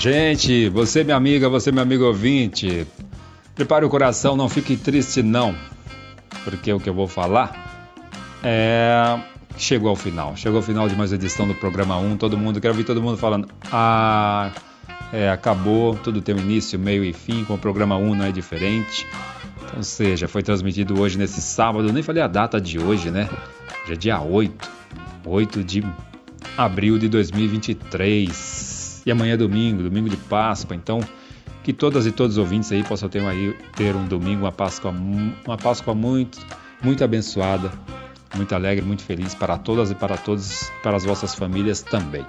Gente, 0.00 0.70
você 0.70 1.04
minha 1.04 1.14
amiga, 1.14 1.46
você 1.50 1.70
meu 1.70 1.82
amigo 1.82 2.04
ouvinte, 2.04 2.86
prepare 3.54 3.84
o 3.84 3.90
coração, 3.90 4.34
não 4.34 4.48
fique 4.48 4.74
triste 4.74 5.22
não, 5.22 5.54
porque 6.42 6.72
o 6.72 6.80
que 6.80 6.88
eu 6.88 6.94
vou 6.94 7.06
falar 7.06 7.92
é... 8.42 9.20
chegou 9.58 9.90
ao 9.90 9.96
final. 9.96 10.34
Chegou 10.38 10.56
ao 10.56 10.62
final 10.62 10.88
de 10.88 10.96
mais 10.96 11.12
edição 11.12 11.46
do 11.46 11.54
programa 11.54 11.98
1, 11.98 12.16
todo 12.16 12.38
mundo, 12.38 12.62
quero 12.62 12.72
ver 12.72 12.84
todo 12.84 13.02
mundo 13.02 13.18
falando, 13.18 13.46
ah, 13.70 14.50
é, 15.12 15.28
acabou, 15.28 15.94
tudo 15.96 16.22
tem 16.22 16.34
um 16.34 16.38
início, 16.38 16.78
meio 16.78 17.04
e 17.04 17.12
fim, 17.12 17.44
com 17.44 17.52
o 17.52 17.58
programa 17.58 17.98
1 17.98 18.14
não 18.14 18.24
é 18.24 18.32
diferente. 18.32 19.06
Ou 19.76 19.82
seja, 19.82 20.26
foi 20.26 20.42
transmitido 20.42 20.98
hoje 20.98 21.18
nesse 21.18 21.42
sábado, 21.42 21.92
nem 21.92 22.02
falei 22.02 22.22
a 22.22 22.26
data 22.26 22.58
de 22.58 22.78
hoje, 22.78 23.10
né? 23.10 23.28
Hoje 23.84 23.92
é 23.92 23.96
dia 23.96 24.18
8, 24.18 24.70
8 25.26 25.62
de 25.62 25.84
abril 26.56 26.98
de 26.98 27.06
2023. 27.06 28.69
E 29.04 29.10
amanhã 29.10 29.34
é 29.34 29.36
domingo, 29.36 29.82
domingo 29.82 30.08
de 30.08 30.16
Páscoa, 30.16 30.76
então 30.76 31.00
que 31.62 31.72
todas 31.72 32.06
e 32.06 32.12
todos 32.12 32.36
os 32.36 32.38
ouvintes 32.38 32.72
aí 32.72 32.82
possam 32.82 33.08
ter, 33.08 33.22
aí, 33.24 33.54
ter 33.76 33.94
um 33.94 34.06
domingo, 34.06 34.42
uma 34.42 34.52
Páscoa, 34.52 34.90
uma 34.90 35.56
Páscoa 35.56 35.94
muito, 35.94 36.38
muito 36.82 37.04
abençoada, 37.04 37.70
muito 38.34 38.54
alegre, 38.54 38.84
muito 38.84 39.02
feliz 39.02 39.34
para 39.34 39.58
todas 39.58 39.90
e 39.90 39.94
para 39.94 40.16
todos, 40.16 40.70
para 40.82 40.96
as 40.96 41.04
vossas 41.04 41.34
famílias 41.34 41.82
também. 41.82 42.24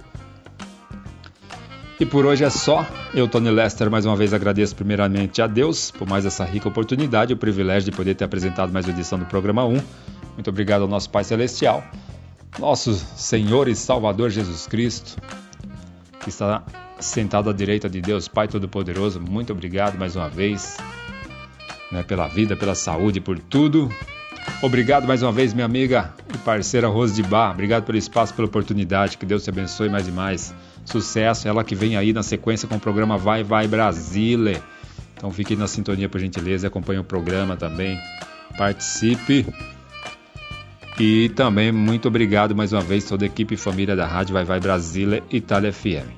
E 1.99 2.05
por 2.05 2.25
hoje 2.25 2.43
é 2.43 2.49
só. 2.49 2.83
Eu, 3.13 3.27
Tony 3.27 3.51
Lester, 3.51 3.89
mais 3.91 4.07
uma 4.07 4.15
vez 4.15 4.33
agradeço 4.33 4.75
primeiramente 4.75 5.39
a 5.39 5.45
Deus 5.45 5.91
por 5.91 6.09
mais 6.09 6.25
essa 6.25 6.43
rica 6.43 6.67
oportunidade 6.67 7.31
e 7.31 7.35
o 7.35 7.37
privilégio 7.37 7.91
de 7.91 7.95
poder 7.95 8.15
ter 8.15 8.23
apresentado 8.23 8.73
mais 8.73 8.87
uma 8.87 8.91
edição 8.91 9.19
do 9.19 9.25
programa 9.25 9.63
1. 9.65 9.79
Muito 10.33 10.49
obrigado 10.49 10.81
ao 10.81 10.87
nosso 10.87 11.11
Pai 11.11 11.23
Celestial, 11.23 11.83
nosso 12.57 12.95
Senhor 12.95 13.67
e 13.67 13.75
Salvador 13.75 14.31
Jesus 14.31 14.65
Cristo, 14.65 15.15
que 16.23 16.29
está 16.29 16.63
sentado 16.99 17.49
à 17.49 17.53
direita 17.53 17.89
de 17.89 18.01
Deus, 18.01 18.27
Pai 18.27 18.47
Todo-Poderoso. 18.47 19.19
Muito 19.19 19.51
obrigado 19.51 19.97
mais 19.97 20.15
uma 20.15 20.29
vez 20.29 20.77
né, 21.91 22.03
pela 22.03 22.27
vida, 22.27 22.55
pela 22.55 22.75
saúde, 22.75 23.19
por 23.19 23.37
tudo. 23.39 23.89
Obrigado 24.61 25.07
mais 25.07 25.21
uma 25.23 25.31
vez, 25.31 25.53
minha 25.53 25.65
amiga 25.65 26.13
e 26.33 26.37
parceira 26.39 26.87
Rose 26.87 27.13
de 27.13 27.23
Bar. 27.23 27.51
Obrigado 27.51 27.83
pelo 27.83 27.97
espaço, 27.97 28.33
pela 28.33 28.47
oportunidade. 28.47 29.17
Que 29.17 29.25
Deus 29.25 29.43
te 29.43 29.49
abençoe 29.49 29.89
mais 29.89 30.07
e 30.07 30.11
mais. 30.11 30.53
Sucesso. 30.85 31.47
Ela 31.47 31.63
que 31.63 31.75
vem 31.75 31.97
aí 31.97 32.13
na 32.13 32.23
sequência 32.23 32.67
com 32.67 32.75
o 32.75 32.79
programa 32.79 33.17
Vai 33.17 33.43
Vai 33.43 33.67
Brasile. 33.67 34.61
Então 35.15 35.31
fique 35.31 35.55
na 35.55 35.67
sintonia, 35.67 36.09
por 36.09 36.19
gentileza, 36.19 36.67
acompanhe 36.67 36.99
o 36.99 37.03
programa 37.03 37.55
também. 37.55 37.99
Participe. 38.57 39.45
E 40.99 41.29
também 41.29 41.71
muito 41.71 42.07
obrigado 42.07 42.55
mais 42.55 42.73
uma 42.73 42.81
vez 42.81 43.05
toda 43.05 43.25
a 43.25 43.27
equipe 43.27 43.55
e 43.55 43.57
família 43.57 43.95
da 43.95 44.05
Rádio 44.05 44.33
Vai 44.33 44.43
Vai 44.43 44.59
Brasília 44.59 45.23
Itália 45.31 45.71
FM. 45.71 46.09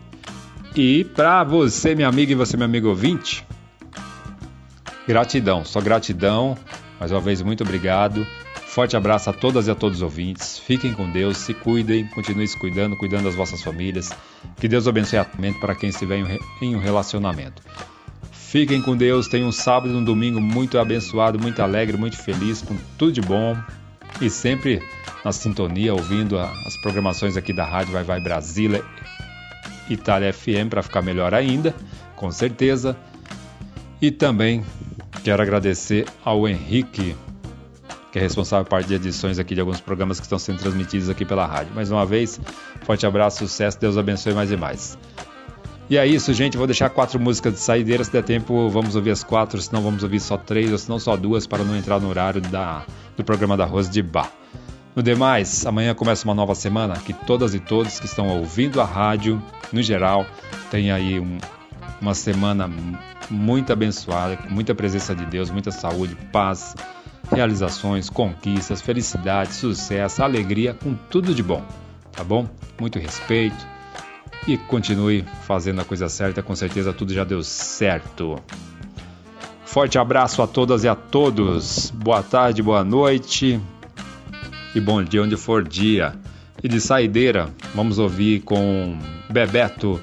E 0.76 1.04
para 1.04 1.44
você, 1.44 1.94
minha 1.94 2.08
amiga 2.08 2.32
e 2.32 2.36
você, 2.36 2.58
meu 2.58 2.66
amigo 2.66 2.90
ouvinte, 2.90 3.46
gratidão, 5.08 5.64
só 5.64 5.80
gratidão. 5.80 6.58
Mais 7.00 7.12
uma 7.12 7.22
vez, 7.22 7.42
muito 7.42 7.64
obrigado. 7.64 8.26
Forte 8.66 8.98
abraço 8.98 9.30
a 9.30 9.34
todas 9.34 9.68
e 9.68 9.72
a 9.72 9.76
todos 9.76 10.00
os 10.00 10.02
ouvintes. 10.02 10.58
Fiquem 10.58 10.94
com 10.94 11.08
Deus, 11.12 11.38
se 11.38 11.54
cuidem, 11.54 12.08
continuem 12.08 12.48
se 12.48 12.58
cuidando, 12.58 12.98
cuidando 12.98 13.26
das 13.26 13.36
vossas 13.36 13.62
famílias. 13.62 14.10
Que 14.58 14.68
Deus 14.68 14.88
abençoe 14.88 15.20
a 15.20 15.26
para 15.62 15.76
quem 15.76 15.90
estiver 15.90 16.24
em 16.60 16.76
um 16.76 16.80
relacionamento. 16.80 17.62
Fiquem 18.32 18.82
com 18.82 18.98
Deus, 18.98 19.28
tenham 19.28 19.50
um 19.50 19.52
sábado 19.52 19.94
e 19.94 19.96
um 19.96 20.04
domingo 20.04 20.42
muito 20.42 20.80
abençoado, 20.80 21.40
muito 21.40 21.62
alegre, 21.62 21.98
muito 21.98 22.18
feliz, 22.18 22.64
com 22.64 22.76
tudo 22.98 23.12
de 23.12 23.22
bom. 23.22 23.56
E 24.22 24.30
sempre 24.30 24.82
na 25.24 25.32
sintonia, 25.32 25.94
ouvindo 25.94 26.38
as 26.40 26.78
programações 26.82 27.38
aqui 27.38 27.54
da 27.54 27.66
Rádio 27.66 27.94
Vai 27.94 28.04
Vai 28.04 28.20
Brasília, 28.20 28.84
Itália 29.90 30.34
FM, 30.34 30.70
para 30.70 30.84
ficar 30.84 31.02
melhor 31.02 31.34
ainda, 31.34 31.74
com 32.16 32.32
certeza. 32.32 32.96
E 34.02 34.12
também 34.12 34.64
quero 35.24 35.42
agradecer 35.42 36.06
ao 36.24 36.48
Henrique 36.48 37.16
que 38.14 38.20
é 38.20 38.22
responsável 38.22 38.64
por 38.64 38.70
parte 38.70 38.88
de 38.90 38.94
edições 38.94 39.40
aqui 39.40 39.56
de 39.56 39.62
alguns 39.62 39.82
programas 39.82 40.20
que 40.20 40.26
estão 40.28 40.38
sendo 40.38 40.60
transmitidos 40.60 41.10
aqui 41.10 41.26
pela 41.26 41.48
rádio. 41.48 41.74
Mais 41.74 41.90
uma 41.90 42.06
vez, 42.06 42.40
forte 42.84 43.08
abraço, 43.08 43.40
sucesso, 43.40 43.80
Deus 43.80 43.98
abençoe 43.98 44.36
mais 44.36 44.52
e 44.52 44.56
mais. 44.56 44.96
E 45.90 45.98
é 45.98 46.08
isso, 46.08 46.34
gente. 46.34 46.58
Vou 46.58 46.66
deixar 46.66 46.90
quatro 46.90 47.20
músicas 47.20 47.54
de 47.54 47.60
saideira. 47.60 48.04
Se 48.04 48.12
der 48.12 48.24
tempo, 48.24 48.70
vamos 48.70 48.96
ouvir 48.96 49.12
as 49.12 49.24
quatro. 49.24 49.62
Se 49.62 49.72
não, 49.74 49.82
vamos 49.82 50.04
ouvir 50.04 50.20
só 50.20 50.38
três, 50.38 50.72
ou 50.72 50.78
se 50.78 50.90
não, 50.90 51.00
só 51.00 51.18
duas, 51.18 51.46
para 51.46 51.64
não 51.64 51.76
entrar 51.76 52.00
no 52.00 52.10
horário 52.10 52.42
da, 52.42 52.86
do 53.18 53.24
programa 53.24 53.58
da 53.58 53.66
Rose 53.66 53.90
de 53.90 54.02
Bar. 54.02 54.32
No 54.96 55.02
demais, 55.02 55.66
amanhã 55.66 55.94
começa 55.94 56.26
uma 56.26 56.34
nova 56.34 56.56
semana. 56.56 56.96
Que 56.96 57.14
todas 57.14 57.54
e 57.54 57.60
todos 57.60 58.00
que 58.00 58.06
estão 58.06 58.28
ouvindo 58.28 58.80
a 58.80 58.86
rádio, 58.86 59.42
no 59.72 59.82
geral, 59.82 60.26
tenham 60.72 60.96
aí 60.96 61.20
um, 61.20 61.38
uma 62.00 62.14
semana 62.14 62.70
muito 63.30 63.74
abençoada, 63.74 64.38
com 64.38 64.50
muita 64.50 64.74
presença 64.74 65.14
de 65.16 65.26
Deus, 65.26 65.50
muita 65.50 65.72
saúde, 65.72 66.16
paz 66.32 66.76
realizações, 67.32 68.10
conquistas, 68.10 68.82
felicidade, 68.82 69.54
sucesso, 69.54 70.22
alegria, 70.22 70.74
com 70.74 70.94
tudo 70.94 71.34
de 71.34 71.42
bom, 71.42 71.64
tá 72.12 72.24
bom? 72.24 72.48
Muito 72.80 73.00
respeito 73.00 73.73
e 74.48 74.58
continue 74.58 75.24
fazendo 75.44 75.82
a 75.82 75.86
coisa 75.86 76.10
certa, 76.10 76.44
com 76.44 76.56
certeza 76.56 76.94
tudo 76.94 77.14
já 77.14 77.24
deu 77.24 77.44
certo. 77.44 78.42
Forte 79.66 79.98
abraço 79.98 80.42
a 80.42 80.48
todas 80.48 80.84
e 80.84 80.88
a 80.88 80.96
todos. 80.96 81.92
Boa 81.92 82.22
tarde, 82.22 82.62
boa 82.62 82.84
noite 82.84 83.60
e 84.76 84.80
bom 84.80 85.04
dia 85.04 85.24
onde 85.24 85.38
for 85.38 85.64
dia. 85.64 86.14
E 86.64 86.68
de 86.68 86.80
saideira, 86.80 87.50
vamos 87.74 88.00
ouvir 88.00 88.42
com 88.42 88.98
Bebeto. 89.30 90.00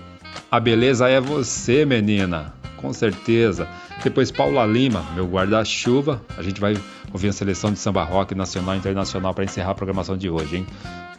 A 0.51 0.59
beleza 0.59 1.09
é 1.09 1.21
você, 1.21 1.85
menina. 1.85 2.53
Com 2.77 2.93
certeza. 2.93 3.69
Depois 4.03 4.31
Paula 4.31 4.67
Lima, 4.67 5.05
meu 5.15 5.27
guarda-chuva. 5.27 6.21
A 6.37 6.43
gente 6.43 6.61
vai 6.61 6.77
ouvir 7.13 7.29
a 7.29 7.33
seleção 7.33 7.73
de 7.73 7.79
samba 7.79 8.03
rock 8.03 8.35
nacional 8.35 8.75
e 8.75 8.79
internacional 8.79 9.35
para 9.35 9.45
encerrar 9.45 9.71
a 9.71 9.75
programação 9.75 10.17
de 10.17 10.29
hoje, 10.29 10.59
hein? 10.59 10.67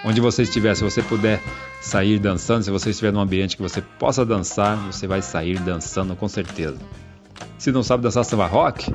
Onde 0.04 0.20
você 0.20 0.44
estiver, 0.44 0.76
se 0.76 0.84
você 0.84 1.02
puder 1.04 1.42
sair 1.80 2.18
dançando, 2.18 2.64
se 2.64 2.72
você 2.72 2.90
estiver 2.90 3.14
num 3.14 3.20
ambiente 3.20 3.56
que 3.56 3.62
você 3.62 3.82
possa 3.82 4.26
dançar, 4.26 4.76
você 4.78 5.06
vai 5.06 5.22
sair 5.22 5.60
dançando 5.60 6.16
com 6.16 6.28
certeza. 6.28 6.78
Se 7.58 7.72
não 7.72 7.84
sabe 7.84 8.04
dançar 8.04 8.26
samba 8.26 8.48
rock, 8.48 8.92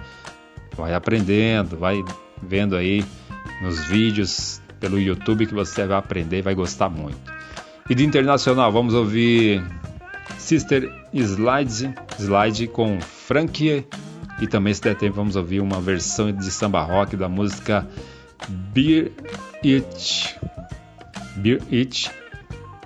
vai 0.76 0.94
aprendendo, 0.94 1.76
vai 1.76 2.02
vendo 2.42 2.76
aí 2.76 3.04
nos 3.62 3.84
vídeos 3.84 4.60
pelo 4.80 5.00
YouTube 5.00 5.46
que 5.46 5.54
você 5.54 5.86
vai 5.86 5.96
aprender 5.96 6.38
e 6.38 6.42
vai 6.42 6.54
gostar 6.54 6.88
muito. 6.88 7.18
E 7.88 7.94
de 7.94 8.04
internacional, 8.04 8.72
vamos 8.72 8.92
ouvir 8.92 9.62
Sister 10.38 10.92
Slide, 11.14 11.94
Slide 12.18 12.66
com 12.66 13.00
Frankie 13.00 13.86
e 14.40 14.46
também, 14.46 14.74
se 14.74 14.82
der 14.82 14.96
tempo, 14.96 15.16
vamos 15.16 15.36
ouvir 15.36 15.60
uma 15.60 15.80
versão 15.80 16.30
de 16.30 16.50
samba 16.50 16.82
rock 16.82 17.16
da 17.16 17.28
música 17.28 17.86
Beer 18.48 19.12
It. 19.64 20.36
Beer 21.36 21.60
It. 21.72 22.10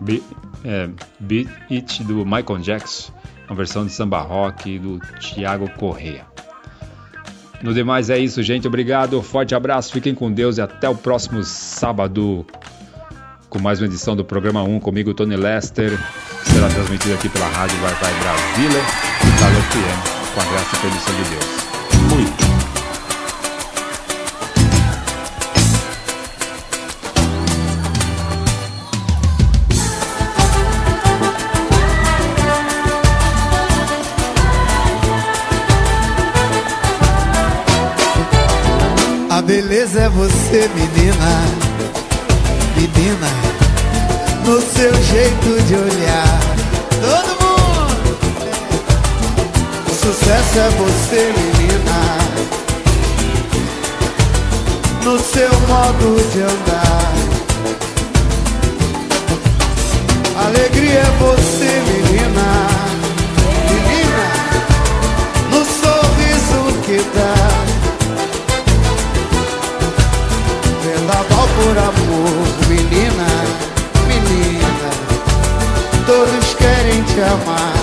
Beer, 0.00 0.22
é, 0.64 0.88
Beat 1.20 1.48
It 1.70 2.04
do 2.04 2.24
Michael 2.24 2.58
Jackson. 2.60 3.12
Uma 3.48 3.56
versão 3.56 3.84
de 3.84 3.92
samba 3.92 4.20
rock 4.20 4.78
do 4.78 5.00
Thiago 5.18 5.68
Correa. 5.70 6.24
No 7.62 7.74
demais 7.74 8.08
é 8.08 8.18
isso, 8.18 8.42
gente. 8.42 8.66
Obrigado, 8.66 9.20
forte 9.22 9.54
abraço, 9.54 9.92
fiquem 9.92 10.14
com 10.14 10.32
Deus 10.32 10.56
e 10.56 10.62
até 10.62 10.88
o 10.88 10.94
próximo 10.94 11.42
sábado 11.42 12.46
com 13.50 13.58
mais 13.58 13.80
uma 13.80 13.86
edição 13.86 14.14
do 14.14 14.24
programa 14.24 14.62
1 14.62 14.78
comigo, 14.78 15.12
Tony 15.12 15.36
Lester, 15.36 15.98
que 16.44 16.50
será 16.50 16.68
transmitido 16.68 17.14
aqui 17.14 17.28
pela 17.28 17.48
Rádio 17.48 17.76
Vai 17.78 17.92
Vai 17.94 18.12
Brasília 18.20 18.80
FM 19.40 20.34
com 20.34 20.40
a 20.40 20.44
graça 20.44 20.76
e 20.76 20.80
permissão 20.80 21.14
de 21.16 21.30
Deus. 21.30 21.59
Beleza 39.90 40.06
é 40.06 40.08
você, 40.10 40.70
menina, 40.72 41.30
menina, 42.76 43.28
no 44.44 44.60
seu 44.60 44.94
jeito 45.02 45.62
de 45.66 45.74
olhar. 45.74 46.40
Todo 47.00 47.40
sucesso 49.92 50.58
é 50.58 50.70
você, 50.78 51.32
menina. 51.36 51.98
No 55.02 55.18
seu 55.18 55.50
modo 55.66 56.22
de 56.30 56.42
andar. 56.42 57.12
Alegria 60.46 61.00
é 61.00 61.10
você, 61.18 61.82
menina. 61.90 62.48
Menina, 63.66 64.26
no 65.50 65.64
sorriso 65.64 66.60
que 66.84 66.98
dá. 67.16 67.79
carnaval 71.10 71.48
por 71.56 71.78
amor 71.78 72.46
Menina, 72.68 73.26
menina. 74.06 74.90
Todos 76.06 76.54
querem 76.54 77.02
te 77.02 77.20
amar. 77.20 77.74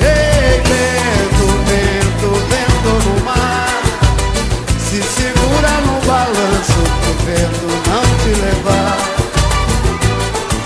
Ei, 0.00 0.60
vento, 0.66 1.46
vento, 1.66 2.28
vento 2.50 2.90
no 3.08 3.24
mar. 3.24 3.82
Se 4.78 5.02
segura 5.02 5.80
no 5.86 6.00
balanço 6.06 6.80
o 6.80 7.24
vento 7.24 7.68
não 7.88 8.04
te 8.22 8.40
levar 8.40 8.98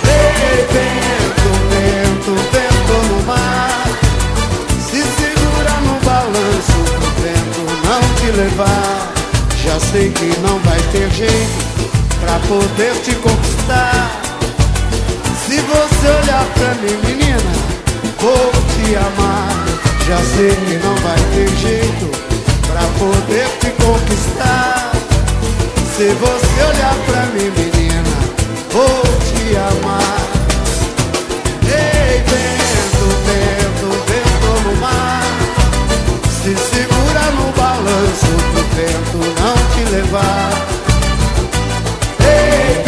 Ei, 0.05 0.65
vento, 0.73 1.49
vento, 1.69 2.31
vento 2.51 2.95
no 3.09 3.23
mar. 3.27 3.85
Se 4.79 5.01
segura 5.03 5.73
no 5.85 5.99
balanço 6.03 6.79
o 6.97 7.21
vento 7.21 7.63
não 7.85 8.01
te 8.15 8.31
levar 8.37 9.00
já 9.63 9.79
sei 9.79 10.09
que 10.09 10.39
não 10.39 10.57
vai 10.59 10.79
ter 10.91 11.09
jeito 11.11 11.91
pra 12.19 12.39
poder 12.47 12.93
te 13.03 13.13
conquistar. 13.15 14.09
Se 15.45 15.57
você 15.61 16.07
olhar 16.07 16.45
pra 16.55 16.73
mim, 16.75 16.97
menina, 17.05 17.51
vou 18.19 18.51
te 18.51 18.95
amar. 18.95 19.49
Já 20.07 20.17
sei 20.35 20.55
que 20.55 20.75
não 20.83 20.95
vai 20.95 21.17
ter 21.33 21.49
jeito 21.57 22.09
pra 22.67 22.81
poder 22.97 23.47
te 23.59 23.69
conquistar. 23.83 24.91
Se 25.95 26.07
você 26.09 26.63
olhar 26.63 26.95
pra 27.05 27.25
mim, 27.27 27.51
menina, 27.55 28.13
vou 28.71 29.03
te 29.27 29.55
amar. 29.55 30.19
Ei, 31.63 32.23
vento, 32.31 33.05
vento, 33.27 33.87
vento 34.07 34.69
no 34.69 34.75
mar. 34.81 35.23
Se 36.43 36.55
se 36.55 36.90
manso 38.01 38.25
pro 38.25 38.63
vento 38.75 39.17
não 39.39 39.55
te 39.73 39.91
levar. 39.91 40.51
Ei, 42.19 42.80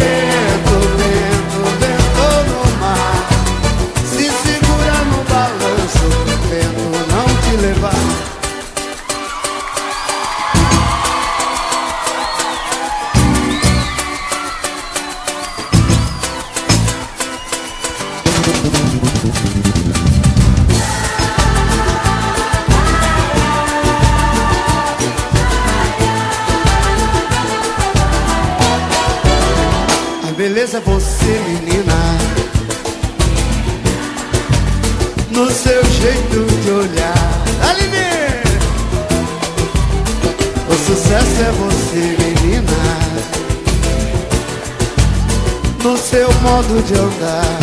modo 46.74 46.82
de 46.82 46.94
andar. 46.94 47.58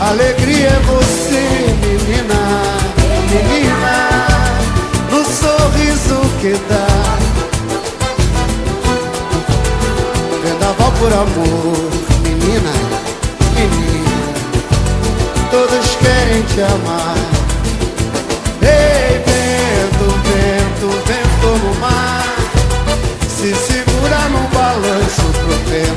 Alegria 0.00 0.68
é 0.68 0.80
você, 0.80 1.44
menina, 1.80 2.40
menina 3.30 4.26
No 5.10 5.24
sorriso 5.24 6.20
que 6.40 6.52
dá. 6.68 6.86
Vendaval 10.42 10.92
por 10.92 11.12
amor, 11.12 11.90
menina, 12.22 12.72
menina 13.54 14.04
Todos 15.50 15.96
querem 15.96 16.42
te 16.42 16.60
amar. 16.60 17.23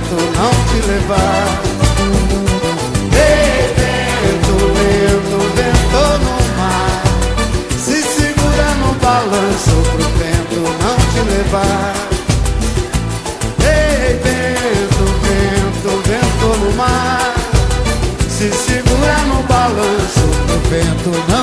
vento 0.07 0.15
não 0.37 0.51
te 0.67 0.79
levar. 0.87 1.47
Ei, 3.13 3.73
vento, 3.75 4.55
vento, 4.77 5.37
vento 5.55 6.03
no 6.23 6.35
mar. 6.57 7.03
Se 7.77 7.97
segura 8.01 8.67
no 8.79 8.91
balanço 8.99 9.75
pro 9.91 10.07
vento 10.19 10.59
não 10.81 10.97
te 11.11 11.21
levar. 11.29 11.93
Ei, 13.59 14.15
vento, 14.23 15.05
vento, 15.23 15.91
vento 16.07 16.47
no 16.63 16.69
mar. 16.77 17.33
Se 18.29 18.47
segura 18.51 19.17
no 19.27 19.43
balanço 19.43 20.25
pro 20.45 20.57
vento 20.69 21.11
não 21.29 21.36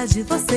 saudade, 0.00 0.22
você 0.22 0.49